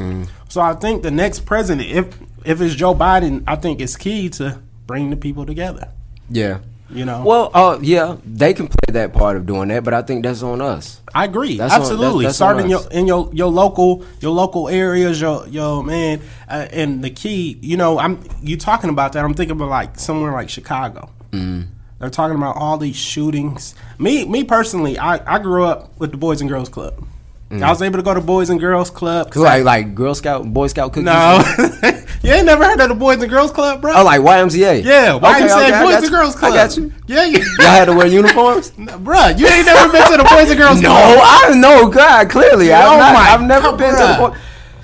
So 0.49 0.59
I 0.61 0.73
think 0.73 1.03
the 1.03 1.11
next 1.11 1.41
president, 1.45 1.87
if 1.89 2.05
if 2.45 2.61
it's 2.61 2.73
Joe 2.75 2.95
Biden, 2.95 3.43
I 3.47 3.55
think 3.55 3.79
it's 3.81 3.95
key 3.95 4.29
to 4.29 4.59
bring 4.87 5.09
the 5.11 5.15
people 5.17 5.45
together. 5.45 5.89
Yeah. 6.29 6.59
You 6.91 7.05
know. 7.05 7.21
Well, 7.23 7.51
uh, 7.53 7.77
yeah, 7.83 8.17
they 8.25 8.51
can 8.55 8.67
play 8.67 8.93
that 8.93 9.13
part 9.13 9.37
of 9.37 9.45
doing 9.45 9.67
that, 9.67 9.83
but 9.83 9.93
I 9.93 10.01
think 10.01 10.23
that's 10.23 10.41
on 10.41 10.59
us. 10.59 11.01
I 11.13 11.25
agree. 11.25 11.57
That's 11.57 11.71
on- 11.75 11.81
Absolutely. 11.81 12.25
that's- 12.25 12.25
that's 12.25 12.35
Starting 12.37 12.69
your 12.71 12.81
in 12.91 13.05
your 13.05 13.29
your 13.31 13.51
local 13.51 14.03
your 14.21 14.31
local 14.31 14.67
areas, 14.69 15.21
your 15.21 15.45
your 15.47 15.83
man, 15.83 16.21
uh, 16.49 16.65
and 16.71 17.03
the 17.03 17.11
key. 17.11 17.59
You 17.61 17.77
know, 17.77 17.99
I'm 17.99 18.17
you 18.41 18.57
talking 18.57 18.89
about 18.89 19.13
that. 19.13 19.23
I'm 19.23 19.35
thinking 19.35 19.55
about 19.57 19.69
like 19.69 19.99
somewhere 19.99 20.31
like 20.31 20.49
Chicago. 20.49 21.11
Mm-hmm. 21.31 21.69
They're 21.99 22.09
talking 22.09 22.37
about 22.37 22.55
all 22.55 22.77
these 22.77 22.95
shootings. 22.95 23.75
Me, 23.97 24.25
me 24.25 24.43
personally, 24.43 24.97
I, 24.97 25.35
I 25.35 25.39
grew 25.39 25.65
up 25.65 25.89
with 25.99 26.11
the 26.11 26.17
Boys 26.17 26.39
and 26.41 26.49
Girls 26.49 26.69
Club. 26.69 26.93
Mm. 27.51 27.63
I 27.63 27.69
was 27.69 27.81
able 27.81 27.97
to 27.97 28.03
go 28.03 28.13
to 28.13 28.21
Boys 28.21 28.49
and 28.51 28.59
Girls 28.59 28.91
Club. 28.91 29.31
'cause 29.31 29.41
Like 29.41 29.63
like 29.63 29.95
Girl 29.95 30.13
Scout, 30.13 30.45
Boy 30.53 30.67
Scout 30.67 30.93
cookies. 30.93 31.05
No, 31.05 31.41
you 32.21 32.31
ain't 32.31 32.45
never 32.45 32.63
heard 32.63 32.79
of 32.79 32.89
the 32.89 32.95
Boys 32.95 33.21
and 33.23 33.29
Girls 33.29 33.49
Club, 33.51 33.81
bro? 33.81 33.91
Oh, 33.95 34.03
like 34.03 34.21
YMCA. 34.21 34.83
yeah, 34.83 35.15
why 35.15 35.35
Okay, 35.37 35.45
okay, 35.51 35.73
I 35.73 35.83
Boys 35.83 35.95
and 35.95 36.03
you. 36.05 36.09
Girls 36.11 36.35
Club? 36.35 36.53
I 36.53 36.55
got 36.55 36.77
you. 36.77 36.93
Yeah, 37.07 37.25
you, 37.25 37.39
Y'all 37.57 37.67
had 37.67 37.85
to 37.85 37.93
wear 37.93 38.05
uniforms. 38.05 38.69
bruh, 38.77 39.37
you 39.39 39.47
ain't 39.47 39.65
never 39.65 39.91
been 39.91 40.05
to 40.11 40.17
the 40.17 40.23
Boys 40.31 40.51
and 40.51 40.59
Girls 40.59 40.79
No, 40.79 40.89
Club. 40.89 41.15
No, 41.17 41.21
I 41.23 41.53
know. 41.55 41.89
God, 41.89 42.29
clearly, 42.29 42.71
Oh 42.71 42.75
I've, 42.75 42.99
not, 42.99 43.13
my 43.15 43.19
I've 43.31 43.41
never 43.41 43.75
been 43.75 43.91
to 43.95 43.97
the. 44.03 44.15
Boy- 44.29 44.37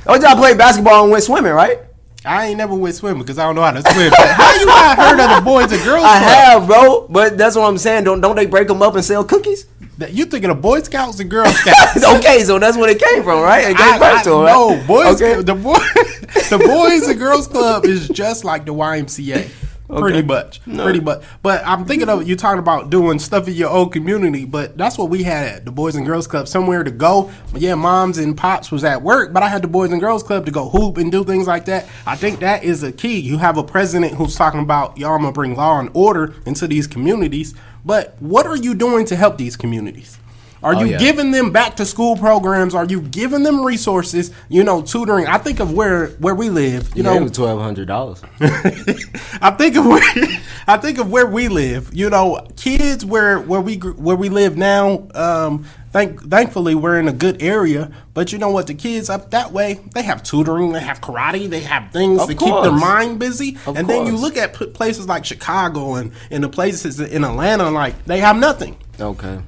Oh, 0.08 0.16
y'all 0.22 0.36
played 0.36 0.58
basketball 0.58 1.04
and 1.04 1.12
went 1.12 1.24
swimming, 1.24 1.54
right? 1.54 1.80
I 2.26 2.48
ain't 2.48 2.58
never 2.58 2.74
went 2.76 2.96
swimming 2.96 3.22
because 3.22 3.38
I 3.40 3.44
don't 3.46 3.56
know 3.56 3.62
how 3.62 3.72
to 3.72 3.82
swim. 3.82 4.12
How 4.18 4.56
you 4.60 4.66
not 4.66 4.98
heard 4.98 5.20
of 5.20 5.36
the 5.38 5.42
Boys 5.46 5.72
and 5.72 5.82
Girls 5.84 6.04
I 6.06 6.20
Club? 6.20 6.22
have, 6.34 6.68
bro. 6.68 7.08
But 7.10 7.38
that's 7.38 7.56
what 7.56 7.66
I'm 7.68 7.78
saying. 7.78 8.04
Don't 8.06 8.22
don't 8.22 8.36
they 8.36 8.46
break 8.46 8.68
them 8.68 8.82
up 8.82 8.96
and 8.96 9.04
sell 9.06 9.24
cookies? 9.24 9.68
You 10.10 10.26
thinking 10.26 10.50
of 10.50 10.62
Boy 10.62 10.82
Scouts 10.82 11.20
and 11.22 11.30
Girl 11.30 11.46
Scouts? 11.46 12.04
okay, 12.18 12.44
so 12.44 12.60
that's 12.60 12.76
where 12.76 12.90
it 12.90 13.02
came 13.02 13.24
from, 13.24 13.42
right? 13.42 13.64
It 13.64 13.78
came 13.78 13.94
I, 13.94 14.00
back 14.00 14.20
I, 14.20 14.24
to 14.24 14.30
'em, 14.34 14.40
right? 14.42 14.52
no, 14.54 14.88
boys. 14.88 15.22
Okay. 15.22 15.42
The 15.42 15.56
boy, 15.56 15.78
the 16.50 16.62
Boys 16.66 17.08
and 17.08 17.18
Girls 17.18 17.48
Club 17.48 17.86
is 17.86 18.10
just 18.10 18.44
like 18.44 18.66
the 18.66 18.74
YMCA, 18.74 19.48
pretty 19.88 20.22
much, 20.22 20.62
pretty 20.64 21.00
much. 21.00 21.24
But 21.42 21.66
I'm 21.66 21.86
thinking 21.86 22.10
of 22.10 22.28
you 22.28 22.36
talking 22.36 22.60
about 22.60 22.90
doing 22.90 23.20
stuff 23.20 23.48
in 23.48 23.54
your 23.54 23.70
old 23.70 23.94
community. 23.94 24.46
But 24.46 24.78
that's 24.78 24.98
what 24.98 25.10
we 25.10 25.24
had 25.24 25.48
at 25.48 25.66
the 25.66 25.72
Boys 25.72 25.96
and 25.96 26.06
Girls 26.06 26.28
Club, 26.28 26.48
somewhere 26.48 26.84
to 26.84 26.92
go. 26.92 27.32
Yeah, 27.56 27.76
moms 27.76 28.18
and 28.18 28.36
pops 28.36 28.72
was 28.72 28.84
at 28.84 29.02
work, 29.02 29.34
but 29.34 29.44
I 29.44 29.50
had 29.50 29.62
the 29.62 29.68
Boys 29.68 29.92
and 29.92 30.02
Girls 30.02 30.24
Club 30.24 30.46
to 30.46 30.52
go 30.52 30.70
hoop 30.70 30.98
and 30.98 31.12
do 31.12 31.24
things 31.24 31.48
like 31.48 31.66
that. 31.66 31.88
I 32.06 32.16
think 32.16 32.40
that 32.40 32.64
is 32.64 32.84
a 32.84 32.92
key. 32.92 33.20
You 33.20 33.38
have 33.38 33.58
a 33.58 33.64
president 33.64 34.14
who's 34.14 34.36
talking 34.36 34.62
about 34.62 34.98
y'all 34.98 35.18
gonna 35.18 35.32
bring 35.32 35.56
law 35.56 35.80
and 35.80 35.90
order 35.94 36.34
into 36.46 36.68
these 36.68 36.88
communities. 36.88 37.54
But 37.84 38.20
what 38.20 38.48
are 38.48 38.58
you 38.58 38.74
doing 38.74 39.06
to 39.06 39.16
help 39.16 39.38
these 39.38 39.56
communities? 39.56 40.18
Are 40.66 40.74
you 40.74 40.88
yeah. 40.88 40.98
giving 40.98 41.30
them 41.30 41.52
back 41.52 41.76
to 41.76 41.86
school 41.86 42.18
programs? 42.18 42.74
Are 42.74 42.86
you 42.86 43.00
giving 43.00 43.44
them 43.44 43.64
resources? 43.64 44.32
You 44.50 44.64
know, 44.64 44.82
tutoring. 44.82 45.28
I 45.28 45.38
think 45.38 45.60
of 45.60 45.72
where 45.72 46.08
where 46.18 46.34
we 46.34 46.50
live. 46.50 46.92
You 46.96 47.04
know, 47.04 47.12
it 47.12 47.18
know, 47.18 47.24
was 47.24 47.32
twelve 47.34 47.62
hundred 47.62 47.88
dollars. 47.88 48.24
I 48.40 49.52
think 49.52 49.76
of 49.76 49.86
where 49.86 50.02
I 50.68 50.78
think 50.78 50.98
of 50.98 51.12
where 51.12 51.28
we 51.28 51.50
live. 51.50 51.94
You 51.94 52.10
know, 52.10 52.48
kids 52.58 53.06
where 53.06 53.40
where 53.40 53.62
we 53.62 53.76
where 53.76 54.16
we 54.16 54.30
live 54.30 54.58
now. 54.58 55.08
Um, 55.14 55.68
thank 55.92 56.20
thankfully 56.32 56.74
we're 56.74 57.00
in 57.00 57.08
a 57.08 57.14
good 57.14 57.44
area. 57.44 57.92
But 58.16 58.32
you 58.32 58.40
know 58.40 58.50
what? 58.50 58.66
The 58.66 58.74
kids 58.74 59.08
up 59.08 59.30
that 59.32 59.52
way, 59.52 59.82
they 59.94 60.02
have 60.02 60.24
tutoring, 60.24 60.72
they 60.72 60.80
have 60.80 61.00
karate, 61.00 61.48
they 61.48 61.62
have 61.62 61.92
things 61.92 62.22
Of 62.22 62.30
to 62.30 62.34
keep 62.34 62.64
their 62.64 62.72
mind 62.72 63.20
busy. 63.20 63.58
Of 63.68 63.78
and 63.78 63.88
then 63.88 64.08
you 64.08 64.18
look 64.18 64.36
at 64.36 64.54
places 64.54 65.08
like 65.08 65.26
Chicago 65.26 65.94
and 65.94 66.12
and 66.32 66.44
the 66.44 66.50
places 66.50 67.00
in 67.00 67.24
Atlanta, 67.24 67.70
like 67.70 68.04
they 68.06 68.20
have 68.22 68.36
nothing. 68.36 68.78
Okay. 69.00 69.42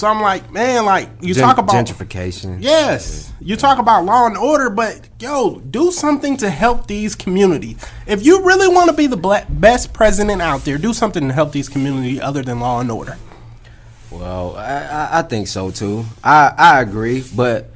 So 0.00 0.08
I'm 0.08 0.22
like, 0.22 0.50
man, 0.50 0.86
like 0.86 1.10
you 1.20 1.34
Gen- 1.34 1.44
talk 1.44 1.58
about 1.58 1.74
gentrification. 1.74 2.56
Yes, 2.62 3.30
you 3.38 3.54
talk 3.54 3.78
about 3.78 4.06
law 4.06 4.24
and 4.24 4.34
order, 4.34 4.70
but 4.70 5.06
yo, 5.20 5.60
do 5.60 5.92
something 5.92 6.38
to 6.38 6.48
help 6.48 6.86
these 6.86 7.14
communities. 7.14 7.86
If 8.06 8.24
you 8.24 8.42
really 8.42 8.74
want 8.74 8.88
to 8.88 8.96
be 8.96 9.08
the 9.08 9.18
black, 9.18 9.44
best 9.50 9.92
president 9.92 10.40
out 10.40 10.64
there, 10.64 10.78
do 10.78 10.94
something 10.94 11.28
to 11.28 11.34
help 11.34 11.52
these 11.52 11.68
communities 11.68 12.18
other 12.18 12.42
than 12.42 12.60
law 12.60 12.80
and 12.80 12.90
order. 12.90 13.18
Well, 14.10 14.56
I, 14.56 14.86
I, 14.86 15.18
I 15.18 15.22
think 15.22 15.48
so 15.48 15.70
too. 15.70 16.06
I, 16.24 16.54
I 16.56 16.80
agree, 16.80 17.22
but 17.36 17.68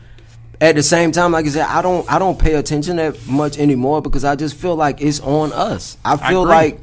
at 0.62 0.76
the 0.76 0.82
same 0.82 1.12
time, 1.12 1.32
like 1.32 1.44
I 1.44 1.50
said, 1.50 1.66
I 1.66 1.82
don't 1.82 2.10
I 2.10 2.18
don't 2.18 2.38
pay 2.38 2.54
attention 2.54 2.96
that 2.96 3.26
much 3.26 3.58
anymore 3.58 4.00
because 4.00 4.24
I 4.24 4.34
just 4.34 4.56
feel 4.56 4.76
like 4.76 5.02
it's 5.02 5.20
on 5.20 5.52
us. 5.52 5.98
I 6.02 6.16
feel 6.16 6.44
agree. 6.44 6.54
like 6.54 6.80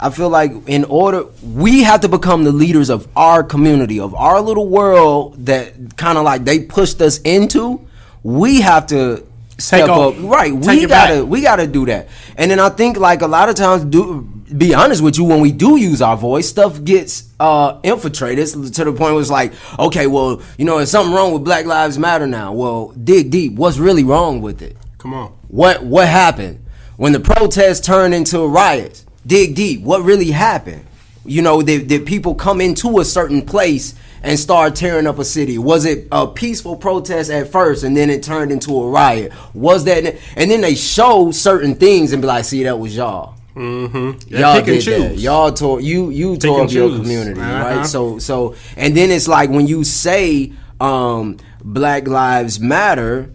I 0.00 0.10
feel 0.10 0.30
like 0.30 0.52
in 0.66 0.84
order 0.84 1.24
we 1.42 1.82
have 1.82 2.00
to 2.00 2.08
become 2.08 2.44
the 2.44 2.52
leaders 2.52 2.88
of 2.88 3.06
our 3.16 3.44
community, 3.44 4.00
of 4.00 4.14
our 4.14 4.40
little 4.40 4.68
world 4.68 5.46
that 5.46 5.96
kind 5.96 6.16
of 6.16 6.24
like 6.24 6.44
they 6.44 6.60
pushed 6.60 7.00
us 7.02 7.18
into. 7.18 7.86
We 8.22 8.60
have 8.60 8.86
to 8.88 9.26
step 9.58 9.88
over. 9.88 10.16
up, 10.18 10.30
right? 10.30 10.52
Take 10.52 10.80
we 10.80 10.86
gotta 10.86 11.22
back. 11.22 11.30
we 11.30 11.42
gotta 11.42 11.66
do 11.66 11.86
that. 11.86 12.08
And 12.36 12.50
then 12.50 12.58
I 12.58 12.70
think 12.70 12.98
like 12.98 13.22
a 13.22 13.26
lot 13.26 13.48
of 13.48 13.54
times, 13.54 13.84
do 13.84 14.22
be 14.56 14.74
honest 14.74 15.02
with 15.02 15.16
you, 15.16 15.24
when 15.24 15.40
we 15.40 15.52
do 15.52 15.76
use 15.76 16.02
our 16.02 16.16
voice, 16.16 16.48
stuff 16.48 16.82
gets 16.82 17.30
uh, 17.38 17.78
infiltrated 17.82 18.46
to 18.48 18.84
the 18.84 18.92
point 18.92 19.12
where 19.12 19.20
it's 19.20 19.30
like, 19.30 19.52
okay, 19.78 20.06
well, 20.06 20.42
you 20.58 20.64
know, 20.64 20.78
there's 20.78 20.90
something 20.90 21.14
wrong 21.14 21.32
with 21.32 21.44
Black 21.44 21.66
Lives 21.66 21.98
Matter 21.98 22.26
now. 22.26 22.52
Well, 22.52 22.88
dig 22.88 23.30
deep. 23.30 23.54
What's 23.54 23.78
really 23.78 24.02
wrong 24.02 24.40
with 24.40 24.62
it? 24.62 24.76
Come 24.98 25.14
on. 25.14 25.28
What 25.48 25.84
what 25.84 26.08
happened 26.08 26.64
when 26.96 27.12
the 27.12 27.20
protests 27.20 27.80
turned 27.80 28.14
into 28.14 28.46
riots? 28.46 29.06
Dig 29.26 29.54
deep. 29.54 29.82
What 29.82 30.02
really 30.02 30.30
happened? 30.30 30.84
You 31.24 31.42
know, 31.42 31.60
did, 31.62 31.86
did 31.88 32.06
people 32.06 32.34
come 32.34 32.60
into 32.60 32.98
a 32.98 33.04
certain 33.04 33.42
place 33.42 33.94
and 34.22 34.38
start 34.38 34.74
tearing 34.74 35.06
up 35.06 35.18
a 35.18 35.24
city? 35.24 35.58
Was 35.58 35.84
it 35.84 36.08
a 36.10 36.26
peaceful 36.26 36.76
protest 36.76 37.30
at 37.30 37.48
first 37.52 37.84
and 37.84 37.96
then 37.96 38.08
it 38.10 38.22
turned 38.22 38.50
into 38.50 38.72
a 38.82 38.88
riot? 38.90 39.32
Was 39.54 39.84
that? 39.84 40.16
And 40.36 40.50
then 40.50 40.62
they 40.62 40.74
show 40.74 41.30
certain 41.30 41.74
things 41.74 42.12
and 42.12 42.22
be 42.22 42.28
like, 42.28 42.44
"See, 42.44 42.62
that 42.64 42.78
was 42.78 42.96
y'all." 42.96 43.34
Mm-hmm. 43.54 44.34
y'all 44.34 44.60
pick 44.60 44.68
and 44.68 44.84
did 44.84 45.02
that. 45.12 45.16
Y'all 45.18 45.52
tore 45.52 45.80
you 45.80 46.08
you 46.10 46.36
tore 46.38 46.62
up 46.62 46.70
your 46.72 46.88
community, 46.96 47.40
Uh-huh. 47.40 47.76
right? 47.76 47.86
So 47.86 48.18
so 48.18 48.54
and 48.76 48.96
then 48.96 49.10
it's 49.10 49.28
like 49.28 49.50
when 49.50 49.66
you 49.66 49.84
say 49.84 50.52
um 50.80 51.36
Black 51.62 52.08
Lives 52.08 52.58
Matter, 52.60 53.30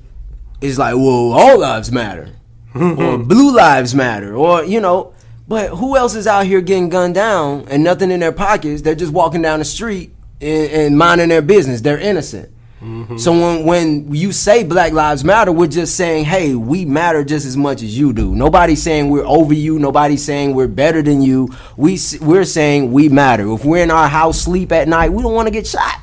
it's 0.61 0.79
like, 0.79 0.95
well, 0.95 1.31
all 1.33 1.59
lives 1.59 1.91
matter. 1.91 2.29
or 2.73 3.17
blue 3.19 3.55
lives 3.55 3.93
matter. 3.93 4.35
Or, 4.35 4.63
you 4.63 4.79
know, 4.81 5.13
but 5.47 5.69
who 5.69 5.95
else 5.95 6.15
is 6.15 6.27
out 6.27 6.45
here 6.45 6.61
getting 6.61 6.89
gunned 6.89 7.15
down 7.15 7.67
and 7.69 7.83
nothing 7.83 8.11
in 8.11 8.19
their 8.19 8.31
pockets? 8.31 8.81
They're 8.81 8.95
just 8.95 9.13
walking 9.13 9.41
down 9.41 9.59
the 9.59 9.65
street 9.65 10.11
and, 10.41 10.71
and 10.71 10.97
minding 10.97 11.29
their 11.29 11.41
business. 11.41 11.81
They're 11.81 11.99
innocent. 11.99 12.51
Mm-hmm. 12.81 13.17
So 13.17 13.31
when 13.31 13.65
when 13.65 14.13
you 14.13 14.31
say 14.31 14.63
Black 14.63 14.91
Lives 14.91 15.23
Matter, 15.23 15.51
we're 15.51 15.67
just 15.67 15.95
saying, 15.95 16.25
hey, 16.25 16.53
we 16.53 16.85
matter 16.85 17.23
just 17.23 17.45
as 17.45 17.57
much 17.57 17.81
as 17.81 17.97
you 17.97 18.13
do. 18.13 18.35
Nobody's 18.35 18.83
saying 18.83 19.09
we're 19.09 19.25
over 19.25 19.53
you. 19.53 19.79
Nobody's 19.79 20.23
saying 20.23 20.53
we're 20.53 20.67
better 20.67 21.01
than 21.01 21.21
you. 21.21 21.49
We, 21.77 21.97
we're 22.21 22.45
saying 22.45 22.91
we 22.91 23.09
matter. 23.09 23.51
If 23.53 23.65
we're 23.65 23.83
in 23.83 23.91
our 23.91 24.07
house 24.07 24.39
sleep 24.41 24.71
at 24.71 24.87
night, 24.87 25.11
we 25.11 25.23
don't 25.23 25.33
want 25.33 25.47
to 25.47 25.51
get 25.51 25.65
shot. 25.65 25.99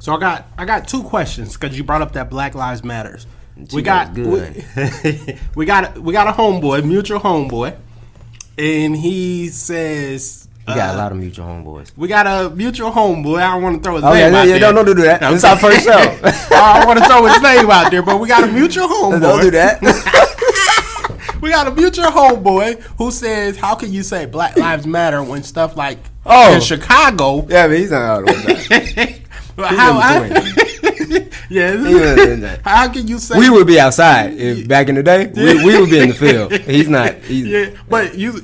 So 0.00 0.14
I 0.14 0.20
got 0.20 0.46
I 0.58 0.64
got 0.64 0.88
two 0.88 1.02
questions 1.02 1.56
because 1.56 1.76
you 1.76 1.84
brought 1.84 2.02
up 2.02 2.12
that 2.12 2.30
Black 2.30 2.54
Lives 2.54 2.82
Matters. 2.82 3.26
She 3.68 3.76
We 3.76 3.82
got 3.82 4.14
good. 4.14 4.64
we, 4.76 5.38
we 5.54 5.64
got 5.64 5.98
we 5.98 6.12
got 6.12 6.28
a 6.28 6.32
homeboy, 6.32 6.84
mutual 6.84 7.20
homeboy, 7.20 7.76
and 8.58 8.96
he 8.96 9.48
says 9.48 10.48
We 10.66 10.74
got 10.74 10.94
uh, 10.94 10.96
a 10.96 10.98
lot 10.98 11.12
of 11.12 11.18
mutual 11.18 11.46
homeboys. 11.46 11.92
We 11.96 12.08
got 12.08 12.26
a 12.26 12.50
mutual 12.54 12.90
homeboy. 12.90 13.40
I 13.42 13.52
don't 13.54 13.62
want 13.62 13.76
to 13.76 13.82
throw 13.82 13.96
his 13.96 14.04
Oh, 14.04 14.12
name 14.12 14.32
yeah, 14.32 14.38
out 14.40 14.42
yeah, 14.46 14.58
there. 14.58 14.60
don't- 14.72 14.74
don't 14.86 14.96
do 14.96 15.02
that. 15.02 15.22
It's 15.32 15.44
our 15.44 15.56
first 15.58 15.84
show. 15.84 15.92
I 16.56 16.78
don't 16.78 16.86
want 16.88 16.98
to 17.00 17.04
throw 17.06 17.24
his 17.26 17.40
name 17.42 17.70
out 17.70 17.90
there, 17.90 18.02
but 18.02 18.18
we 18.20 18.28
got 18.28 18.44
a 18.44 18.48
mutual 18.48 18.88
homeboy. 18.88 19.20
Don't 19.20 19.40
do 19.42 19.50
that. 19.52 19.82
We 21.40 21.50
got 21.50 21.66
a 21.68 21.70
mutual 21.70 22.06
homeboy 22.06 22.80
who 22.98 23.10
says, 23.10 23.56
"How 23.58 23.74
can 23.74 23.92
you 23.92 24.02
say 24.02 24.24
Black 24.26 24.56
Lives 24.56 24.86
Matter 24.86 25.22
when 25.22 25.42
stuff 25.42 25.76
like 25.76 25.98
Oh. 26.24 26.54
in 26.54 26.60
Chicago? 26.60 27.46
yeah, 27.48 27.68
but 27.68 27.78
he's 27.78 27.90
not 27.90 28.02
out 28.02 28.20
of 28.22 28.26
that. 28.26 29.20
how, 29.58 29.98
I, 30.00 30.85
yeah, 31.48 31.74
was 31.74 32.26
in 32.26 32.40
that. 32.40 32.60
how 32.64 32.92
can 32.92 33.06
you 33.06 33.18
say 33.18 33.38
We 33.38 33.50
would 33.50 33.66
be 33.66 33.78
outside 33.78 34.34
if, 34.34 34.68
back 34.68 34.88
in 34.88 34.94
the 34.94 35.02
day. 35.02 35.30
We, 35.34 35.64
we 35.64 35.80
would 35.80 35.90
be 35.90 36.00
in 36.00 36.08
the 36.08 36.14
field. 36.26 36.52
He's 36.52 36.88
not. 36.88 37.14
He's, 37.16 37.46
yeah, 37.46 37.70
but 37.88 38.14
you." 38.16 38.42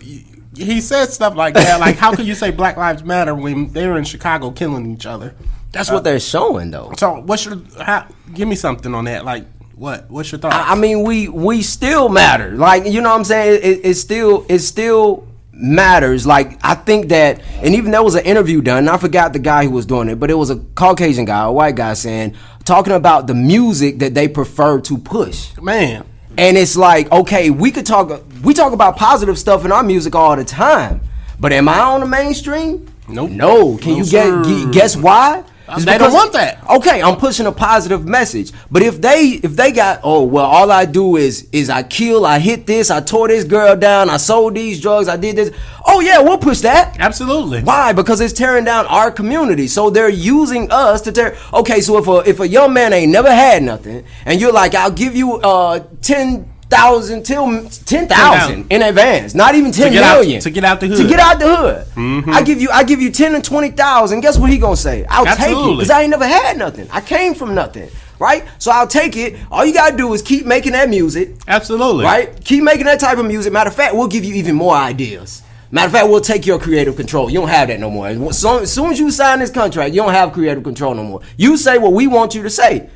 He 0.54 0.82
said 0.82 1.06
stuff 1.06 1.34
like 1.34 1.54
that. 1.54 1.80
Like, 1.80 1.96
how 1.96 2.14
can 2.14 2.26
you 2.26 2.34
say 2.34 2.50
Black 2.50 2.76
Lives 2.76 3.02
Matter 3.02 3.34
when 3.34 3.72
they're 3.72 3.96
in 3.96 4.04
Chicago 4.04 4.50
killing 4.50 4.92
each 4.92 5.06
other? 5.06 5.34
That's 5.72 5.90
what 5.90 6.04
they're 6.04 6.20
showing, 6.20 6.70
though. 6.70 6.92
So, 6.98 7.20
what's 7.20 7.46
your? 7.46 7.58
How, 7.80 8.06
give 8.34 8.46
me 8.46 8.54
something 8.54 8.94
on 8.94 9.06
that. 9.06 9.24
Like, 9.24 9.46
what? 9.74 10.10
What's 10.10 10.30
your 10.30 10.38
thought? 10.38 10.52
I 10.52 10.72
I 10.72 10.74
mean, 10.74 11.02
we 11.02 11.28
we 11.28 11.62
still 11.62 12.08
matter. 12.08 12.50
Like 12.50 12.84
you 12.84 13.00
know, 13.00 13.10
what 13.10 13.16
I'm 13.16 13.24
saying 13.24 13.60
it, 13.62 13.80
it 13.84 13.94
still 13.94 14.44
it 14.48 14.58
still 14.58 15.26
matters. 15.52 16.26
Like 16.26 16.58
I 16.62 16.74
think 16.74 17.08
that, 17.08 17.40
and 17.62 17.74
even 17.74 17.90
there 17.90 18.02
was 18.02 18.14
an 18.14 18.24
interview 18.24 18.60
done. 18.60 18.78
And 18.78 18.90
I 18.90 18.96
forgot 18.96 19.32
the 19.32 19.38
guy 19.38 19.64
who 19.64 19.70
was 19.70 19.86
doing 19.86 20.08
it, 20.08 20.20
but 20.20 20.30
it 20.30 20.34
was 20.34 20.50
a 20.50 20.56
Caucasian 20.56 21.24
guy, 21.24 21.44
a 21.44 21.52
white 21.52 21.76
guy, 21.76 21.94
saying 21.94 22.36
talking 22.64 22.92
about 22.92 23.26
the 23.26 23.34
music 23.34 23.98
that 23.98 24.14
they 24.14 24.28
prefer 24.28 24.80
to 24.82 24.98
push. 24.98 25.50
Man, 25.60 26.04
And 26.38 26.56
it's 26.56 26.76
like, 26.76 27.10
okay, 27.12 27.50
we 27.50 27.70
could 27.70 27.86
talk. 27.86 28.22
We 28.42 28.54
talk 28.54 28.72
about 28.72 28.96
positive 28.96 29.38
stuff 29.38 29.64
in 29.64 29.72
our 29.72 29.82
music 29.82 30.14
all 30.14 30.34
the 30.36 30.44
time, 30.44 31.00
but 31.38 31.52
am 31.52 31.68
I 31.68 31.78
on 31.80 32.00
the 32.00 32.06
mainstream? 32.06 32.86
Nope. 33.08 33.30
No. 33.30 33.76
Can 33.78 33.92
No, 33.92 33.98
you 33.98 34.04
sir. 34.04 34.42
get, 34.44 34.72
guess 34.72 34.96
why? 34.96 35.44
They 35.78 35.98
don't 35.98 36.12
want 36.12 36.32
that. 36.34 36.62
Okay, 36.68 37.02
I'm 37.02 37.16
pushing 37.16 37.46
a 37.46 37.52
positive 37.52 38.06
message. 38.06 38.52
But 38.70 38.82
if 38.82 39.00
they 39.00 39.40
if 39.42 39.56
they 39.56 39.72
got 39.72 40.00
oh 40.02 40.22
well, 40.24 40.44
all 40.44 40.70
I 40.70 40.84
do 40.84 41.16
is 41.16 41.48
is 41.52 41.70
I 41.70 41.82
kill, 41.82 42.26
I 42.26 42.38
hit 42.38 42.66
this, 42.66 42.90
I 42.90 43.00
tore 43.00 43.28
this 43.28 43.44
girl 43.44 43.76
down, 43.76 44.10
I 44.10 44.16
sold 44.18 44.54
these 44.54 44.80
drugs, 44.80 45.08
I 45.08 45.16
did 45.16 45.36
this. 45.36 45.54
Oh 45.86 46.00
yeah, 46.00 46.20
we'll 46.20 46.38
push 46.38 46.60
that. 46.60 46.98
absolutely. 47.00 47.62
Why? 47.62 47.92
Because 47.92 48.20
it's 48.20 48.32
tearing 48.32 48.64
down 48.64 48.86
our 48.86 49.10
community. 49.10 49.66
So 49.66 49.90
they're 49.90 50.08
using 50.08 50.70
us 50.70 51.00
to 51.02 51.12
tear. 51.12 51.36
Okay, 51.52 51.80
so 51.80 51.98
if 51.98 52.06
a 52.08 52.28
if 52.28 52.40
a 52.40 52.48
young 52.48 52.72
man 52.72 52.92
ain't 52.92 53.12
never 53.12 53.30
had 53.30 53.62
nothing, 53.62 54.04
and 54.26 54.40
you're 54.40 54.52
like, 54.52 54.74
I'll 54.74 54.90
give 54.90 55.16
you 55.16 55.36
uh 55.36 55.84
ten 56.00 56.51
thousand 56.72 57.22
till 57.24 57.68
ten 57.84 58.08
thousand 58.08 58.66
in 58.70 58.82
advance. 58.82 59.34
Not 59.34 59.54
even 59.54 59.70
ten 59.72 59.92
get 59.92 60.02
out- 60.02 60.24
to 60.42 60.50
get 60.50 60.64
out 60.64 60.80
the 60.80 60.86
hood. 60.88 60.96
To 60.98 61.08
get 61.08 61.20
out 61.20 61.38
the 61.38 61.56
hood. 61.56 61.86
Mm-hmm. 61.94 62.30
I 62.30 62.42
give 62.42 62.60
you, 62.60 62.70
I 62.70 62.82
give 62.84 63.00
you 63.00 63.10
ten 63.10 63.34
and 63.34 63.44
twenty 63.44 63.70
thousand. 63.70 64.20
Guess 64.20 64.38
what 64.38 64.50
he 64.50 64.58
gonna 64.58 64.76
say? 64.76 65.04
I'll 65.08 65.24
take 65.36 65.50
it 65.56 65.70
because 65.76 65.90
I 65.90 66.02
ain't 66.02 66.10
never 66.10 66.26
had 66.26 66.56
nothing. 66.56 66.88
I 66.90 67.00
came 67.00 67.34
from 67.34 67.54
nothing, 67.54 67.90
right? 68.18 68.44
So 68.58 68.70
I'll 68.70 68.86
take 68.88 69.16
it. 69.16 69.36
All 69.50 69.64
you 69.64 69.74
gotta 69.74 69.96
do 69.96 70.12
is 70.14 70.22
keep 70.22 70.46
making 70.46 70.72
that 70.72 70.88
music, 70.88 71.30
Absolutely. 71.46 72.04
right? 72.04 72.42
Keep 72.44 72.64
making 72.64 72.86
that 72.86 72.98
type 73.00 73.18
of 73.18 73.26
music. 73.26 73.52
Matter 73.52 73.70
of 73.70 73.76
fact, 73.76 73.94
we'll 73.94 74.08
give 74.08 74.24
you 74.24 74.34
even 74.34 74.56
more 74.56 74.74
ideas. 74.74 75.42
Matter 75.70 75.86
of 75.86 75.92
fact, 75.92 76.08
we'll 76.08 76.20
take 76.20 76.44
your 76.46 76.58
creative 76.58 76.96
control. 76.96 77.30
You 77.30 77.40
don't 77.40 77.48
have 77.48 77.68
that 77.68 77.80
no 77.80 77.88
more. 77.90 78.32
So, 78.34 78.58
as 78.58 78.70
soon 78.70 78.92
as 78.92 78.98
you 79.00 79.10
sign 79.10 79.38
this 79.38 79.50
contract, 79.50 79.94
you 79.94 80.02
don't 80.02 80.12
have 80.12 80.32
creative 80.34 80.62
control 80.62 80.94
no 80.94 81.02
more. 81.02 81.20
You 81.38 81.56
say 81.56 81.78
what 81.78 81.94
we 81.94 82.06
want 82.06 82.34
you 82.34 82.42
to 82.42 82.50
say. 82.50 82.90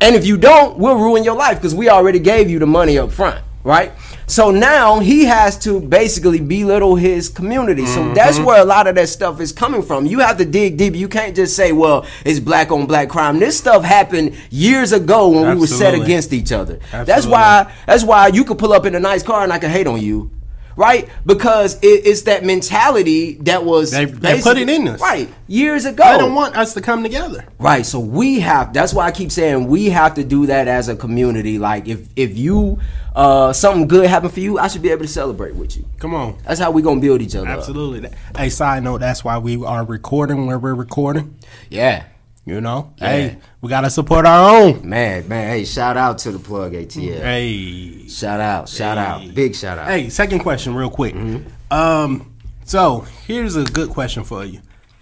And 0.00 0.14
if 0.14 0.26
you 0.26 0.36
don't, 0.36 0.78
we'll 0.78 0.98
ruin 0.98 1.24
your 1.24 1.36
life 1.36 1.58
because 1.58 1.74
we 1.74 1.88
already 1.88 2.18
gave 2.18 2.50
you 2.50 2.58
the 2.58 2.66
money 2.66 2.98
up 2.98 3.10
front, 3.12 3.42
right? 3.62 3.92
So 4.26 4.50
now 4.50 5.00
he 5.00 5.24
has 5.24 5.58
to 5.60 5.80
basically 5.80 6.40
belittle 6.40 6.96
his 6.96 7.28
community. 7.28 7.86
So 7.86 8.00
mm-hmm. 8.00 8.14
that's 8.14 8.38
where 8.38 8.60
a 8.60 8.64
lot 8.64 8.86
of 8.86 8.94
that 8.94 9.08
stuff 9.08 9.40
is 9.40 9.52
coming 9.52 9.82
from. 9.82 10.06
You 10.06 10.20
have 10.20 10.38
to 10.38 10.44
dig 10.44 10.76
deep. 10.76 10.94
You 10.94 11.08
can't 11.08 11.36
just 11.36 11.54
say, 11.54 11.72
well, 11.72 12.06
it's 12.24 12.40
black 12.40 12.70
on 12.70 12.86
black 12.86 13.08
crime. 13.08 13.38
This 13.38 13.58
stuff 13.58 13.84
happened 13.84 14.34
years 14.50 14.92
ago 14.92 15.28
when 15.28 15.54
we 15.54 15.60
were 15.60 15.66
set 15.66 15.94
against 15.94 16.32
each 16.32 16.52
other. 16.52 16.80
That's 16.90 17.26
why 17.26 17.72
that's 17.86 18.04
why 18.04 18.28
you 18.28 18.44
could 18.44 18.58
pull 18.58 18.72
up 18.72 18.86
in 18.86 18.94
a 18.94 19.00
nice 19.00 19.22
car 19.22 19.42
and 19.42 19.52
I 19.52 19.58
could 19.58 19.70
hate 19.70 19.86
on 19.86 20.00
you. 20.00 20.30
Right? 20.76 21.08
Because 21.24 21.76
it, 21.82 22.06
it's 22.06 22.22
that 22.22 22.44
mentality 22.44 23.34
that 23.42 23.64
was 23.64 23.90
They- 23.92 24.04
they 24.06 24.40
put 24.42 24.58
it 24.58 24.68
in 24.68 24.88
us. 24.88 25.00
Right. 25.00 25.28
Years 25.46 25.84
ago. 25.84 26.02
They 26.04 26.18
don't 26.18 26.34
want 26.34 26.56
us 26.56 26.74
to 26.74 26.80
come 26.80 27.02
together. 27.02 27.44
Right. 27.58 27.86
So 27.86 28.00
we 28.00 28.40
have 28.40 28.72
that's 28.72 28.92
why 28.92 29.06
I 29.06 29.12
keep 29.12 29.30
saying 29.30 29.66
we 29.68 29.86
have 29.90 30.14
to 30.14 30.24
do 30.24 30.46
that 30.46 30.68
as 30.68 30.88
a 30.88 30.96
community. 30.96 31.58
Like 31.58 31.86
if 31.88 32.08
if 32.16 32.36
you 32.36 32.78
uh 33.14 33.52
something 33.52 33.86
good 33.86 34.06
happened 34.08 34.32
for 34.32 34.40
you, 34.40 34.58
I 34.58 34.66
should 34.68 34.82
be 34.82 34.90
able 34.90 35.02
to 35.02 35.08
celebrate 35.08 35.54
with 35.54 35.76
you. 35.76 35.84
Come 35.98 36.14
on. 36.14 36.36
That's 36.44 36.58
how 36.60 36.70
we 36.72 36.82
gonna 36.82 37.00
build 37.00 37.22
each 37.22 37.36
other 37.36 37.48
up. 37.48 37.58
Absolutely. 37.58 38.10
Hey, 38.36 38.48
side 38.48 38.82
note, 38.82 38.98
that's 38.98 39.22
why 39.22 39.38
we 39.38 39.62
are 39.64 39.84
recording 39.84 40.46
where 40.46 40.58
we're 40.58 40.74
recording. 40.74 41.36
Yeah. 41.70 42.04
You 42.46 42.60
know? 42.60 42.92
Yeah. 42.98 43.08
Hey, 43.08 43.38
we 43.62 43.68
gotta 43.70 43.88
support 43.88 44.26
our 44.26 44.54
own. 44.62 44.86
Man, 44.86 45.26
man, 45.28 45.48
hey, 45.50 45.64
shout 45.64 45.96
out 45.96 46.18
to 46.18 46.32
the 46.32 46.38
plug 46.38 46.72
ATL. 46.74 47.20
Hey. 47.22 48.06
Shout 48.08 48.38
out, 48.40 48.68
shout 48.68 48.98
Hey. 48.98 49.28
out. 49.28 49.34
Big 49.34 49.54
shout 49.54 49.78
out. 49.78 49.88
Hey, 49.88 50.10
second 50.10 50.40
question, 50.40 50.74
real 50.74 50.90
quick. 50.90 51.14
Mm-hmm. 51.14 51.72
Um, 51.72 52.34
so 52.64 53.00
here's 53.26 53.56
a 53.56 53.64
good 53.64 53.88
question 53.90 54.24
for 54.24 54.44
you, 54.44 54.60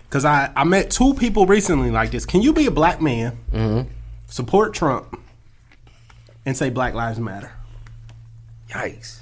because 0.09 0.25
I 0.25 0.51
I 0.55 0.63
met 0.65 0.91
two 0.91 1.15
people 1.15 1.47
recently 1.47 1.91
like 1.91 2.13
this. 2.13 2.25
Can 2.25 2.43
you 2.43 2.53
be 2.53 2.67
a 2.67 2.71
black 2.71 3.01
man, 3.03 3.37
Mm-hmm. 3.53 3.91
support 4.29 4.73
Trump, 4.73 5.19
and 6.47 6.57
say 6.57 6.71
Black 6.71 6.95
Lives 6.95 7.19
Matter? 7.19 7.51
Yikes. 8.71 9.19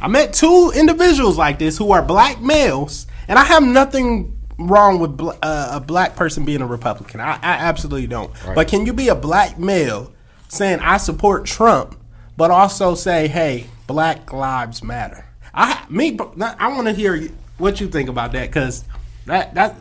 I 0.00 0.08
met 0.08 0.32
two 0.32 0.72
individuals 0.74 1.36
like 1.36 1.58
this 1.58 1.76
who 1.76 1.92
are 1.92 2.02
black 2.02 2.40
males, 2.40 3.06
and 3.28 3.38
I 3.38 3.44
have 3.44 3.62
nothing 3.62 4.37
wrong 4.58 4.98
with 4.98 5.16
bl- 5.16 5.30
uh, 5.42 5.70
a 5.72 5.80
black 5.80 6.16
person 6.16 6.44
being 6.44 6.60
a 6.60 6.66
Republican. 6.66 7.20
I, 7.20 7.34
I 7.34 7.38
absolutely 7.42 8.06
don't. 8.06 8.32
But 8.54 8.68
can 8.68 8.86
you 8.86 8.92
be 8.92 9.08
a 9.08 9.14
black 9.14 9.58
male 9.58 10.12
saying 10.48 10.80
I 10.80 10.96
support 10.96 11.46
Trump, 11.46 11.96
but 12.36 12.50
also 12.50 12.94
say, 12.94 13.28
"Hey, 13.28 13.66
Black 13.86 14.32
Lives 14.32 14.82
Matter"? 14.82 15.24
I 15.54 15.84
me 15.88 16.18
I 16.40 16.68
want 16.68 16.86
to 16.88 16.92
hear 16.92 17.28
what 17.58 17.80
you 17.80 17.88
think 17.88 18.08
about 18.08 18.32
that 18.32 18.48
because 18.48 18.84
that 19.26 19.54
that 19.54 19.76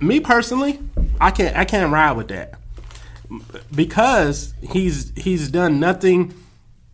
me 0.00 0.20
personally, 0.20 0.80
I 1.20 1.30
can't 1.30 1.56
I 1.56 1.64
can't 1.64 1.92
ride 1.92 2.12
with 2.12 2.28
that 2.28 2.54
because 3.74 4.54
he's 4.62 5.12
he's 5.16 5.48
done 5.50 5.80
nothing. 5.80 6.34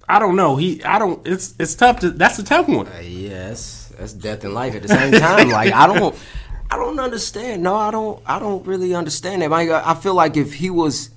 I 0.09 0.19
don't 0.19 0.37
know. 0.37 0.57
He 0.57 0.83
I 0.85 0.99
don't. 0.99 1.27
It's 1.27 1.55
it's 1.59 1.75
tough 1.75 2.01
to. 2.01 2.11
That's 2.11 2.39
a 2.39 2.45
tough 2.45 2.69
one. 2.69 2.89
Yes, 3.03 3.93
that's 3.99 4.13
death 4.13 4.45
and 4.45 4.55
life 4.55 4.75
at 4.75 4.83
the 4.83 4.89
same 4.89 5.13
time. 5.13 5.49
like 5.49 5.73
I 5.73 5.87
don't, 5.87 6.15
I 6.75 6.77
don't 6.77 6.99
understand. 6.99 7.63
No, 7.63 7.77
I 7.77 7.93
don't. 7.93 8.21
I 8.27 8.41
don't 8.41 8.67
really 8.67 8.97
understand 8.97 9.43
that. 9.43 9.53
I 9.53 9.95
feel 9.95 10.15
like 10.15 10.37
if 10.37 10.55
he 10.55 10.71
was 10.71 11.11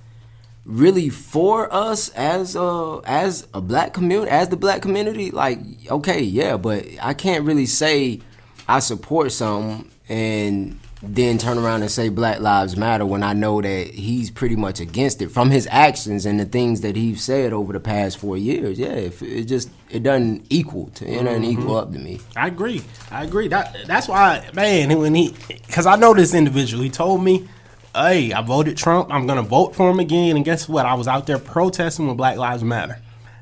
really 0.65 1.09
for 1.09 1.73
us 1.73 2.09
as 2.09 2.55
a 2.55 3.01
as 3.05 3.47
a 3.55 3.61
black 3.61 3.91
community, 3.91 4.29
as 4.29 4.49
the 4.49 4.55
black 4.55 4.83
community, 4.83 5.31
like 5.31 5.57
okay, 5.89 6.21
yeah, 6.21 6.57
but 6.57 6.85
I 7.01 7.15
can't 7.15 7.43
really 7.43 7.65
say 7.65 8.19
I 8.67 8.77
support 8.77 9.31
something 9.31 9.89
and 10.07 10.79
then 11.03 11.37
turn 11.37 11.59
around 11.59 11.83
and 11.83 11.91
say 11.91 12.09
Black 12.09 12.39
Lives 12.39 12.75
Matter 12.75 13.05
when 13.05 13.21
I 13.21 13.33
know 13.33 13.61
that 13.61 13.87
he's 13.93 14.31
pretty 14.31 14.55
much 14.55 14.79
against 14.79 15.21
it 15.21 15.29
from 15.29 15.51
his 15.51 15.67
actions 15.69 16.25
and 16.25 16.39
the 16.39 16.45
things 16.45 16.81
that 16.81 16.95
he's 16.95 17.23
said 17.23 17.53
over 17.53 17.71
the 17.71 17.79
past 17.79 18.17
four 18.17 18.35
years. 18.35 18.79
Yeah, 18.79 18.93
it 18.93 19.45
just 19.45 19.69
it 19.89 20.01
doesn't 20.01 20.45
equal 20.49 20.87
to 20.95 21.05
it 21.05 21.23
doesn't 21.23 21.43
mm-hmm. 21.43 21.61
equal 21.61 21.77
up 21.77 21.91
to 21.93 21.99
me. 21.99 22.19
I 22.35 22.47
agree. 22.47 22.83
I 23.11 23.23
agree. 23.23 23.47
That 23.47 23.75
that's 23.85 24.07
why, 24.07 24.49
man. 24.53 24.97
When 24.97 25.13
he, 25.13 25.35
because 25.47 25.85
I 25.85 25.95
know 25.97 26.13
this 26.13 26.33
individual, 26.33 26.83
he 26.83 26.89
told 26.89 27.23
me, 27.23 27.47
"Hey, 27.93 28.33
I 28.33 28.41
voted 28.41 28.75
Trump. 28.75 29.13
I'm 29.13 29.27
gonna 29.27 29.43
vote 29.43 29.75
for 29.75 29.91
him 29.91 29.99
again." 29.99 30.35
And 30.35 30.43
guess 30.43 30.67
what? 30.67 30.87
I 30.87 30.95
was 30.95 31.07
out 31.07 31.27
there 31.27 31.39
protesting 31.39 32.07
with 32.07 32.17
Black 32.17 32.37
Lives 32.37 32.63
Matter, 32.63 32.99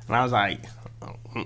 and 0.08 0.16
I 0.16 0.24
was 0.24 0.34
like, 0.34 0.60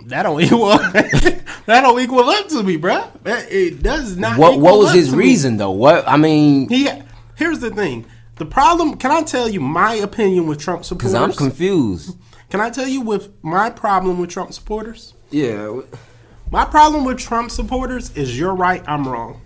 "That 0.08 0.24
don't 0.24 0.42
equal. 0.44 0.70
that 0.70 1.82
don't 1.82 2.00
equal 2.00 2.30
up 2.30 2.48
to 2.50 2.64
me, 2.64 2.78
bruh. 2.78 3.08
That- 3.24 3.52
It 3.52 3.82
does 3.84 4.16
not." 4.18 4.38
What 4.38 4.60
what 4.60 4.78
was 4.78 4.90
up 4.90 4.96
his 4.96 5.10
to 5.12 5.16
me." 5.18 5.24
reason 5.26 5.58
though? 5.58 5.72
What 5.72 6.08
I 6.08 6.18
mean, 6.18 6.70
He 6.70 6.90
here's 7.36 7.60
the 7.60 7.72
thing. 7.72 8.06
The 8.36 8.46
problem. 8.46 8.96
Can 8.96 9.12
I 9.12 9.22
tell 9.24 9.50
you 9.50 9.60
my 9.60 9.96
opinion 9.96 10.48
with 10.48 10.60
Trump 10.60 10.86
supporters? 10.86 11.12
because 11.12 11.16
I'm 11.16 11.34
confused. 11.34 12.16
Can 12.50 12.62
I 12.62 12.70
tell 12.70 12.88
you 12.88 13.02
with 13.02 13.30
my 13.44 13.70
problem 13.70 14.18
with 14.20 14.30
Trump 14.30 14.54
supporters? 14.54 15.14
Yeah, 15.30 15.82
My 16.50 16.66
problem 16.66 17.04
with 17.06 17.20
Trump 17.20 17.52
supporters 17.52 18.10
is 18.18 18.40
you're 18.40 18.56
right, 18.56 18.84
I'm 18.88 19.08
wrong. 19.08 19.42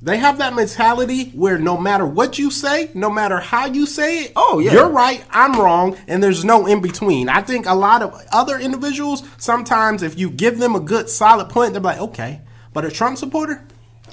They 0.00 0.18
have 0.18 0.38
that 0.38 0.54
mentality 0.54 1.30
where 1.30 1.58
no 1.58 1.76
matter 1.76 2.06
what 2.06 2.38
you 2.38 2.52
say, 2.52 2.90
no 2.94 3.10
matter 3.10 3.38
how 3.40 3.66
you 3.66 3.84
say 3.84 4.20
it, 4.24 4.32
Oh, 4.36 4.60
yeah. 4.60 4.72
you're 4.72 4.88
right, 4.88 5.24
I'm 5.30 5.58
wrong, 5.60 5.96
and 6.06 6.22
there's 6.22 6.44
no 6.44 6.66
in 6.66 6.80
between. 6.80 7.28
I 7.28 7.42
think 7.42 7.66
a 7.66 7.74
lot 7.74 8.02
of 8.02 8.14
other 8.32 8.58
individuals, 8.58 9.24
sometimes 9.38 10.04
if 10.04 10.16
you 10.16 10.30
give 10.30 10.58
them 10.58 10.76
a 10.76 10.80
good 10.80 11.08
solid 11.10 11.48
point, 11.48 11.72
they're 11.72 11.82
like, 11.82 11.98
okay. 12.00 12.40
But 12.72 12.84
a 12.84 12.90
Trump 12.92 13.18
supporter, 13.18 13.66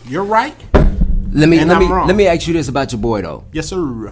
you're 0.07 0.23
right. 0.23 0.55
let 1.31 1.49
me 1.49 1.57
let 1.63 1.69
I'm 1.69 1.79
me 1.79 1.87
wrong. 1.87 2.07
let 2.07 2.15
me 2.15 2.25
ask 2.25 2.47
you 2.47 2.53
this 2.53 2.67
about 2.67 2.91
your 2.91 3.01
boy 3.01 3.21
though. 3.21 3.43
Yes, 3.51 3.67
sir. 3.67 4.11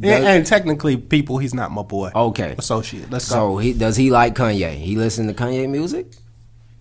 And, 0.00 0.04
and 0.24 0.46
technically, 0.46 0.96
people, 0.96 1.38
he's 1.38 1.52
not 1.54 1.72
my 1.72 1.82
boy. 1.82 2.12
Okay. 2.14 2.54
Associate. 2.58 3.10
Let's 3.10 3.28
go. 3.28 3.34
So 3.34 3.56
he 3.58 3.72
does 3.72 3.96
he 3.96 4.10
like 4.10 4.36
Kanye? 4.36 4.74
He 4.76 4.94
listen 4.94 5.26
to 5.26 5.34
Kanye 5.34 5.68
music? 5.68 6.06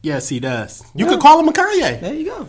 Yes, 0.04 0.30
he 0.30 0.40
does. 0.40 0.84
You 0.94 1.08
could 1.08 1.20
call 1.20 1.40
him 1.40 1.48
a 1.48 1.52
Kanye. 1.54 2.00
There 2.00 2.14
you 2.14 2.26
go. 2.26 2.48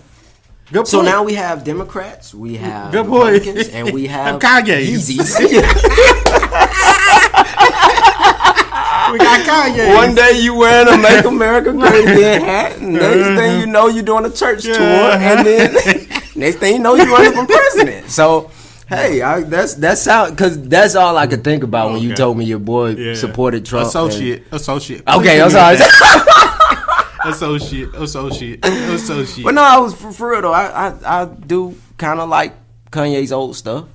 Good 0.71 0.87
So 0.87 0.99
point. 0.99 1.07
now 1.09 1.23
we 1.25 1.35
have 1.35 1.65
Democrats, 1.65 2.35
we 2.35 2.57
have 2.57 2.93
Good 2.93 3.07
point. 3.07 3.33
Republicans, 3.33 3.69
and 3.69 3.91
we 3.93 4.07
have 4.09 4.39
Kanye's. 4.41 5.09
Yeezys. 5.09 5.39
we 9.13 9.19
got 9.19 9.41
Kanye. 9.47 9.95
One 9.95 10.15
day 10.15 10.39
you 10.41 10.55
wearing 10.55 10.93
a 10.93 10.99
Make 10.99 11.25
America 11.25 11.73
Great 11.73 12.05
Again 12.05 12.43
hat, 12.43 12.77
and 12.79 12.93
next 12.95 13.07
thing 13.07 13.39
uh-huh. 13.39 13.61
you 13.61 13.67
know 13.67 13.89
you're 13.89 14.03
doing 14.03 14.25
a 14.27 14.31
church 14.31 14.65
tour, 14.65 14.77
and 14.77 15.47
then 15.47 15.73
next 16.37 16.57
thing 16.57 16.75
you 16.75 16.79
know 16.81 16.95
you're 16.95 17.07
running 17.07 17.33
for 17.33 17.47
president. 17.47 18.11
So. 18.11 18.51
Hey, 18.89 19.21
I, 19.21 19.43
that's 19.43 19.75
that's 19.75 20.07
how 20.07 20.31
because 20.31 20.59
that's 20.67 20.95
all 20.95 21.15
I 21.19 21.27
could 21.27 21.45
think 21.45 21.63
about 21.63 21.93
when 21.93 22.01
you 22.01 22.15
told 22.15 22.39
me 22.39 22.47
your 22.47 22.59
boy 22.59 22.93
Yeah. 22.93 23.15
supported 23.17 23.67
Trump. 23.67 23.83
and- 23.83 23.89
Associate. 23.89 24.43
Associate. 24.51 25.03
Okay, 25.07 25.43
I'm 25.43 25.51
sorry. 25.51 25.77
Give 27.25 27.25
me 27.27 27.31
that. 27.31 27.37
associate. 27.37 27.95
Associate. 27.95 28.65
Associate. 28.65 29.45
But 29.45 29.55
no, 29.55 29.63
I 29.63 29.79
was 29.79 29.95
for, 29.95 30.13
for 30.13 30.31
real 30.31 30.43
though. 30.43 30.53
I 30.53 30.89
I, 30.89 31.23
I 31.23 31.25
do 31.27 31.77
kind 31.97 32.21
of 32.21 32.29
like 32.29 32.55
Kanye's 32.91 33.33
old 33.33 33.57
stuff, 33.57 33.87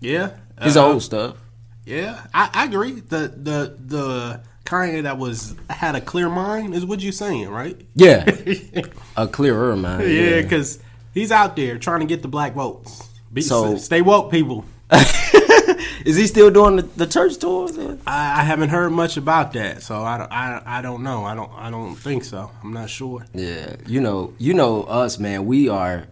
Yeah. 0.00 0.30
his 0.60 0.76
uh, 0.76 0.86
old 0.86 1.02
stuff. 1.02 1.36
Yeah, 1.84 2.20
I, 2.34 2.50
I 2.52 2.64
agree. 2.66 3.00
The 3.00 3.32
the 3.34 3.76
the 3.78 4.40
Kanye 4.66 5.04
that 5.04 5.16
was 5.16 5.54
had 5.70 5.94
a 5.94 6.00
clear 6.02 6.28
mind 6.28 6.74
is 6.74 6.84
what 6.84 7.00
you 7.00 7.12
saying, 7.12 7.48
right? 7.48 7.80
Yeah, 7.94 8.24
a 9.16 9.26
clearer 9.26 9.74
mind. 9.76 10.10
Yeah, 10.10 10.42
because 10.42 10.78
he's 11.14 11.32
out 11.32 11.56
there 11.56 11.78
trying 11.78 12.00
to 12.00 12.06
get 12.06 12.20
the 12.20 12.28
black 12.28 12.52
votes. 12.54 13.08
Be, 13.32 13.40
So- 13.40 13.76
stay 13.78 14.02
woke, 14.02 14.30
people. 14.30 14.64
Is 16.04 16.16
he 16.16 16.26
still 16.26 16.50
doing 16.50 16.76
the, 16.76 16.82
the 16.82 17.06
church 17.06 17.38
tours? 17.38 17.78
I, 17.78 18.40
I 18.40 18.42
haven't 18.42 18.70
heard 18.70 18.90
much 18.90 19.16
about 19.16 19.52
that, 19.52 19.82
so 19.82 20.02
I 20.02 20.18
don't, 20.18 20.32
I, 20.32 20.62
I 20.64 20.82
don't 20.82 21.02
know. 21.02 21.24
I 21.24 21.34
don't 21.34 21.50
I 21.52 21.70
don't 21.70 21.94
think 21.94 22.24
so. 22.24 22.50
I'm 22.62 22.72
not 22.72 22.90
sure. 22.90 23.24
Yeah, 23.34 23.76
you 23.86 24.00
know, 24.00 24.34
you 24.38 24.54
know 24.54 24.84
us, 24.84 25.18
man. 25.18 25.46
We 25.46 25.68
are, 25.68 26.06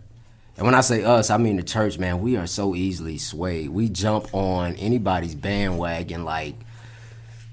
and 0.57 0.65
when 0.65 0.75
I 0.75 0.81
say 0.81 1.05
us, 1.05 1.31
I 1.31 1.37
mean 1.39 1.57
the 1.57 1.63
church, 1.63 1.99
man. 1.99 2.21
We 2.21 2.37
are 2.37 2.47
so 2.47 2.75
easily 2.75 3.19
swayed. 3.19 3.71
We 3.71 3.89
jump 3.89 4.35
on 4.35 4.75
anybody's 4.75 5.35
bandwagon 5.35 6.25
like 6.25 6.55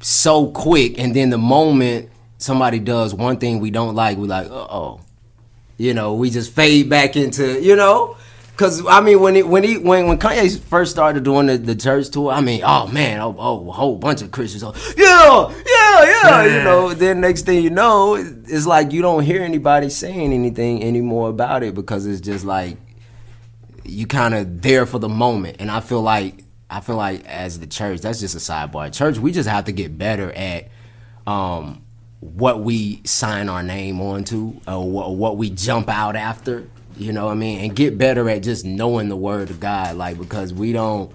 so 0.01 0.47
quick, 0.51 0.99
and 0.99 1.15
then 1.15 1.29
the 1.29 1.37
moment 1.37 2.09
somebody 2.37 2.79
does 2.79 3.13
one 3.13 3.37
thing 3.37 3.59
we 3.59 3.71
don't 3.71 3.95
like, 3.95 4.17
we're 4.17 4.27
like, 4.27 4.47
uh 4.47 4.67
oh, 4.69 4.99
you 5.77 5.93
know, 5.93 6.15
we 6.15 6.29
just 6.29 6.51
fade 6.51 6.89
back 6.89 7.15
into, 7.15 7.61
you 7.61 7.75
know. 7.75 8.17
Cause 8.55 8.85
I 8.85 9.01
mean, 9.01 9.19
when 9.19 9.35
it 9.35 9.47
when 9.47 9.63
he 9.63 9.77
when 9.77 10.07
when 10.07 10.19
Kanye 10.19 10.59
first 10.59 10.91
started 10.91 11.23
doing 11.23 11.47
the, 11.47 11.57
the 11.57 11.75
church 11.75 12.09
tour, 12.11 12.31
I 12.31 12.39
mean, 12.39 12.61
oh 12.63 12.85
man, 12.87 13.19
oh, 13.19 13.35
oh 13.39 13.69
a 13.69 13.71
whole 13.71 13.95
bunch 13.95 14.21
of 14.21 14.29
Christians, 14.29 14.63
oh, 14.63 14.73
yeah, 14.95 15.49
yeah, 15.65 16.43
yeah, 16.45 16.57
you 16.57 16.63
know. 16.63 16.93
Then 16.93 17.19
next 17.19 17.47
thing 17.47 17.63
you 17.63 17.71
know, 17.71 18.13
it's 18.13 18.67
like 18.67 18.91
you 18.91 19.01
don't 19.01 19.23
hear 19.23 19.41
anybody 19.41 19.89
saying 19.89 20.33
anything 20.33 20.83
anymore 20.83 21.29
about 21.29 21.63
it 21.63 21.73
because 21.73 22.05
it's 22.05 22.21
just 22.21 22.45
like 22.45 22.77
you 23.83 24.05
kind 24.05 24.35
of 24.35 24.61
there 24.61 24.85
for 24.85 24.99
the 24.99 25.09
moment. 25.09 25.57
And 25.59 25.71
I 25.71 25.79
feel 25.79 26.03
like 26.03 26.43
I 26.69 26.79
feel 26.81 26.95
like 26.95 27.25
as 27.25 27.59
the 27.59 27.67
church, 27.67 28.01
that's 28.01 28.19
just 28.19 28.35
a 28.35 28.39
sidebar. 28.39 28.93
Church, 28.93 29.17
we 29.17 29.31
just 29.31 29.49
have 29.49 29.65
to 29.65 29.71
get 29.71 29.97
better 29.97 30.31
at 30.31 30.69
um, 31.25 31.83
what 32.19 32.61
we 32.61 33.01
sign 33.03 33.49
our 33.49 33.63
name 33.63 33.99
onto 33.99 34.59
or 34.67 35.15
what 35.15 35.37
we 35.37 35.49
jump 35.49 35.89
out 35.89 36.15
after. 36.15 36.69
You 36.97 37.11
know 37.11 37.25
what 37.25 37.31
I 37.31 37.35
mean? 37.35 37.59
And 37.59 37.75
get 37.75 37.97
better 37.97 38.29
at 38.29 38.43
just 38.43 38.65
knowing 38.65 39.09
the 39.09 39.15
word 39.15 39.49
of 39.49 39.59
God, 39.59 39.95
like 39.95 40.17
because 40.17 40.53
we 40.53 40.73
don't. 40.73 41.11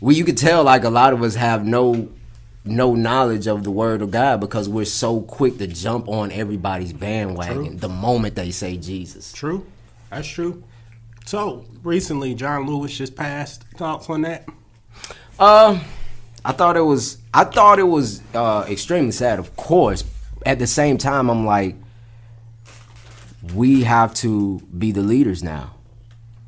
We 0.00 0.14
you 0.14 0.24
could 0.24 0.38
tell 0.38 0.62
like 0.64 0.84
a 0.84 0.90
lot 0.90 1.12
of 1.12 1.22
us 1.22 1.34
have 1.34 1.64
no 1.64 2.08
no 2.64 2.94
knowledge 2.94 3.46
of 3.46 3.64
the 3.64 3.70
word 3.70 4.02
of 4.02 4.10
God 4.10 4.40
because 4.40 4.68
we're 4.68 4.84
so 4.84 5.20
quick 5.20 5.58
to 5.58 5.66
jump 5.66 6.08
on 6.08 6.32
everybody's 6.32 6.92
bandwagon 6.92 7.76
the 7.78 7.88
moment 7.88 8.34
they 8.34 8.50
say 8.50 8.76
Jesus. 8.76 9.32
True. 9.32 9.64
That's 10.10 10.28
true. 10.28 10.62
So 11.24 11.64
recently, 11.82 12.34
John 12.34 12.66
Lewis 12.66 12.96
just 12.96 13.16
passed. 13.16 13.64
Thoughts 13.76 14.08
on 14.08 14.22
that? 14.22 14.48
Uh, 15.38 15.80
I 16.44 16.52
thought 16.52 16.76
it 16.76 16.82
was. 16.82 17.18
I 17.34 17.44
thought 17.44 17.78
it 17.78 17.84
was 17.84 18.22
uh, 18.34 18.64
extremely 18.68 19.12
sad. 19.12 19.38
Of 19.38 19.56
course, 19.56 20.04
at 20.44 20.58
the 20.58 20.66
same 20.66 20.98
time, 20.98 21.28
I'm 21.28 21.44
like, 21.44 21.74
we 23.54 23.82
have 23.82 24.14
to 24.14 24.60
be 24.76 24.92
the 24.92 25.02
leaders 25.02 25.42
now. 25.42 25.74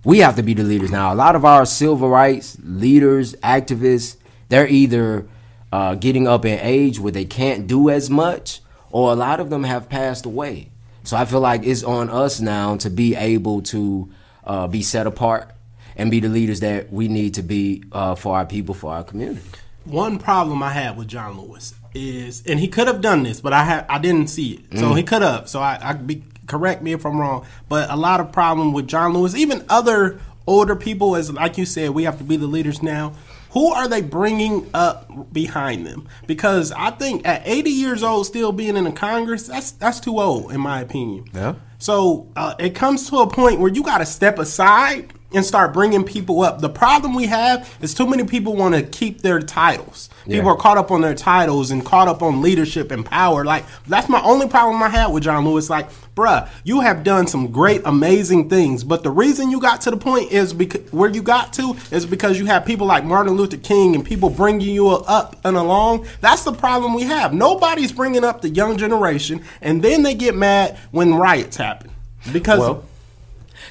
We 0.05 0.19
have 0.19 0.37
to 0.37 0.43
be 0.43 0.55
the 0.55 0.63
leaders 0.63 0.91
now. 0.91 1.13
A 1.13 1.17
lot 1.17 1.37
of 1.37 1.45
our 1.45 1.67
civil 1.67 2.09
rights 2.09 2.57
leaders, 2.63 3.35
activists, 3.37 4.17
they're 4.49 4.69
either 4.69 5.29
uh, 5.73 5.95
getting 5.97 6.27
up 6.27 6.45
in 6.45 6.59
age 6.61 6.99
where 6.99 7.13
they 7.13 7.25
can't 7.25 7.67
do 7.67 7.91
as 7.91 8.09
much, 8.09 8.61
or 8.91 9.13
a 9.13 9.15
lot 9.15 9.41
of 9.41 9.51
them 9.51 9.65
have 9.65 9.89
passed 9.89 10.25
away. 10.25 10.71
So 11.05 11.17
I 11.17 11.25
feel 11.25 11.41
like 11.41 11.65
it's 11.65 11.83
on 11.83 12.11
us 12.11 12.41
now 12.41 12.77
to 12.77 12.91
be 12.91 13.15
able 13.15 13.63
to 13.63 14.11
uh, 14.45 14.67
be 14.67 14.83
set 14.83 15.07
apart 15.07 15.51
and 15.97 16.11
be 16.11 16.21
the 16.21 16.29
leaders 16.29 16.61
that 16.61 16.93
we 16.93 17.09
need 17.09 17.35
to 17.35 17.43
be 17.43 17.83
uh, 17.93 18.15
for 18.15 18.37
our 18.37 18.47
people, 18.47 18.75
for 18.75 18.93
our 18.93 19.05
community. 19.05 19.43
One 19.85 20.19
problem 20.19 20.63
I 20.63 20.71
had 20.73 20.97
with 20.97 21.09
John 21.09 21.41
Lewis 21.41 21.75
is, 21.95 22.47
and 22.47 22.61
he 22.61 22.69
could 22.69 22.87
have 22.87 23.01
done 23.01 23.23
this, 23.23 23.41
but 23.41 23.53
I 23.53 23.65
had 23.65 23.87
I 23.89 23.99
didn't 23.99 24.29
see 24.29 24.53
it. 24.53 24.71
Mm. 24.71 24.81
So 24.81 24.95
he 24.95 25.03
could 25.03 25.23
have. 25.23 25.49
So 25.49 25.61
I, 25.61 25.79
I 25.83 25.93
be 25.95 26.25
correct 26.49 26.83
me 26.83 26.93
if 26.93 27.05
I'm 27.07 27.21
wrong. 27.21 27.47
But 27.69 27.91
a 27.91 27.97
lot 27.97 28.21
of 28.21 28.33
problem 28.33 28.73
with 28.73 28.89
John 28.89 29.13
Lewis, 29.13 29.37
even 29.37 29.65
other 29.69 30.21
older 30.47 30.75
people, 30.75 31.15
as 31.15 31.31
like 31.33 31.59
you 31.59 31.65
said, 31.65 31.91
we 31.91 32.05
have 32.05 32.19
to 32.19 32.25
be 32.25 32.37
the 32.37 32.47
leaders 32.47 32.83
now. 32.83 33.13
Who 33.53 33.73
are 33.73 33.89
they 33.89 34.03
bringing 34.03 34.69
up 34.75 35.33
behind 35.33 35.87
them? 35.87 36.09
Because 36.27 36.71
I 36.73 36.91
think 36.91 37.27
at 37.27 37.43
80 37.47 37.71
years 37.71 38.03
old, 38.03 38.27
still 38.27 38.53
being 38.53 38.77
in 38.77 38.85
the 38.85 38.93
Congress, 38.93 39.47
that's 39.47 39.71
that's 39.71 40.01
too 40.01 40.21
old, 40.21 40.53
in 40.53 40.61
my 40.61 40.81
opinion. 40.81 41.25
Yeah. 41.33 41.55
So 41.79 42.27
uh, 42.37 42.55
it 42.59 42.75
comes 42.75 43.09
to 43.11 43.19
a 43.19 43.27
point 43.27 43.61
where 43.61 43.73
you 43.73 43.83
got 43.83 43.99
to 43.99 44.07
step 44.07 44.39
aside 44.39 45.13
and 45.33 45.45
start 45.45 45.73
bringing 45.75 46.05
people 46.05 46.43
up. 46.43 46.61
The 46.61 46.69
problem 46.71 47.15
we 47.15 47.27
have 47.27 47.77
is 47.83 47.93
too 47.93 48.07
many 48.07 48.25
people 48.25 48.57
want 48.57 48.75
to 48.75 48.83
keep 48.83 49.21
their 49.21 49.41
titles. 49.41 50.09
People 50.27 50.51
are 50.51 50.57
caught 50.57 50.77
up 50.77 50.91
on 50.91 51.01
their 51.01 51.15
titles 51.15 51.71
and 51.71 51.85
caught 51.85 52.09
up 52.09 52.23
on 52.23 52.43
leadership 52.43 52.91
and 52.91 53.05
power. 53.05 53.45
Like 53.45 53.65
that's 53.87 54.09
my 54.09 54.23
only 54.23 54.47
problem 54.49 54.83
I 54.83 54.89
had 54.89 55.09
with 55.09 55.23
John 55.23 55.45
Lewis. 55.45 55.71
Like, 55.71 55.89
bruh, 56.15 56.49
you 56.65 56.81
have 56.81 57.03
done 57.05 57.27
some 57.27 57.51
great, 57.51 57.83
amazing 57.85 58.49
things, 58.49 58.85
but 58.85 59.03
the 59.03 59.11
reason 59.11 59.51
you 59.51 59.61
got 59.61 59.81
to 59.83 59.91
the 59.91 59.97
point 59.97 60.33
is 60.33 60.53
because 60.53 60.91
where 60.93 61.11
you 61.11 61.23
got 61.23 61.53
to 61.55 61.77
is 61.91 62.05
because 62.05 62.39
you 62.39 62.47
have 62.47 62.65
people 62.65 62.87
like 62.87 63.05
Martin 63.05 63.35
Luther 63.35 63.57
King 63.57 63.95
and 63.95 64.05
people 64.05 64.29
bringing 64.31 64.75
you 64.75 64.89
up 64.89 65.37
and 65.45 65.57
along. 65.57 66.07
That's 66.21 66.45
the 66.45 66.53
problem 66.53 66.95
we 66.95 67.05
have. 67.05 67.33
Nobody's 67.33 67.93
bringing 67.93 68.25
up 68.25 68.43
the 68.43 68.51
young 68.51 68.77
generation, 68.77 69.43
and 69.63 69.83
then 69.83 70.03
they 70.03 70.15
get 70.15 70.35
mad 70.35 70.79
when 70.91 71.15
riots 71.15 71.57
happen 71.57 71.91
because. 72.33 72.59
Well, 72.59 72.85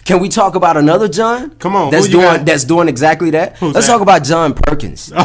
Can 0.08 0.22
we 0.22 0.30
talk 0.30 0.56
about 0.56 0.78
another 0.78 1.10
John? 1.10 1.52
Come 1.56 1.76
on, 1.76 1.91
that's 1.91 2.08
doing 2.08 2.24
got? 2.24 2.46
that's 2.46 2.63
doing 2.63 2.88
exactly 2.88 3.30
that. 3.32 3.58
Who's 3.58 3.76
Let's 3.76 3.88
that? 3.88 3.93
talk 3.93 4.02
about 4.02 4.24
John 4.24 4.54
Perkins. 4.54 5.12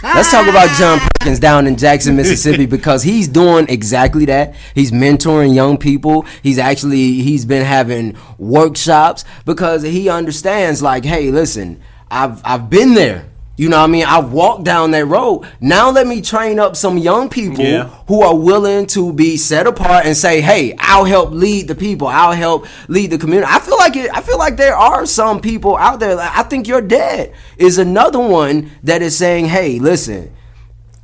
Oh. 0.00 0.14
Let's 0.14 0.30
talk 0.30 0.46
about 0.46 0.68
John 0.78 1.00
Perkins 1.00 1.40
down 1.40 1.66
in 1.66 1.76
Jackson, 1.76 2.14
Mississippi, 2.22 2.66
because 2.66 3.02
he's 3.02 3.26
doing 3.26 3.66
exactly 3.68 4.24
that. 4.26 4.54
He's 4.74 4.92
mentoring 4.92 5.52
young 5.54 5.76
people. 5.76 6.24
He's 6.40 6.56
actually 6.58 7.14
he's 7.14 7.44
been 7.44 7.64
having 7.64 8.16
workshops 8.38 9.24
because 9.44 9.82
he 9.82 10.08
understands 10.08 10.82
like, 10.82 11.04
hey, 11.04 11.32
listen, 11.32 11.80
I've 12.10 12.40
I've 12.44 12.70
been 12.70 12.94
there. 12.94 13.28
You 13.58 13.68
know 13.68 13.78
what 13.78 13.84
I 13.84 13.86
mean? 13.88 14.04
I've 14.04 14.30
walked 14.32 14.62
down 14.62 14.92
that 14.92 15.04
road. 15.06 15.42
Now 15.60 15.90
let 15.90 16.06
me 16.06 16.22
train 16.22 16.60
up 16.60 16.76
some 16.76 16.96
young 16.96 17.28
people 17.28 17.64
Yeah. 17.64 17.88
who 18.06 18.22
are 18.22 18.34
willing 18.36 18.86
to 18.86 19.12
be 19.12 19.36
set 19.36 19.66
apart 19.66 20.06
and 20.06 20.16
say, 20.16 20.40
"Hey, 20.40 20.76
I'll 20.78 21.04
help 21.04 21.32
lead 21.32 21.66
the 21.66 21.74
people. 21.74 22.06
I'll 22.06 22.32
help 22.32 22.66
lead 22.86 23.10
the 23.10 23.18
community." 23.18 23.50
I 23.52 23.58
feel 23.58 23.76
like 23.76 23.96
it. 23.96 24.10
I 24.14 24.20
feel 24.20 24.38
like 24.38 24.56
there 24.58 24.76
are 24.76 25.04
some 25.06 25.40
people 25.40 25.76
out 25.76 25.98
there. 25.98 26.14
Like, 26.14 26.30
I 26.38 26.44
think 26.44 26.68
your 26.68 26.80
dad 26.80 27.32
is 27.56 27.78
another 27.78 28.20
one 28.20 28.70
that 28.84 29.02
is 29.02 29.16
saying, 29.16 29.46
"Hey, 29.46 29.80
listen." 29.80 30.30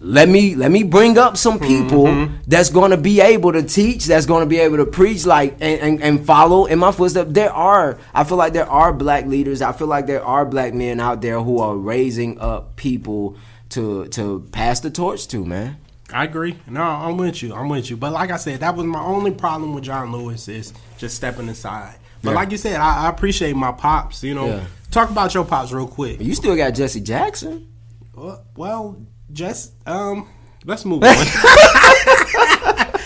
Let 0.04 0.28
me 0.28 0.54
let 0.54 0.70
me 0.70 0.82
bring 0.82 1.16
up 1.16 1.38
some 1.38 1.58
mm-hmm. 1.58 1.88
people 1.88 2.28
that's 2.46 2.68
going 2.68 2.90
to 2.90 2.98
be 2.98 3.22
able 3.22 3.52
to 3.52 3.62
teach, 3.62 4.04
that's 4.04 4.26
going 4.26 4.42
to 4.42 4.46
be 4.46 4.58
able 4.58 4.76
to 4.76 4.84
preach, 4.84 5.24
like 5.24 5.54
and, 5.60 5.80
and, 5.80 6.02
and 6.02 6.26
follow 6.26 6.66
in 6.66 6.78
my 6.78 6.92
footsteps. 6.92 7.32
There 7.32 7.50
are, 7.50 7.98
I 8.12 8.24
feel 8.24 8.36
like 8.36 8.52
there 8.52 8.68
are 8.68 8.92
black 8.92 9.24
leaders. 9.24 9.62
I 9.62 9.72
feel 9.72 9.86
like 9.86 10.06
there 10.06 10.22
are 10.22 10.44
black 10.44 10.74
men 10.74 11.00
out 11.00 11.22
there 11.22 11.40
who 11.40 11.58
are 11.58 11.74
raising 11.74 12.38
up 12.38 12.76
people 12.76 13.38
to 13.70 14.06
to 14.08 14.46
pass 14.52 14.80
the 14.80 14.90
torch 14.90 15.26
to, 15.28 15.44
man. 15.44 15.78
I 16.12 16.24
agree. 16.24 16.58
No, 16.68 16.82
I'm 16.82 17.16
with 17.16 17.42
you. 17.42 17.54
I'm 17.54 17.70
with 17.70 17.88
you. 17.88 17.96
But 17.96 18.12
like 18.12 18.30
I 18.30 18.36
said, 18.36 18.60
that 18.60 18.76
was 18.76 18.84
my 18.84 19.00
only 19.02 19.30
problem 19.30 19.74
with 19.74 19.84
John 19.84 20.12
Lewis 20.12 20.48
is 20.48 20.74
just 20.98 21.16
stepping 21.16 21.48
aside. 21.48 21.96
But 22.22 22.30
Yeah. 22.30 22.36
like 22.36 22.50
you 22.50 22.58
said, 22.58 22.76
I, 22.76 23.06
I 23.06 23.08
appreciate 23.08 23.56
my 23.56 23.72
pops. 23.72 24.22
You 24.22 24.34
know, 24.34 24.46
Yeah. 24.46 24.64
talk 24.90 25.10
about 25.10 25.32
your 25.32 25.44
pops 25.44 25.72
real 25.72 25.88
quick. 25.88 26.20
You 26.20 26.34
still 26.34 26.56
got 26.56 26.72
Jesse 26.72 27.00
Jackson. 27.00 27.68
Uh, 28.16 28.20
well, 28.20 28.44
well, 28.54 28.96
just 29.32 29.72
um, 29.88 30.28
let's 30.64 30.84
move 30.84 31.02
on. 31.02 31.10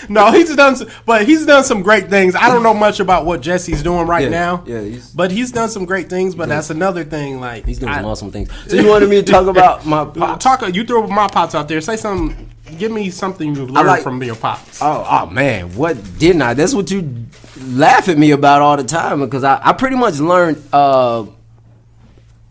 no, 0.09 0.31
he's 0.31 0.55
done, 0.55 0.75
some, 0.75 0.89
but 1.05 1.25
he's 1.25 1.45
done 1.45 1.63
some 1.63 1.81
great 1.83 2.09
things. 2.09 2.35
I 2.35 2.49
don't 2.49 2.63
know 2.63 2.73
much 2.73 2.99
about 2.99 3.25
what 3.25 3.41
Jesse's 3.41 3.83
doing 3.83 4.07
right 4.07 4.23
Yeah, 4.23 4.29
now. 4.29 4.63
yeah, 4.65 4.81
he's- 4.81 5.11
but 5.11 5.31
he's 5.31 5.51
done 5.51 5.69
some 5.69 5.85
great 5.85 6.09
things. 6.09 6.35
But 6.35 6.49
that's 6.49 6.69
another 6.69 7.03
thing. 7.03 7.39
Like 7.39 7.65
He's 7.65 7.79
doing 7.79 7.91
I- 7.91 7.97
some 7.97 8.05
awesome 8.05 8.31
things. 8.31 8.49
So 8.67 8.75
you 8.75 8.87
wanted 8.89 9.09
me 9.09 9.21
to 9.21 9.31
talk 9.31 9.47
about 9.47 9.85
my 9.85 10.05
pops? 10.05 10.43
Talk. 10.43 10.73
You 10.75 10.83
throw 10.83 11.07
my 11.07 11.27
pops 11.27 11.55
out 11.55 11.67
there. 11.67 11.81
Say 11.81 11.97
something. 11.97 12.49
Give 12.77 12.91
me 12.91 13.09
something 13.09 13.55
you've 13.55 13.69
learned 13.71 13.87
like- 13.87 14.03
from 14.03 14.21
your 14.23 14.35
pops. 14.35 14.81
Oh, 14.81 15.05
oh 15.09 15.25
man, 15.27 15.73
what 15.75 15.97
didn't 16.19 16.41
I? 16.41 16.53
That's 16.53 16.73
what 16.73 16.91
you 16.91 17.25
laugh 17.61 18.07
at 18.09 18.17
me 18.17 18.31
about 18.31 18.61
all 18.61 18.77
the 18.77 18.83
time 18.83 19.19
because 19.21 19.43
I, 19.43 19.59
I 19.63 19.73
pretty 19.73 19.95
much 19.95 20.19
learned 20.19 20.61
uh, 20.71 21.25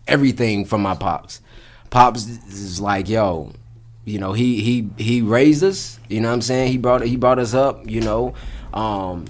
everything 0.07 0.65
from 0.65 0.81
my 0.81 0.95
pops. 0.95 1.41
Pops 1.89 2.27
is 2.27 2.79
like, 2.79 3.09
yo, 3.09 3.51
you 4.05 4.19
know, 4.19 4.33
he 4.33 4.61
he 4.61 4.89
he 4.97 5.21
raised 5.21 5.63
us. 5.63 5.99
You 6.07 6.21
know 6.21 6.29
what 6.29 6.35
I'm 6.35 6.41
saying? 6.41 6.71
He 6.71 6.77
brought 6.77 7.01
he 7.01 7.15
brought 7.15 7.39
us 7.39 7.53
up. 7.53 7.89
You 7.89 8.01
know, 8.01 8.33
um, 8.73 9.25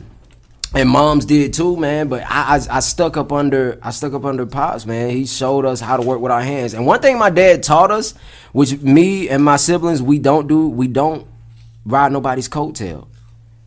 and 0.74 0.90
moms 0.90 1.26
did 1.26 1.54
too, 1.54 1.76
man. 1.76 2.08
But 2.08 2.24
I, 2.24 2.58
I 2.58 2.78
I 2.78 2.80
stuck 2.80 3.18
up 3.18 3.32
under 3.32 3.80
I 3.82 3.92
stuck 3.92 4.14
up 4.14 4.26
under 4.26 4.46
pops, 4.46 4.86
man. 4.86 5.10
He 5.10 5.26
showed 5.26 5.66
us 5.66 5.80
how 5.80 5.98
to 5.98 6.04
work 6.04 6.22
with 6.22 6.32
our 6.32 6.42
hands. 6.42 6.74
And 6.74 6.86
one 6.86 7.02
thing 7.02 7.18
my 7.18 7.30
dad 7.30 7.64
taught 7.64 7.92
us, 7.92 8.14
which 8.52 8.80
me 8.80 9.30
and 9.30 9.44
my 9.44 9.58
siblings 9.58 10.02
we 10.02 10.20
don't 10.20 10.48
do, 10.48 10.70
we 10.70 10.88
don't 10.88 11.28
ride 11.86 12.12
nobody's 12.12 12.48
coattail. 12.50 13.08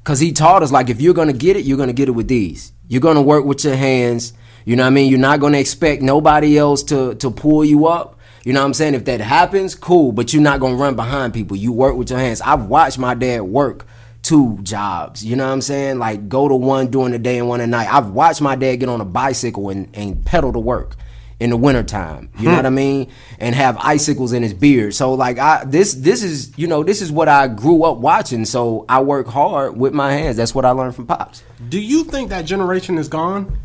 Cause 0.04 0.18
he 0.18 0.32
taught 0.32 0.62
us 0.64 0.72
like 0.72 0.90
if 0.90 1.00
you're 1.00 1.14
gonna 1.14 1.32
get 1.32 1.56
it, 1.56 1.64
you're 1.64 1.78
gonna 1.78 1.92
get 1.92 2.08
it 2.08 2.12
with 2.12 2.28
these. 2.28 2.72
You're 2.88 3.00
gonna 3.00 3.22
work 3.22 3.44
with 3.44 3.64
your 3.64 3.76
hands. 3.76 4.32
You 4.64 4.76
know 4.76 4.82
what 4.84 4.88
I 4.88 4.90
mean? 4.90 5.10
You're 5.10 5.18
not 5.18 5.40
gonna 5.40 5.58
expect 5.58 6.02
nobody 6.02 6.58
else 6.58 6.82
to 6.84 7.14
to 7.16 7.30
pull 7.30 7.64
you 7.64 7.86
up. 7.86 8.11
You 8.44 8.52
know 8.52 8.60
what 8.60 8.66
I'm 8.66 8.74
saying? 8.74 8.94
If 8.94 9.04
that 9.04 9.20
happens, 9.20 9.74
cool, 9.74 10.12
but 10.12 10.32
you're 10.32 10.42
not 10.42 10.60
gonna 10.60 10.76
run 10.76 10.96
behind 10.96 11.32
people. 11.34 11.56
You 11.56 11.72
work 11.72 11.96
with 11.96 12.10
your 12.10 12.18
hands. 12.18 12.40
I've 12.40 12.66
watched 12.66 12.98
my 12.98 13.14
dad 13.14 13.42
work 13.42 13.86
two 14.22 14.58
jobs. 14.62 15.24
You 15.24 15.36
know 15.36 15.46
what 15.46 15.52
I'm 15.52 15.60
saying? 15.60 15.98
Like 15.98 16.28
go 16.28 16.48
to 16.48 16.54
one 16.54 16.90
during 16.90 17.12
the 17.12 17.18
day 17.18 17.38
and 17.38 17.48
one 17.48 17.60
at 17.60 17.68
night. 17.68 17.92
I've 17.92 18.10
watched 18.10 18.40
my 18.40 18.56
dad 18.56 18.76
get 18.76 18.88
on 18.88 19.00
a 19.00 19.04
bicycle 19.04 19.70
and, 19.70 19.88
and 19.94 20.24
pedal 20.24 20.52
to 20.52 20.58
work 20.58 20.96
in 21.40 21.50
the 21.50 21.56
wintertime. 21.56 22.30
You 22.38 22.44
know 22.44 22.50
hmm. 22.50 22.56
what 22.56 22.66
I 22.66 22.70
mean? 22.70 23.10
And 23.40 23.54
have 23.54 23.76
icicles 23.78 24.32
in 24.32 24.44
his 24.44 24.54
beard. 24.54 24.94
So 24.94 25.14
like 25.14 25.38
I 25.38 25.64
this 25.64 25.94
this 25.94 26.22
is 26.22 26.56
you 26.56 26.68
know, 26.68 26.84
this 26.84 27.02
is 27.02 27.10
what 27.10 27.28
I 27.28 27.48
grew 27.48 27.82
up 27.82 27.98
watching. 27.98 28.44
So 28.44 28.84
I 28.88 29.02
work 29.02 29.26
hard 29.26 29.76
with 29.76 29.92
my 29.92 30.12
hands. 30.12 30.36
That's 30.36 30.54
what 30.54 30.64
I 30.64 30.70
learned 30.70 30.94
from 30.94 31.06
Pops. 31.06 31.42
Do 31.68 31.80
you 31.80 32.04
think 32.04 32.30
that 32.30 32.44
generation 32.44 32.96
is 32.96 33.08
gone? 33.08 33.58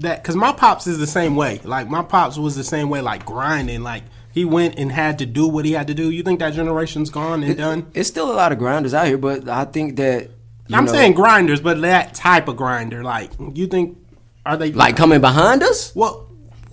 That 0.00 0.22
because 0.22 0.36
my 0.36 0.52
pops 0.52 0.86
is 0.86 0.98
the 0.98 1.06
same 1.06 1.36
way. 1.36 1.60
Like 1.64 1.88
my 1.88 2.02
pops 2.02 2.36
was 2.38 2.56
the 2.56 2.64
same 2.64 2.88
way, 2.90 3.00
like 3.00 3.24
grinding. 3.24 3.82
Like 3.82 4.02
he 4.32 4.44
went 4.44 4.78
and 4.78 4.90
had 4.92 5.18
to 5.20 5.26
do 5.26 5.46
what 5.48 5.64
he 5.64 5.72
had 5.72 5.86
to 5.88 5.94
do. 5.94 6.10
You 6.10 6.22
think 6.22 6.40
that 6.40 6.52
generation's 6.54 7.10
gone 7.10 7.42
and 7.42 7.56
done? 7.56 7.90
It's 7.94 8.08
still 8.08 8.30
a 8.30 8.34
lot 8.34 8.52
of 8.52 8.58
grinders 8.58 8.94
out 8.94 9.06
here, 9.06 9.18
but 9.18 9.48
I 9.48 9.64
think 9.64 9.96
that 9.96 10.30
I'm 10.72 10.84
know, 10.86 10.92
saying 10.92 11.14
grinders, 11.14 11.60
but 11.60 11.80
that 11.82 12.14
type 12.14 12.48
of 12.48 12.56
grinder. 12.56 13.02
Like 13.02 13.30
you 13.54 13.66
think 13.66 13.98
are 14.46 14.56
they 14.56 14.72
like 14.72 14.96
coming 14.96 15.20
behind 15.20 15.62
us? 15.62 15.94
Well, 15.94 16.28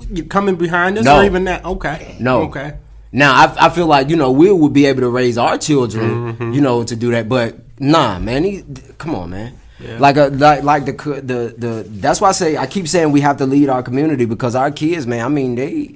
You 0.09 0.23
coming 0.23 0.55
behind 0.55 0.97
us 0.97 1.05
No. 1.05 1.19
or 1.19 1.25
even 1.25 1.43
that? 1.45 1.65
Okay. 1.65 2.15
No. 2.19 2.43
Okay. 2.43 2.77
Now 3.11 3.33
I, 3.33 3.65
I 3.67 3.69
feel 3.69 3.87
like 3.87 4.09
you 4.09 4.15
know 4.15 4.31
we 4.31 4.51
would 4.51 4.71
be 4.73 4.85
able 4.85 5.01
to 5.01 5.09
raise 5.09 5.37
our 5.37 5.57
children, 5.57 6.33
Mm-hmm. 6.35 6.53
you 6.53 6.61
know, 6.61 6.83
to 6.83 6.95
do 6.95 7.11
that. 7.11 7.27
But 7.27 7.55
nah, 7.79 8.19
man, 8.19 8.43
he, 8.45 8.63
come 8.97 9.15
on, 9.15 9.31
man. 9.31 9.53
Yeah. 9.79 9.99
Like 9.99 10.17
a 10.17 10.27
like 10.27 10.63
like 10.63 10.85
the 10.85 10.93
the 10.93 11.55
the. 11.57 11.85
That's 11.87 12.19
why 12.19 12.29
I 12.29 12.31
say 12.31 12.57
I 12.57 12.65
keep 12.65 12.87
saying 12.87 13.11
we 13.11 13.21
have 13.21 13.37
to 13.37 13.45
lead 13.45 13.69
our 13.69 13.83
community 13.83 14.25
because 14.25 14.55
our 14.55 14.71
kids, 14.71 15.05
man. 15.05 15.23
I 15.23 15.29
mean 15.29 15.55
they. 15.55 15.95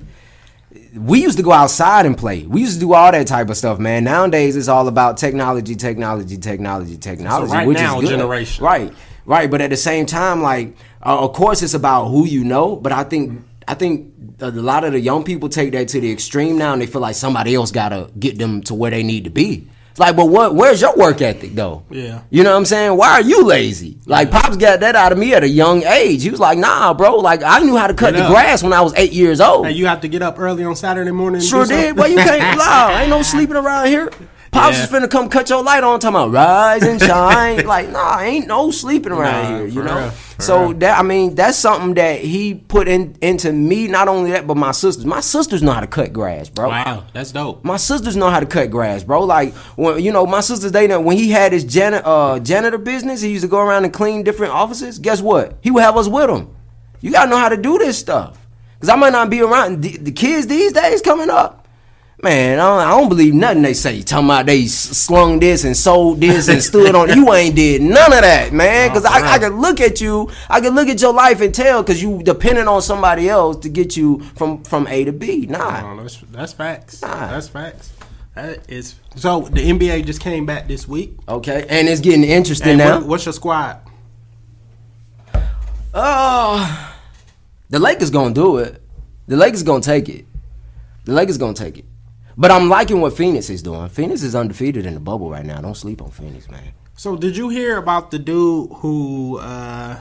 We 0.94 1.22
used 1.22 1.38
to 1.38 1.44
go 1.44 1.52
outside 1.52 2.06
and 2.06 2.18
play. 2.18 2.46
We 2.46 2.62
used 2.62 2.76
to 2.76 2.80
do 2.80 2.94
all 2.94 3.12
that 3.12 3.26
type 3.26 3.50
of 3.50 3.58
stuff, 3.58 3.80
man. 3.80 4.04
Nowadays, 4.04 4.56
it's 4.56 4.68
all 4.68 4.88
about 4.88 5.18
technology, 5.18 5.76
technology, 5.76 6.38
technology, 6.38 6.98
technology. 6.98 7.52
right 7.52 7.68
which 7.68 7.78
now 7.78 8.00
is 8.00 8.10
good. 8.10 8.18
generation. 8.18 8.64
right? 8.64 8.94
Right, 9.26 9.50
but 9.50 9.62
at 9.62 9.70
the 9.70 9.78
same 9.78 10.06
time, 10.06 10.42
like, 10.42 10.76
uh, 11.06 11.24
of 11.24 11.34
course, 11.34 11.62
it's 11.62 11.74
about 11.74 12.06
who 12.06 12.26
you 12.26 12.44
know. 12.44 12.76
But 12.76 12.92
I 12.92 13.04
think, 13.04 13.42
I 13.68 13.76
think 13.76 14.14
a 14.40 14.52
lot 14.52 14.84
of 14.84 14.94
the 14.94 15.00
young 15.00 15.24
people 15.24 15.48
take 15.48 15.72
that 15.74 15.88
to 15.90 16.02
the 16.02 16.12
extreme 16.12 16.58
now, 16.58 16.74
and 16.74 16.82
they 16.82 16.88
feel 16.88 17.02
like 17.02 17.16
somebody 17.16 17.56
else 17.56 17.72
gotta 17.72 18.10
get 18.20 18.38
them 18.38 18.62
to 18.64 18.74
where 18.74 18.92
they 18.92 19.04
need 19.04 19.24
to 19.26 19.30
be. 19.30 19.68
It's 19.92 20.00
like, 20.00 20.16
but 20.16 20.28
what? 20.28 20.56
Where's 20.56 20.80
your 20.82 20.96
work 20.96 21.22
ethic, 21.22 21.54
though? 21.54 21.84
Yeah. 21.90 22.22
You 22.30 22.44
know 22.44 22.52
what 22.52 22.58
I'm 22.58 22.66
saying? 22.66 22.96
Why 22.98 23.10
are 23.12 23.22
you 23.22 23.44
lazy? 23.46 23.98
Like, 24.06 24.32
pops 24.32 24.56
got 24.56 24.80
that 24.80 24.96
out 24.96 25.12
of 25.12 25.18
me 25.18 25.34
at 25.34 25.44
a 25.44 25.50
young 25.50 25.84
age. 25.84 26.24
He 26.24 26.30
was 26.30 26.40
like, 26.40 26.58
Nah, 26.58 26.94
bro. 26.94 27.18
Like, 27.18 27.44
I 27.44 27.60
knew 27.60 27.76
how 27.76 27.88
to 27.88 27.94
cut 27.94 28.14
Get 28.14 28.20
the 28.20 28.26
up. 28.26 28.32
grass 28.32 28.64
when 28.64 28.72
I 28.72 28.80
was 28.82 28.94
eight 28.96 29.12
years 29.12 29.42
old. 29.42 29.66
Hey, 29.68 29.74
you 29.74 29.88
have 29.88 30.00
to 30.02 30.08
get 30.08 30.22
up 30.22 30.40
early 30.40 30.64
on 30.64 30.76
Saturday 30.78 31.12
morning. 31.12 31.42
Sure 31.42 31.66
did. 31.66 31.98
Well, 31.98 32.08
you 32.10 32.16
can't 32.18 32.58
lie. 32.60 33.02
Ain't 33.02 33.10
no 33.10 33.22
sleeping 33.22 33.58
around 33.58 33.88
here. 33.88 34.10
Pops 34.52 34.78
Yeah. 34.78 34.84
is 34.84 34.90
finna 34.90 35.10
come 35.10 35.30
cut 35.30 35.50
your 35.50 35.64
light 35.64 35.82
on, 35.84 36.00
talking 36.02 36.16
about 36.16 36.32
rise 36.32 36.84
and 36.84 37.02
shine. 37.02 37.66
like, 37.66 37.90
nah, 37.90 38.20
ain't 38.20 38.48
no 38.48 38.70
sleeping 38.70 39.14
around 39.14 39.44
Nah, 39.52 39.58
here. 39.60 39.68
You 39.68 39.84
know. 39.84 39.98
real, 39.98 40.12
so 40.40 40.62
real. 40.66 40.74
that 40.80 41.00
I 41.00 41.04
mean, 41.04 41.36
that's 41.36 41.58
something 41.58 41.94
that 41.94 42.20
he 42.20 42.56
put 42.56 42.90
in 42.90 43.16
into 43.22 43.54
me. 43.54 43.88
Not 43.88 44.10
only 44.10 44.32
that, 44.32 44.48
but 44.48 44.58
my 44.58 44.72
sisters. 44.72 45.06
My 45.06 45.22
sisters 45.22 45.64
know 45.64 45.72
how 45.72 45.80
to 45.80 45.88
cut 45.88 46.12
grass, 46.12 46.50
bro. 46.50 46.68
Wow, 46.68 47.06
that's 47.14 47.32
dope. 47.32 47.64
My 47.64 47.78
sisters 47.78 48.18
know 48.18 48.30
how 48.30 48.42
to 48.42 48.46
cut 48.46 48.70
grass, 48.72 49.04
bro. 49.06 49.24
Like 49.24 49.54
when 49.78 50.02
you 50.04 50.12
know, 50.12 50.26
my 50.26 50.42
sisters 50.42 50.74
they 50.74 50.86
know 50.86 51.00
when 51.00 51.16
he 51.16 51.30
had 51.32 51.54
his 51.54 51.64
janitor 51.64 52.04
uh, 52.06 52.40
janitor 52.40 52.78
business, 52.78 53.22
he 53.22 53.30
used 53.32 53.44
to 53.44 53.48
go 53.50 53.60
around 53.60 53.86
and 53.86 53.94
clean 53.94 54.24
different 54.24 54.52
offices. 54.52 55.00
Guess 55.00 55.22
what? 55.22 55.56
He 55.62 55.72
would 55.72 55.84
have 55.84 55.96
us 55.96 56.10
with 56.10 56.30
him. 56.30 56.54
You 57.00 57.12
gotta 57.12 57.30
know 57.30 57.38
how 57.38 57.48
to 57.50 57.58
do 57.58 57.78
this 57.78 57.98
stuff. 57.98 58.38
Cause 58.82 58.90
I 58.90 58.96
might 58.96 59.12
not 59.14 59.30
be 59.30 59.42
around 59.42 59.82
the, 59.82 59.96
the 59.96 60.12
kids 60.12 60.48
these 60.48 60.74
days 60.74 61.02
coming 61.02 61.30
up. 61.30 61.61
Man, 62.24 62.60
I 62.60 62.64
don't, 62.64 62.88
I 62.88 63.00
don't 63.00 63.10
believe 63.10 63.34
nothing 63.34 63.64
they 63.64 63.74
say. 63.74 64.02
Talking 64.04 64.26
about 64.28 64.46
they 64.46 64.68
slung 64.68 65.40
this 65.40 65.64
and 65.64 65.76
sold 65.76 66.22
this 66.22 66.48
and 66.50 66.62
stood 66.62 66.94
on. 66.94 67.10
You 67.10 67.34
ain't 67.34 67.56
did 67.56 67.82
none 67.82 68.14
of 68.14 68.22
that, 68.22 68.54
man. 68.54 68.92
Cause 68.92 69.06
I, 69.06 69.34
I 69.34 69.40
can 69.40 69.60
look 69.60 69.82
at 69.82 70.00
you, 70.00 70.30
I 70.48 70.62
can 70.62 70.76
look 70.76 70.88
at 70.88 71.02
your 71.02 71.14
life 71.14 71.42
and 71.42 71.54
tell. 71.54 71.84
Cause 71.84 72.00
you 72.00 72.22
depending 72.22 72.68
on 72.68 72.84
somebody 72.84 73.28
else 73.28 73.58
to 73.58 73.70
get 73.70 73.98
you 73.98 74.20
from 74.36 74.64
from 74.64 74.86
A 74.88 75.04
to 75.06 75.12
B. 75.12 75.48
Nah. 75.48 75.94
Oh, 75.96 76.02
that's, 76.02 76.18
that's 76.32 76.54
facts. 76.54 77.02
Nah. 77.02 77.08
That's 77.32 77.48
facts. 77.48 77.92
That 78.36 78.70
is 78.70 78.96
so. 79.16 79.42
The 79.42 79.62
NBA 79.72 80.06
just 80.06 80.22
came 80.22 80.46
back 80.46 80.68
this 80.68 80.88
week. 80.88 81.18
Okay, 81.28 81.66
and 81.70 81.90
it's 81.90 82.02
getting 82.02 82.24
interesting 82.24 82.70
And 82.70 82.78
now. 82.78 83.00
what- 83.00 83.08
what's 83.08 83.26
your 83.26 83.34
squad? 83.34 83.80
Oh, 85.94 86.96
the 87.70 87.80
Lakers 87.80 88.12
gonna 88.12 88.34
do 88.34 88.58
it. 88.58 88.82
The 89.28 89.36
Lakers 89.38 89.64
gonna 89.64 89.82
take 89.82 90.08
it. 90.08 90.26
The 91.06 91.14
Lakers 91.14 91.38
gonna 91.40 91.54
take 91.56 91.78
it. 91.80 91.86
But 92.38 92.52
I'm 92.52 92.70
liking 92.70 93.02
what 93.02 93.16
Phoenix 93.16 93.50
is 93.50 93.62
doing. 93.62 93.88
Phoenix 93.90 94.24
is 94.24 94.36
undefeated 94.36 94.86
in 94.86 94.94
the 94.94 95.00
bubble 95.00 95.30
right 95.30 95.46
now. 95.46 95.60
Don't 95.62 95.76
sleep 95.76 96.02
on 96.02 96.10
Phoenix, 96.12 96.50
man. 96.50 96.74
So 96.96 97.16
did 97.16 97.36
you 97.36 97.50
hear 97.50 97.78
about 97.78 98.12
the 98.12 98.20
dude 98.20 98.72
who 98.74 99.40
uh, 99.40 100.00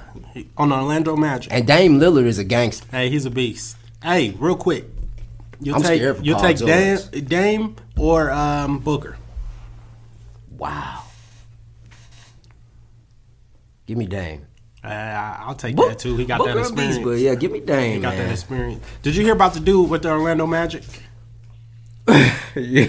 on 0.56 0.72
Orlando 0.72 1.16
Magic? 1.16 1.52
And 1.52 1.66
Dame 1.66 1.98
Lillard 1.98 2.26
is 2.26 2.38
a 2.38 2.44
gangster. 2.44 2.86
Hey, 2.90 3.08
he's 3.08 3.24
a 3.24 3.30
beast. 3.30 3.76
Hey, 4.02 4.30
real 4.38 4.56
quick, 4.56 4.84
you'll 5.60 5.76
I'm 5.76 5.82
take 5.82 6.00
you'll 6.22 6.36
Paul 6.38 6.54
take 6.54 6.58
Dame, 6.58 6.98
Dame 7.24 7.76
or 7.98 8.30
um, 8.30 8.78
Booker. 8.80 9.16
Wow. 10.56 11.04
Give 13.86 13.96
me 13.98 14.06
Dame. 14.06 14.46
Uh, 14.84 14.88
I'll 14.88 15.54
take 15.54 15.76
Book- 15.76 15.88
that 15.90 15.98
too. 15.98 16.16
He 16.16 16.24
got 16.24 16.38
Booker 16.38 16.54
that 16.54 16.58
a 16.70 16.72
beast, 16.72 16.72
experience. 16.98 17.04
but 17.04 17.18
yeah, 17.18 17.34
give 17.34 17.50
me 17.52 17.60
Dame, 17.60 17.96
he 17.96 18.00
got 18.00 18.16
that 18.16 18.30
experience. 18.30 18.84
Did 19.02 19.16
you 19.16 19.24
hear 19.24 19.34
about 19.34 19.52
the 19.54 19.60
dude 19.60 19.90
with 19.90 20.02
the 20.02 20.10
Orlando 20.10 20.46
Magic 20.46 20.82
yeah. 22.54 22.86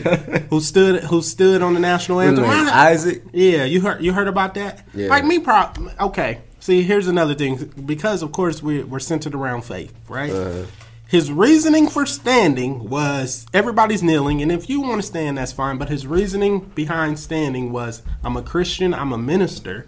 who 0.49 0.61
stood 0.61 1.03
who 1.03 1.21
stood 1.21 1.61
on 1.61 1.73
the 1.73 1.79
national 1.79 2.21
anthem? 2.21 2.45
Isaac. 2.45 3.23
Yeah, 3.33 3.65
you 3.65 3.81
heard 3.81 4.03
you 4.03 4.13
heard 4.13 4.27
about 4.27 4.53
that? 4.55 4.85
Yeah. 4.93 5.09
Like 5.09 5.25
me, 5.25 5.39
pro. 5.39 5.69
Okay. 5.99 6.41
See, 6.59 6.83
here's 6.83 7.07
another 7.07 7.35
thing. 7.35 7.71
Because 7.85 8.23
of 8.23 8.31
course 8.31 8.63
we 8.63 8.83
we're 8.83 8.99
centered 8.99 9.35
around 9.35 9.63
faith, 9.63 9.93
right? 10.07 10.31
Uh-huh. 10.31 10.65
His 11.07 11.29
reasoning 11.29 11.89
for 11.89 12.05
standing 12.05 12.87
was 12.87 13.45
everybody's 13.53 14.01
kneeling, 14.01 14.41
and 14.41 14.49
if 14.49 14.69
you 14.69 14.79
want 14.79 15.01
to 15.01 15.05
stand, 15.05 15.37
that's 15.37 15.51
fine. 15.51 15.77
But 15.77 15.89
his 15.89 16.07
reasoning 16.07 16.61
behind 16.73 17.19
standing 17.19 17.73
was, 17.73 18.01
I'm 18.23 18.37
a 18.37 18.41
Christian, 18.41 18.93
I'm 18.93 19.11
a 19.11 19.17
minister, 19.17 19.87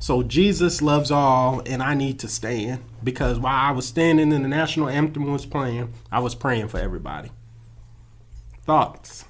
so 0.00 0.24
Jesus 0.24 0.82
loves 0.82 1.12
all, 1.12 1.62
and 1.66 1.82
I 1.82 1.94
need 1.94 2.18
to 2.18 2.28
stand 2.28 2.82
because 3.02 3.38
while 3.38 3.54
I 3.54 3.70
was 3.70 3.86
standing 3.86 4.32
and 4.32 4.44
the 4.44 4.48
national 4.48 4.88
anthem 4.88 5.30
was 5.30 5.46
playing, 5.46 5.92
I 6.10 6.18
was 6.18 6.34
praying 6.34 6.68
for 6.68 6.78
everybody. 6.78 7.30
Thoughts? 8.66 9.24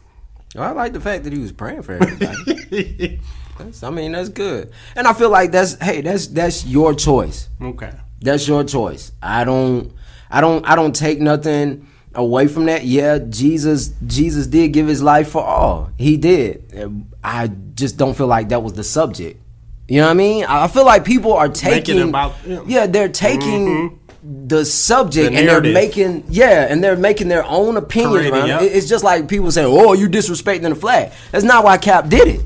I 0.57 0.71
like 0.71 0.95
the 0.95 1.01
fact 1.01 1.25
that 1.25 1.33
he 1.33 1.39
was 1.39 1.53
praying 1.53 1.83
for 1.83 1.95
everybody. 1.95 3.21
That's- 3.59 3.83
I 3.83 3.91
mean, 3.91 4.13
that's 4.13 4.29
good. 4.29 4.71
And 4.95 5.07
I 5.07 5.15
feel 5.15 5.31
like 5.31 5.51
that's 5.51 5.81
hey, 5.83 6.03
that's 6.03 6.27
that's 6.27 6.67
your 6.67 6.95
choice. 6.95 7.49
Okay. 7.61 7.93
That's 8.21 8.47
your 8.47 8.65
choice. 8.65 9.13
I 9.23 9.45
don't 9.45 9.95
I 10.31 10.43
don't 10.43 10.67
I 10.67 10.77
don't 10.77 10.95
take 10.95 11.21
nothing 11.21 11.89
away 12.15 12.49
from 12.49 12.67
that. 12.67 12.85
Yeah, 12.85 13.19
Jesus 13.19 13.95
Jesus 14.07 14.47
did 14.47 14.75
give 14.75 14.87
his 14.87 15.03
life 15.03 15.31
for 15.31 15.43
all. 15.43 15.91
He 15.97 16.19
did. 16.19 17.07
I 17.25 17.49
just 17.75 17.97
don't 17.97 18.15
feel 18.15 18.27
like 18.27 18.51
that 18.51 18.63
was 18.63 18.75
the 18.75 18.85
subject. 18.85 19.41
You 19.89 20.01
know 20.01 20.07
what 20.07 20.13
I 20.13 20.15
mean? 20.15 20.45
I 20.45 20.69
feel 20.69 20.85
like 20.85 21.05
people 21.05 21.33
are 21.33 21.49
taking 21.49 22.01
about 22.01 22.35
him. 22.37 22.65
Yeah, 22.69 22.87
they're 22.87 23.09
taking 23.09 23.91
mm-hmm. 23.91 24.06
The 24.29 24.65
subject 24.65 25.33
The 25.33 25.39
and 25.39 25.49
they're 25.49 25.61
making 25.73 26.25
yeah, 26.29 26.67
and 26.69 26.83
they're 26.83 26.97
making 26.97 27.29
their 27.29 27.45
own 27.45 27.77
opinions 27.77 28.27
around 28.27 28.51
it. 28.63 28.73
It's 28.75 28.89
just 28.89 29.05
like 29.05 29.29
people 29.29 29.51
say, 29.53 29.65
"Oh, 29.65 29.93
you 29.93 30.09
disrespecting 30.09 30.63
the 30.63 30.75
flag." 30.75 31.13
That's 31.31 31.45
not 31.45 31.65
why 31.65 31.79
Cap 31.79 32.09
did 32.09 32.29
it. 32.29 32.41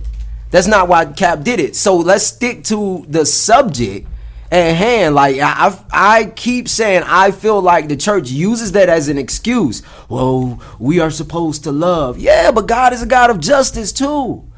That's 0.50 0.66
not 0.66 0.88
why 0.88 1.06
Cap 1.06 1.42
did 1.42 1.60
it. 1.60 1.76
So 1.76 1.96
let's 1.96 2.26
stick 2.26 2.64
to 2.64 3.06
the 3.08 3.24
subject 3.24 4.08
at 4.50 4.74
hand. 4.74 5.14
Like 5.14 5.38
I, 5.38 5.68
I, 5.68 6.18
I 6.18 6.24
keep 6.26 6.68
saying, 6.68 7.04
I 7.06 7.30
feel 7.30 7.60
like 7.60 7.88
the 7.88 7.96
church 7.96 8.30
uses 8.30 8.72
that 8.72 8.88
as 8.88 9.08
an 9.08 9.16
excuse. 9.16 9.82
Well, 10.08 10.60
we 10.78 11.00
are 11.00 11.10
supposed 11.10 11.64
to 11.64 11.72
love. 11.72 12.18
Yeah, 12.18 12.50
but 12.50 12.66
God 12.66 12.92
is 12.92 13.02
a 13.02 13.06
God 13.06 13.30
of 13.30 13.40
justice 13.40 13.92
too. 13.92 14.49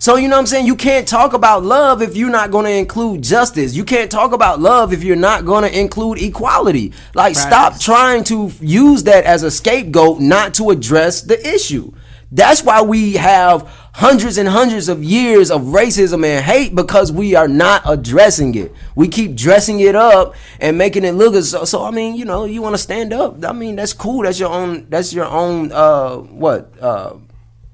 So 0.00 0.16
you 0.16 0.28
know 0.28 0.36
what 0.36 0.40
I'm 0.40 0.46
saying? 0.46 0.66
You 0.66 0.76
can't 0.76 1.06
talk 1.06 1.34
about 1.34 1.62
love 1.62 2.00
if 2.00 2.16
you're 2.16 2.30
not 2.30 2.50
going 2.50 2.64
to 2.64 2.72
include 2.72 3.22
justice. 3.22 3.74
You 3.74 3.84
can't 3.84 4.10
talk 4.10 4.32
about 4.32 4.58
love 4.58 4.94
if 4.94 5.04
you're 5.04 5.14
not 5.14 5.44
going 5.44 5.62
to 5.62 5.78
include 5.78 6.22
equality. 6.22 6.94
Like 7.14 7.36
stop 7.36 7.78
trying 7.78 8.24
to 8.24 8.50
use 8.62 9.02
that 9.02 9.24
as 9.24 9.42
a 9.42 9.50
scapegoat 9.50 10.18
not 10.18 10.54
to 10.54 10.70
address 10.70 11.20
the 11.20 11.38
issue. 11.46 11.92
That's 12.32 12.62
why 12.62 12.80
we 12.80 13.14
have 13.14 13.68
hundreds 13.92 14.38
and 14.38 14.48
hundreds 14.48 14.88
of 14.88 15.04
years 15.04 15.50
of 15.50 15.62
racism 15.62 16.24
and 16.24 16.42
hate 16.42 16.74
because 16.74 17.12
we 17.12 17.34
are 17.34 17.48
not 17.48 17.82
addressing 17.84 18.54
it. 18.54 18.72
We 18.94 19.06
keep 19.06 19.34
dressing 19.34 19.80
it 19.80 19.96
up 19.96 20.34
and 20.60 20.78
making 20.78 21.04
it 21.04 21.12
look 21.12 21.34
as 21.34 21.50
so, 21.50 21.66
so 21.66 21.84
I 21.84 21.90
mean, 21.90 22.14
you 22.14 22.24
know, 22.24 22.46
you 22.46 22.62
want 22.62 22.72
to 22.74 22.78
stand 22.78 23.12
up. 23.12 23.44
I 23.44 23.52
mean, 23.52 23.76
that's 23.76 23.92
cool. 23.92 24.22
That's 24.22 24.40
your 24.40 24.50
own 24.50 24.86
that's 24.88 25.12
your 25.12 25.26
own 25.26 25.72
uh 25.72 26.16
what? 26.16 26.72
Uh 26.80 27.16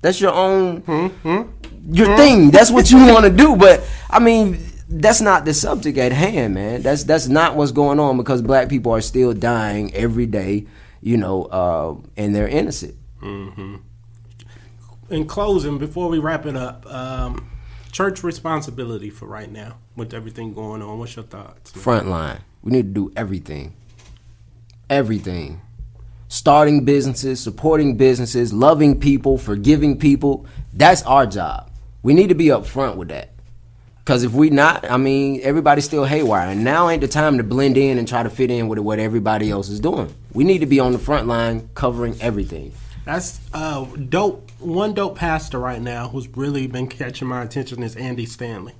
that's 0.02 0.20
your 0.20 0.32
own 0.32 0.82
your 1.90 2.16
thing. 2.16 2.51
That's 2.51 2.70
what 2.70 2.90
you 2.90 2.99
want 2.99 3.25
to 3.25 3.31
do. 3.31 3.57
But 3.57 3.83
I 4.11 4.18
mean, 4.18 4.59
that's 4.88 5.20
not 5.20 5.44
the 5.44 5.55
subject 5.55 5.99
at 5.99 6.12
hand, 6.12 6.55
man. 6.55 6.83
That's 6.83 7.05
that's 7.05 7.29
not 7.29 7.57
what's 7.57 7.72
going 7.72 7.99
on 7.99 8.16
because 8.16 8.42
black 8.42 8.68
people 8.68 8.92
are 8.92 9.01
still 9.01 9.33
dying 9.33 9.94
every 9.94 10.27
day, 10.27 10.66
you 11.01 11.16
know, 11.16 11.44
uh, 11.44 11.96
and 12.16 12.35
they're 12.35 12.49
innocent. 12.49 12.94
in 15.11 15.27
closing, 15.27 15.79
before 15.79 16.09
we 16.09 16.18
wrap 16.18 16.46
it 16.46 16.57
up, 16.57 16.87
um, 16.92 17.51
church 17.92 18.22
responsibility 18.22 19.11
for 19.11 19.27
right 19.27 19.51
now 19.51 19.79
with 19.96 20.14
everything 20.14 20.53
going 20.53 20.83
on. 20.83 20.99
What's 20.99 21.16
your 21.16 21.25
thoughts? 21.25 21.75
man? 21.75 21.83
Front 21.83 22.09
line. 22.09 22.40
We 22.62 22.72
need 22.72 22.94
to 22.94 23.09
do 23.09 23.12
everything. 23.16 23.75
Everything. 24.90 25.61
Starting 26.29 26.85
businesses, 26.85 27.40
supporting 27.40 27.97
businesses, 27.97 28.53
loving 28.53 28.99
people, 28.99 29.39
forgiving 29.39 29.99
people. 29.99 30.47
That's 30.72 31.03
our 31.03 31.26
job. 31.26 31.70
We 32.07 32.14
need 32.14 32.28
to 32.28 32.36
be 32.36 32.46
upfront 32.46 32.94
with 32.94 33.09
that. 33.09 33.30
Because 33.98 34.22
if 34.22 34.32
we 34.32 34.48
not, 34.48 34.88
I 34.88 34.96
mean, 34.96 35.40
everybody's 35.42 35.86
still 35.86 36.04
haywire. 36.04 36.50
And 36.50 36.62
now 36.62 36.88
ain't 36.88 37.00
the 37.00 37.09
time 37.09 37.36
to 37.38 37.42
blend 37.42 37.76
in 37.76 37.98
and 37.98 38.07
try 38.07 38.22
to 38.22 38.30
fit 38.30 38.48
in 38.48 38.68
with 38.68 38.78
what 38.78 39.00
everybody 39.00 39.50
else 39.50 39.68
is 39.68 39.80
doing. 39.80 40.14
We 40.32 40.44
need 40.44 40.61
to 40.61 40.66
be 40.66 40.78
on 40.78 40.92
the 40.92 41.00
front 41.00 41.26
line 41.26 41.68
covering 41.74 42.16
everything. 42.20 42.70
That's 43.04 43.40
uh, 43.52 43.86
dope. 43.86 44.52
One 44.61 44.94
dope 44.94 45.16
pastor 45.16 45.59
right 45.59 45.82
now 45.82 46.07
who's 46.07 46.28
really 46.28 46.68
been 46.68 46.86
catching 46.86 47.26
my 47.26 47.42
attention 47.42 47.82
is 47.82 47.96
Andy 47.96 48.24
Stanley. 48.24 48.74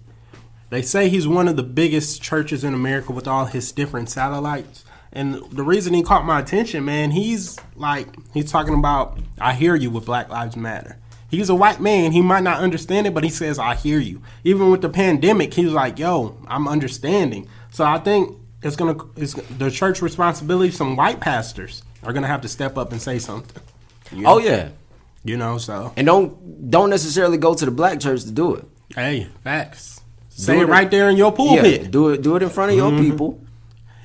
They 0.71 0.83
say 0.83 1.09
he's 1.09 1.27
one 1.27 1.49
of 1.49 1.57
the 1.57 1.65
biggest 1.65 2.23
churches 2.23 2.63
in 2.63 2.75
America 2.75 3.11
with 3.11 3.27
all 3.27 3.47
his 3.47 3.73
different 3.73 4.09
satellites. 4.09 4.85
And 5.13 5.43
the 5.51 5.65
reason 5.65 5.95
he 5.95 6.05
caught 6.05 6.25
my 6.25 6.39
attention, 6.39 6.85
man, 6.85 7.11
he's 7.11 7.59
like 7.75 8.07
he's 8.33 8.53
talking 8.53 8.75
about 8.75 9.19
I 9.41 9.55
hear 9.55 9.75
you 9.75 9.91
with 9.91 10.05
Black 10.05 10.29
Lives 10.29 10.57
Matter. 10.57 10.99
He's 11.29 11.49
a 11.49 11.55
white 11.55 11.81
man. 11.81 12.13
He 12.13 12.23
might 12.23 12.43
not 12.43 12.61
understand 12.61 13.07
it, 13.07 13.15
but 13.15 13.25
he 13.25 13.31
says 13.31 13.59
I 13.59 13.75
hear 13.75 13.99
you. 13.99 14.23
Even 14.45 14.71
with 14.71 14.83
the 14.83 14.89
pandemic, 14.89 15.55
he 15.55 15.65
was 15.65 15.75
like, 15.75 15.99
"Yo, 15.99 16.37
I'm 16.47 16.69
understanding." 16.69 17.49
So 17.71 17.85
I 17.85 17.99
think 17.99 18.37
it's 18.63 18.77
gonna 18.77 18.97
it's 19.17 19.35
the 19.35 19.71
church 19.71 20.03
responsibility. 20.03 20.71
Some 20.71 20.97
white 20.97 21.21
pastors 21.21 21.83
are 22.03 22.13
gonna 22.13 22.29
have 22.29 22.43
to 22.43 22.49
step 22.49 22.79
up 22.79 22.93
and 22.93 23.03
say 23.03 23.19
something. 23.19 23.63
You 24.13 24.19
oh, 24.19 24.21
know? 24.21 24.35
Oh 24.35 24.39
yeah, 24.39 24.69
you 25.25 25.37
know. 25.37 25.59
So 25.59 25.93
and 25.97 26.07
don't 26.07 26.71
don't 26.71 26.91
necessarily 26.91 27.39
go 27.39 27.55
to 27.55 27.65
the 27.65 27.71
black 27.71 28.01
church 28.01 28.23
to 28.23 28.31
do 28.31 28.55
it. 28.55 28.65
hey, 28.95 29.29
facts. 29.43 30.01
Say 30.29 30.61
it 30.61 30.69
right 30.69 30.91
there 30.91 31.09
in 31.09 31.17
your 31.17 31.33
pulpit. 31.33 31.83
Yeah, 31.83 31.89
do 31.89 32.11
it 32.11 32.23
do 32.23 32.37
it 32.37 32.43
in 32.43 32.51
front 32.51 32.71
of 32.71 32.77
your 32.77 32.91
mm-hmm. 32.91 33.11
people. 33.11 33.41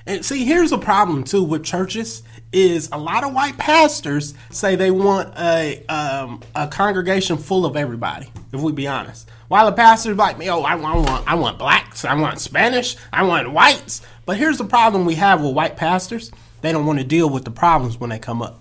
And 0.05 0.25
see, 0.25 0.45
here's 0.45 0.71
a 0.71 0.77
problem 0.77 1.23
too 1.23 1.43
with 1.43 1.63
churches 1.63 2.23
is 2.53 2.89
a 2.91 2.97
lot 2.97 3.23
of 3.23 3.33
white 3.33 3.57
pastors 3.57 4.33
say 4.49 4.75
they 4.75 4.91
want 4.91 5.33
a 5.37 5.85
um, 5.87 6.41
a 6.55 6.67
congregation 6.67 7.37
full 7.37 7.65
of 7.65 7.75
everybody. 7.75 8.31
If 8.51 8.61
we 8.61 8.71
be 8.71 8.87
honest, 8.87 9.29
while 9.47 9.65
the 9.65 9.71
pastors 9.71 10.17
like 10.17 10.37
me, 10.37 10.49
oh, 10.49 10.61
I, 10.61 10.73
I 10.75 10.95
want 10.95 11.27
I 11.27 11.35
want 11.35 11.57
blacks, 11.57 12.05
I 12.05 12.13
want 12.15 12.39
Spanish, 12.39 12.97
I 13.11 13.23
want 13.23 13.51
whites. 13.51 14.01
But 14.25 14.37
here's 14.37 14.57
the 14.57 14.65
problem 14.65 15.05
we 15.05 15.15
have 15.15 15.41
with 15.41 15.53
white 15.53 15.77
pastors: 15.77 16.31
they 16.61 16.71
don't 16.71 16.85
want 16.85 16.99
to 16.99 17.05
deal 17.05 17.29
with 17.29 17.45
the 17.45 17.51
problems 17.51 17.99
when 17.99 18.09
they 18.09 18.19
come 18.19 18.41
up. 18.41 18.60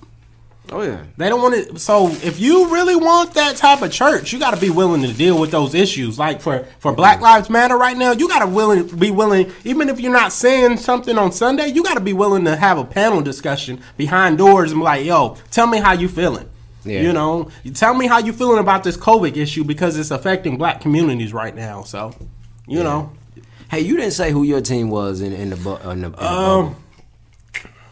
Oh 0.72 0.82
yeah. 0.82 1.04
They 1.16 1.28
don't 1.28 1.42
want 1.42 1.54
to. 1.54 1.78
So 1.78 2.08
if 2.08 2.38
you 2.38 2.72
really 2.72 2.94
want 2.94 3.34
that 3.34 3.56
type 3.56 3.82
of 3.82 3.90
church, 3.90 4.32
you 4.32 4.38
got 4.38 4.54
to 4.54 4.60
be 4.60 4.70
willing 4.70 5.02
to 5.02 5.12
deal 5.12 5.40
with 5.40 5.50
those 5.50 5.74
issues. 5.74 6.18
Like 6.18 6.40
for 6.40 6.64
for 6.78 6.92
Black 6.92 7.20
Lives 7.20 7.50
Matter 7.50 7.76
right 7.76 7.96
now, 7.96 8.12
you 8.12 8.28
got 8.28 8.40
to 8.40 8.46
willing 8.46 8.86
be 8.86 9.10
willing. 9.10 9.50
Even 9.64 9.88
if 9.88 9.98
you're 9.98 10.12
not 10.12 10.32
saying 10.32 10.76
something 10.76 11.18
on 11.18 11.32
Sunday, 11.32 11.68
you 11.68 11.82
got 11.82 11.94
to 11.94 12.00
be 12.00 12.12
willing 12.12 12.44
to 12.44 12.56
have 12.56 12.78
a 12.78 12.84
panel 12.84 13.20
discussion 13.20 13.80
behind 13.96 14.38
doors 14.38 14.70
and 14.70 14.80
be 14.80 14.84
like, 14.84 15.04
"Yo, 15.04 15.36
tell 15.50 15.66
me 15.66 15.78
how 15.78 15.92
you 15.92 16.08
feeling." 16.08 16.48
Yeah. 16.84 17.02
You 17.02 17.12
know, 17.12 17.50
you 17.62 17.72
tell 17.72 17.92
me 17.94 18.06
how 18.06 18.18
you 18.18 18.32
feeling 18.32 18.58
about 18.58 18.84
this 18.84 18.96
COVID 18.96 19.36
issue 19.36 19.64
because 19.64 19.98
it's 19.98 20.10
affecting 20.10 20.56
Black 20.56 20.80
communities 20.80 21.32
right 21.32 21.54
now. 21.54 21.82
So, 21.82 22.14
you 22.66 22.82
know, 22.82 23.12
Hey, 23.70 23.82
you 23.82 23.96
didn't 23.96 24.14
say 24.14 24.32
who 24.32 24.42
your 24.42 24.60
team 24.60 24.90
was 24.90 25.20
in, 25.20 25.32
in 25.32 25.50
the 25.50 25.56
bu- 25.56 25.76
in 25.90 26.00
the, 26.00 26.06
in 26.06 26.12
the 26.12 26.32
um, 26.32 26.64
bubble. 26.66 26.76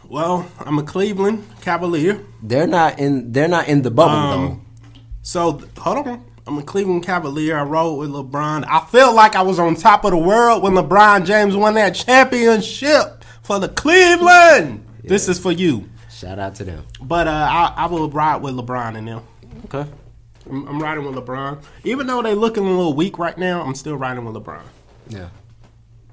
Well, 0.09 0.51
I'm 0.61 0.79
a 0.79 0.83
Cleveland 0.83 1.45
Cavalier. 1.61 2.21
They're 2.43 2.67
not 2.67 2.99
in. 2.99 3.33
They're 3.33 3.49
not 3.49 3.69
in 3.69 3.83
the 3.83 3.91
bubble 3.91 4.15
Um, 4.15 4.67
So 5.23 5.63
hold 5.79 6.07
on. 6.07 6.25
I'm 6.47 6.57
a 6.59 6.63
Cleveland 6.63 7.03
Cavalier. 7.05 7.59
I 7.59 7.63
rode 7.63 7.97
with 7.97 8.11
LeBron. 8.11 8.65
I 8.67 8.81
feel 8.87 9.15
like 9.15 9.37
I 9.37 9.43
was 9.43 9.59
on 9.59 9.75
top 9.75 10.05
of 10.07 10.13
the 10.13 10.17
world 10.17 10.63
when 10.63 10.73
LeBron 10.73 11.27
James 11.27 11.55
won 11.55 11.75
that 11.75 11.91
championship 11.95 13.23
for 13.43 13.59
the 13.59 13.69
Cleveland. 13.69 14.87
This 15.05 15.29
is 15.29 15.39
for 15.39 15.53
you. 15.53 15.89
Shout 16.11 16.39
out 16.39 16.55
to 16.57 16.65
them. 16.65 16.85
But 17.03 17.29
uh, 17.29 17.31
I, 17.51 17.75
I 17.77 17.87
will 17.87 18.09
ride 18.11 18.41
with 18.43 18.55
LeBron 18.55 18.97
and 18.97 19.07
them. 19.07 19.23
Okay. 19.67 19.89
I'm, 20.51 20.67
I'm 20.67 20.83
riding 20.83 21.05
with 21.05 21.15
LeBron. 21.17 21.63
Even 21.85 22.07
though 22.07 22.23
they 22.23 22.35
looking 22.35 22.65
a 22.65 22.71
little 22.71 22.95
weak 22.95 23.19
right 23.19 23.37
now, 23.37 23.63
I'm 23.63 23.75
still 23.75 23.97
riding 23.97 24.25
with 24.25 24.35
LeBron. 24.35 24.63
Yeah. 25.09 25.29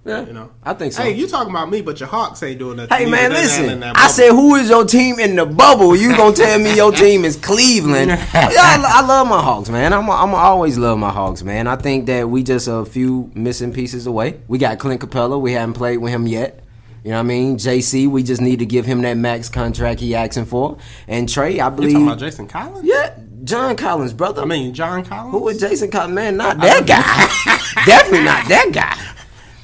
Yeah. 0.06 0.24
You 0.24 0.34
know, 0.34 0.52
I 0.64 0.76
think 0.76 0.94
so. 0.94 1.02
Hey, 1.02 1.14
you 1.16 1.28
talking 1.28 1.50
about 1.50 1.72
me, 1.72 1.82
but 1.82 2.00
your 2.00 2.08
Hawks 2.08 2.44
ain't 2.44 2.60
doing 2.60 2.78
nothing. 2.78 2.96
Hey 2.96 3.06
man, 3.10 3.32
they 3.32 3.38
down 3.38 3.44
listen. 3.44 3.80
that 3.80 3.98
I 3.98 4.08
said, 4.08 4.30
who 4.30 4.54
is 4.54 4.70
your 4.70 4.86
team 4.86 5.20
in 5.20 5.36
the 5.36 5.48
bubble? 5.48 5.96
You 5.96 6.16
gonna 6.16 6.36
tell 6.36 6.60
me 6.60 6.76
your 6.76 6.92
team 6.92 7.26
is 7.26 7.36
Cleveland? 7.38 8.10
yeah, 8.12 8.20
I, 8.34 9.02
I 9.02 9.06
love 9.08 9.28
my 9.28 9.42
Hawks, 9.42 9.70
man. 9.70 9.94
I'm 9.94 10.08
I'm 10.08 10.36
always 10.36 10.78
love 10.78 11.00
my 11.00 11.10
Hawks, 11.12 11.42
man. 11.42 11.66
I 11.66 11.76
think 11.76 12.06
that 12.06 12.30
we 12.30 12.44
just 12.44 12.68
a 12.68 12.86
few 12.86 13.32
missing 13.34 13.74
pieces 13.74 14.06
away. 14.06 14.40
We 14.48 14.60
got 14.60 14.78
Clint 14.78 15.02
Capela. 15.02 15.42
We 15.42 15.54
haven't 15.54 15.74
played 15.74 15.98
with 15.98 16.12
him 16.12 16.28
yet. 16.28 16.62
You 17.04 17.12
know 17.12 17.18
what 17.18 17.22
I 17.22 17.24
mean? 17.24 17.58
JC, 17.58 18.08
we 18.08 18.22
just 18.22 18.42
need 18.42 18.60
to 18.60 18.66
give 18.66 18.86
him 18.86 19.02
that 19.04 19.16
max 19.16 19.48
contract 19.50 20.00
he 20.00 20.14
asking 20.16 20.46
for. 20.46 20.78
And 21.08 21.28
Trae, 21.28 21.60
I 21.60 21.66
You 21.70 21.72
believe. 21.76 21.92
talking 21.94 22.08
about 22.08 22.20
Jason 22.20 22.48
Collins? 22.48 22.86
yeah, 22.88 23.16
John 23.44 23.76
Collins, 23.76 24.14
brother. 24.14 24.44
I 24.44 24.46
mean 24.46 24.72
John 24.74 25.04
Collins. 25.04 25.32
who 25.32 25.48
is 25.48 25.60
Jason 25.60 25.90
Collins? 25.90 26.14
Man, 26.14 26.38
not 26.38 26.60
that 26.60 26.86
guy. 26.86 27.84
Definitely 27.86 28.26
not 28.26 28.48
that 28.50 28.70
guy. 28.72 29.12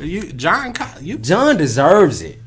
You? 0.04 0.32
John 0.34 0.74
You 1.02 1.18
John 1.18 1.58
deserves 1.58 2.22
it. 2.22 2.40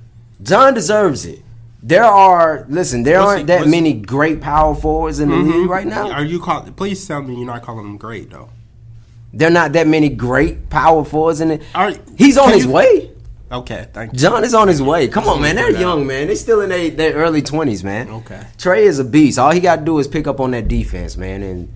John 0.42 0.74
deserves 0.74 1.24
it. 1.26 1.42
There 1.82 2.05
are 2.05 2.64
listen. 2.68 3.02
There 3.02 3.20
What's 3.20 3.28
aren't 3.28 3.40
he- 3.40 3.46
that 3.46 3.68
many 3.68 3.92
great 3.92 4.40
power 4.40 4.74
forwards 4.74 5.20
in 5.20 5.28
the 5.28 5.36
mm-hmm. 5.36 5.61
league 5.61 5.70
right 5.70 5.86
now. 5.86 6.11
Are 6.11 6.24
you 6.24 6.40
call? 6.40 6.62
Please 6.62 7.07
tell 7.07 7.22
me 7.22 7.34
you're 7.36 7.46
not 7.46 7.62
calling 7.62 7.86
him 7.86 7.98
great 7.98 8.30
though. 8.30 8.48
There 9.32 9.48
are 9.48 9.52
not 9.52 9.72
that 9.72 9.86
many 9.86 10.09
great 10.09 10.70
power 10.70 11.05
forwards 11.05 11.40
in 11.40 11.50
it. 11.50 11.62
Are, 11.74 11.92
He's 12.16 12.38
on 12.38 12.52
his 12.52 12.64
you- 12.64 12.70
way. 12.70 13.11
Okay, 13.52 13.86
thank 13.92 14.12
you. 14.12 14.18
John 14.18 14.42
is 14.42 14.55
on 14.55 14.66
his 14.66 14.82
way. 14.82 15.07
Come 15.07 15.28
on, 15.28 15.40
man. 15.40 15.55
They're 15.57 15.70
young, 15.70 16.07
man. 16.07 16.26
They're 16.26 16.34
still 16.36 16.62
in 16.62 16.70
their, 16.70 16.90
their 16.90 17.12
early 17.12 17.42
twenties, 17.42 17.84
man. 17.84 18.09
Okay. 18.09 18.42
Trae 18.57 18.80
is 18.80 18.98
a 18.98 19.05
beast. 19.05 19.38
All 19.38 19.52
he 19.52 19.61
got 19.61 19.76
to 19.76 19.84
do 19.84 19.98
is 19.98 20.09
pick 20.09 20.26
up 20.26 20.40
on 20.40 20.52
that 20.52 20.66
defense, 20.66 21.16
man. 21.16 21.42
And 21.42 21.72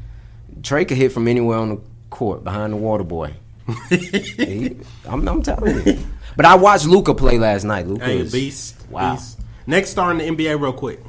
Trae 0.62 0.88
could 0.88 0.96
hit 0.96 1.12
from 1.12 1.28
anywhere 1.28 1.58
on 1.58 1.68
the 1.68 1.80
court 2.10 2.42
behind 2.42 2.72
the 2.72 2.78
water 2.78 3.04
boy. 3.04 3.34
He- 3.90 4.76
I'm, 5.08 5.26
I'm 5.28 5.42
telling 5.42 5.86
you. 5.86 5.98
But 6.36 6.46
I 6.46 6.54
watched 6.54 6.86
Luka 6.86 7.14
play 7.14 7.36
last 7.36 7.64
night. 7.64 7.88
Luka 7.88 8.04
Hey, 8.04 8.18
is 8.18 8.30
beast. 8.30 8.76
Wow. 8.90 9.14
Beast. 9.16 9.40
Next 9.66 9.90
star 9.90 10.12
in 10.12 10.18
the 10.18 10.24
NBA, 10.24 10.60
real 10.60 10.72
quick. 10.72 11.00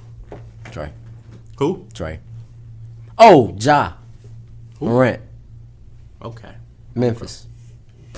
Trey. 0.72 0.92
Who? 1.60 1.86
Trey. 1.94 2.20
Oh, 3.16 3.56
Ja. 3.60 3.94
Morant. 4.80 5.22
Okay. 6.24 6.52
Memphis. 6.96 7.46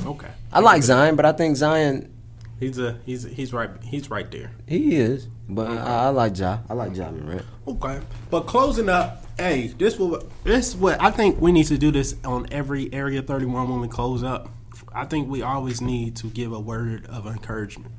Okay. 0.06 0.30
I 0.54 0.62
like 0.62 0.84
Zion, 0.84 1.18
but 1.18 1.26
I 1.26 1.34
think 1.34 1.58
Zion 1.58 2.14
He's 2.62 2.78
a 2.80 2.98
he's 3.06 3.24
he's 3.26 3.52
right 3.52 3.70
he's 3.84 4.10
right 4.10 4.30
there. 4.32 4.52
he 4.68 4.96
is. 4.96 5.28
But 5.50 5.70
I, 5.70 6.06
I 6.06 6.10
like 6.10 6.38
Ja. 6.38 6.60
I 6.70 6.74
like 6.74 6.96
Ja 6.96 7.12
Morant. 7.12 7.46
Okay. 7.68 8.00
But 8.30 8.42
closing 8.42 8.90
up, 8.90 9.26
hey, 9.38 9.68
this 9.68 9.98
will 9.98 10.24
this 10.44 10.76
what 10.76 11.02
I 11.02 11.12
think 11.12 11.42
we 11.42 11.52
need 11.52 11.68
to 11.68 11.78
do 11.78 11.92
this 11.92 12.16
on 12.24 12.48
every 12.52 12.94
Area 12.94 13.22
31 13.22 13.70
when 13.70 13.82
we 13.82 13.88
close 13.88 14.24
up. 14.24 14.50
I 14.94 15.06
think 15.06 15.30
we 15.30 15.42
always 15.42 15.82
need 15.82 16.16
to 16.18 16.28
give 16.28 16.52
a 16.52 16.60
word 16.60 17.06
of 17.08 17.26
encouragement. 17.26 17.94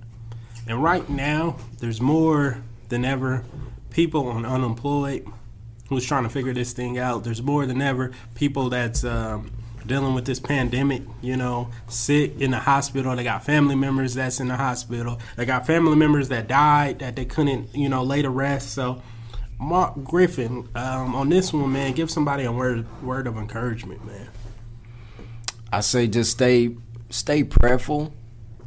And 0.67 0.83
right 0.83 1.09
now, 1.09 1.57
there's 1.79 2.01
more 2.01 2.63
than 2.89 3.05
ever 3.05 3.45
people 3.91 4.29
on 4.29 4.45
unemployed 4.45 5.27
who's 5.89 6.07
trying 6.07 6.23
to 6.23 6.29
figure 6.29 6.53
this 6.53 6.73
thing 6.73 6.99
out. 6.99 7.25
There's 7.25 7.43
more 7.43 7.67
than 7.67 7.83
ever 7.83 8.13
people 8.35 8.71
that's 8.71 9.05
um, 9.05 9.51
dealing 9.87 10.15
with 10.15 10.25
this 10.25 10.41
pandemic, 10.41 11.03
you 11.21 11.37
know, 11.37 11.69
sick 11.89 12.41
in 12.41 12.51
the 12.51 12.59
hospital. 12.59 13.15
They 13.17 13.25
got 13.25 13.45
family 13.45 13.75
members 13.75 14.15
that's 14.15 14.41
in 14.41 14.49
the 14.49 14.57
hospital. 14.57 15.19
They 15.37 15.45
got 15.45 15.67
family 15.67 15.97
members 15.97 16.29
that 16.29 16.49
died 16.49 17.01
that 17.01 17.17
they 17.17 17.25
couldn't, 17.25 17.75
you 17.75 17.89
know, 17.89 18.03
lay 18.03 18.23
to 18.23 18.31
rest. 18.31 18.73
So, 18.73 19.03
Marc 19.59 20.03
Griffin, 20.03 20.69
um, 20.75 21.15
on 21.15 21.29
this 21.29 21.53
one, 21.53 21.73
man, 21.73 21.93
give 21.93 22.11
somebody 22.11 22.45
a 22.45 22.53
word 22.53 22.87
word 23.03 23.27
of 23.27 23.37
encouragement, 23.37 24.05
man. 24.05 24.29
I 25.73 25.81
say 25.81 26.07
just 26.07 26.33
stay 26.33 26.77
stay 27.11 27.45
prayerful 27.45 28.13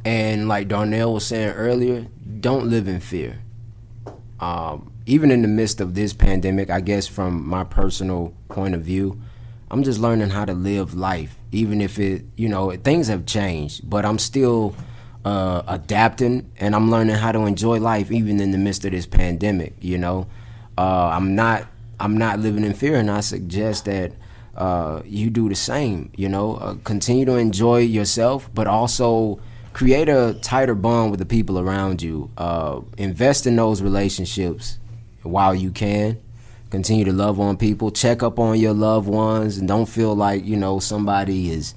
and 0.06 0.46
like 0.46 0.68
Darnell 0.68 1.14
was 1.14 1.26
saying 1.26 1.50
earlier, 1.50 2.06
don't 2.40 2.70
live 2.70 2.86
in 2.86 3.00
fear. 3.00 3.40
Um, 4.38 4.92
even 5.04 5.32
in 5.32 5.42
the 5.42 5.48
midst 5.48 5.80
of 5.80 5.94
this 5.94 6.12
pandemic, 6.12 6.70
I 6.70 6.80
guess 6.80 7.08
from 7.08 7.46
my 7.46 7.64
personal 7.64 8.32
point 8.48 8.74
of 8.74 8.82
view, 8.82 9.20
I'm 9.70 9.82
just 9.82 9.98
learning 9.98 10.30
how 10.30 10.44
to 10.44 10.54
live 10.54 10.94
life. 10.94 11.36
Even 11.52 11.80
if 11.80 11.98
it, 11.98 12.24
you 12.36 12.48
know, 12.48 12.70
things 12.72 13.08
have 13.08 13.26
changed, 13.26 13.88
but 13.88 14.04
I'm 14.04 14.18
still 14.18 14.74
uh, 15.24 15.62
adapting 15.66 16.50
and 16.58 16.74
I'm 16.74 16.90
learning 16.90 17.16
how 17.16 17.32
to 17.32 17.40
enjoy 17.40 17.80
life 17.80 18.12
even 18.12 18.40
in 18.40 18.52
the 18.52 18.58
midst 18.58 18.84
of 18.84 18.92
this 18.92 19.06
pandemic. 19.06 19.74
You 19.80 19.98
know, 19.98 20.28
uh, 20.78 21.10
I'm 21.12 21.34
not 21.34 21.66
I'm 21.98 22.16
not 22.16 22.38
living 22.38 22.64
in 22.64 22.74
fear, 22.74 22.96
and 22.96 23.10
I 23.10 23.20
suggest 23.20 23.86
that 23.86 24.12
uh, 24.54 25.02
you 25.04 25.30
do 25.30 25.48
the 25.48 25.54
same. 25.54 26.12
You 26.16 26.28
know, 26.28 26.56
uh, 26.56 26.74
continue 26.84 27.24
to 27.24 27.36
enjoy 27.36 27.78
yourself, 27.78 28.50
but 28.54 28.66
also 28.66 29.40
create 29.72 30.08
a 30.08 30.38
tighter 30.42 30.74
bond 30.74 31.10
with 31.10 31.20
the 31.20 31.26
people 31.26 31.58
around 31.58 32.02
you. 32.02 32.30
Uh, 32.36 32.80
invest 32.98 33.46
in 33.46 33.56
those 33.56 33.82
relationships 33.82 34.78
while 35.22 35.54
you 35.54 35.70
can. 35.70 36.20
Continue 36.70 37.04
to 37.04 37.12
love 37.12 37.38
on 37.38 37.56
people. 37.56 37.90
Check 37.90 38.22
up 38.22 38.38
on 38.38 38.58
your 38.58 38.74
loved 38.74 39.08
ones, 39.08 39.58
and 39.58 39.68
don't 39.68 39.86
feel 39.86 40.14
like 40.14 40.44
you 40.44 40.56
know 40.56 40.80
somebody 40.80 41.50
is, 41.50 41.74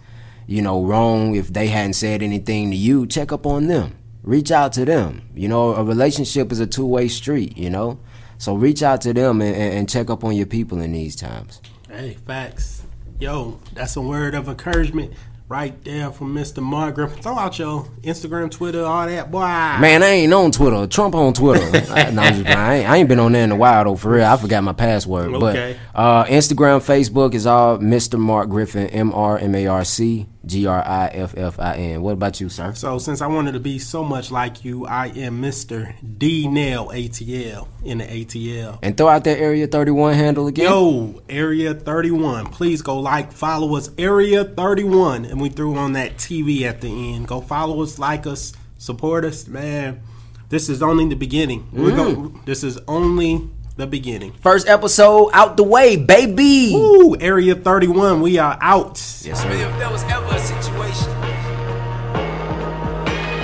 you 0.47 0.61
know, 0.61 0.83
wrong 0.83 1.35
if 1.35 1.53
they 1.53 1.67
hadn't 1.67 1.93
said 1.93 2.23
anything 2.23 2.71
to 2.71 2.75
you. 2.75 3.05
Check 3.05 3.31
up 3.31 3.45
on 3.45 3.67
them. 3.67 3.95
Reach 4.23 4.51
out 4.51 4.73
to 4.73 4.85
them. 4.85 5.29
You 5.35 5.47
know, 5.47 5.75
a 5.75 5.83
relationship 5.83 6.51
is 6.51 6.59
a 6.59 6.67
two 6.67 6.85
way 6.85 7.07
street. 7.07 7.57
You 7.57 7.69
know, 7.69 7.99
so 8.37 8.55
reach 8.55 8.81
out 8.81 9.01
to 9.01 9.13
them 9.13 9.41
and 9.41 9.55
and 9.55 9.89
check 9.89 10.09
up 10.09 10.23
on 10.23 10.35
your 10.35 10.47
people 10.47 10.81
in 10.81 10.91
these 10.91 11.15
times. 11.15 11.61
Hey, 11.89 12.17
facts. 12.25 12.83
Yo, 13.19 13.59
that's 13.73 13.95
a 13.95 14.01
word 14.01 14.33
of 14.33 14.47
encouragement 14.47 15.13
right 15.49 15.83
there 15.83 16.11
from 16.11 16.35
Mr. 16.35 16.61
Marc 16.61 16.95
Griffin. 16.95 17.21
Throw 17.21 17.35
out 17.35 17.57
your 17.57 17.85
Instagram, 18.03 18.51
Twitter, 18.51 18.85
all 18.85 19.07
that, 19.07 19.31
boy. 19.31 19.39
Man, 19.39 20.03
I 20.03 20.07
ain't 20.09 20.31
on 20.31 20.51
Twitter. 20.51 20.85
Trump 20.85 21.15
on 21.15 21.33
Twitter. 21.33 21.65
I, 21.91 22.11
no, 22.11 22.21
just. 22.29 22.45
I, 22.45 22.75
ain't, 22.75 22.89
I 22.89 22.97
ain't 22.97 23.09
been 23.09 23.19
on 23.19 23.31
there 23.31 23.43
in 23.43 23.51
a 23.51 23.55
while 23.55 23.83
though. 23.83 23.95
For 23.95 24.11
real, 24.11 24.25
I 24.25 24.37
forgot 24.37 24.63
my 24.63 24.73
password. 24.73 25.33
Okay. 25.33 25.77
But 25.91 25.99
uh, 25.99 26.25
Instagram, 26.25 26.79
Facebook 26.79 27.33
is 27.33 27.47
all 27.47 27.79
Mr. 27.79 28.19
Marc 28.19 28.49
Griffin. 28.49 28.87
M 28.87 29.11
R 29.11 29.39
M 29.39 29.55
A 29.55 29.67
R 29.67 29.83
C 29.83 30.27
G 30.49 30.65
R 30.65 30.83
I 30.85 31.07
F 31.07 31.37
F 31.37 31.59
I 31.59 31.75
N. 31.75 32.01
What 32.01 32.13
about 32.13 32.41
you, 32.41 32.49
sir? 32.49 32.73
So 32.73 32.97
since 32.97 33.21
I 33.21 33.27
wanted 33.27 33.53
to 33.53 33.59
be 33.59 33.79
so 33.79 34.03
much 34.03 34.31
like 34.31 34.65
you, 34.65 34.85
I 34.85 35.07
am 35.07 35.41
Mr. 35.41 35.93
D 36.17 36.47
Nail 36.47 36.87
ATL 36.87 37.67
in 37.85 37.99
the 37.99 38.05
ATL. 38.05 38.79
And 38.81 38.97
throw 38.97 39.07
out 39.07 39.23
that 39.25 39.37
Area 39.37 39.67
31 39.67 40.15
handle 40.15 40.47
again. 40.47 40.65
Yo, 40.65 41.21
Area 41.29 41.73
31. 41.73 42.47
Please 42.47 42.81
go 42.81 42.99
like, 42.99 43.31
follow 43.31 43.75
us, 43.75 43.91
Area 43.97 44.43
31. 44.43 45.25
And 45.25 45.39
we 45.39 45.49
threw 45.49 45.75
on 45.75 45.93
that 45.93 46.17
TV 46.17 46.63
at 46.63 46.81
the 46.81 47.13
end. 47.13 47.27
Go 47.27 47.41
follow 47.41 47.81
us, 47.83 47.99
like 47.99 48.25
us, 48.25 48.53
support 48.77 49.25
us, 49.25 49.47
man. 49.47 50.01
This 50.49 50.67
is 50.67 50.81
only 50.81 51.07
the 51.07 51.15
beginning. 51.15 51.69
We're 51.71 51.95
going 51.95 52.31
mm. 52.31 52.45
this 52.45 52.63
is 52.63 52.79
only 52.87 53.47
the 53.79 53.87
beginning. 53.87 54.33
First 54.41 54.67
episode 54.67 55.31
out 55.33 55.57
the 55.57 55.63
way, 55.63 55.95
baby. 55.95 56.71
Woo, 56.73 57.15
Area 57.19 57.55
31, 57.55 58.21
we 58.21 58.37
are 58.37 58.57
out. 58.61 58.99
Yes, 59.23 59.41
sir. 59.41 59.49
If 59.49 59.79
there 59.79 59.89
was 59.89 60.03
ever 60.03 60.35
a 60.35 60.39
situation. 60.39 61.11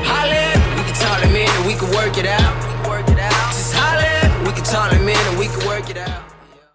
Holla, 0.03 0.51
we 0.75 0.83
can 0.83 0.93
talk 0.93 1.23
in 1.23 1.29
a 1.29 1.33
minute, 1.33 1.65
we 1.65 1.73
can 1.73 1.89
work 1.95 2.17
it 2.17 2.27
out. 2.27 2.53
Just 3.53 3.73
holla, 3.73 4.43
we 4.45 4.51
can 4.51 4.63
talk 4.63 4.91
in 4.91 4.99
a 4.99 5.03
minute, 5.03 5.39
we 5.39 5.47
can 5.47 5.65
work 5.67 5.89
it 5.89 5.97
out. 5.97 6.34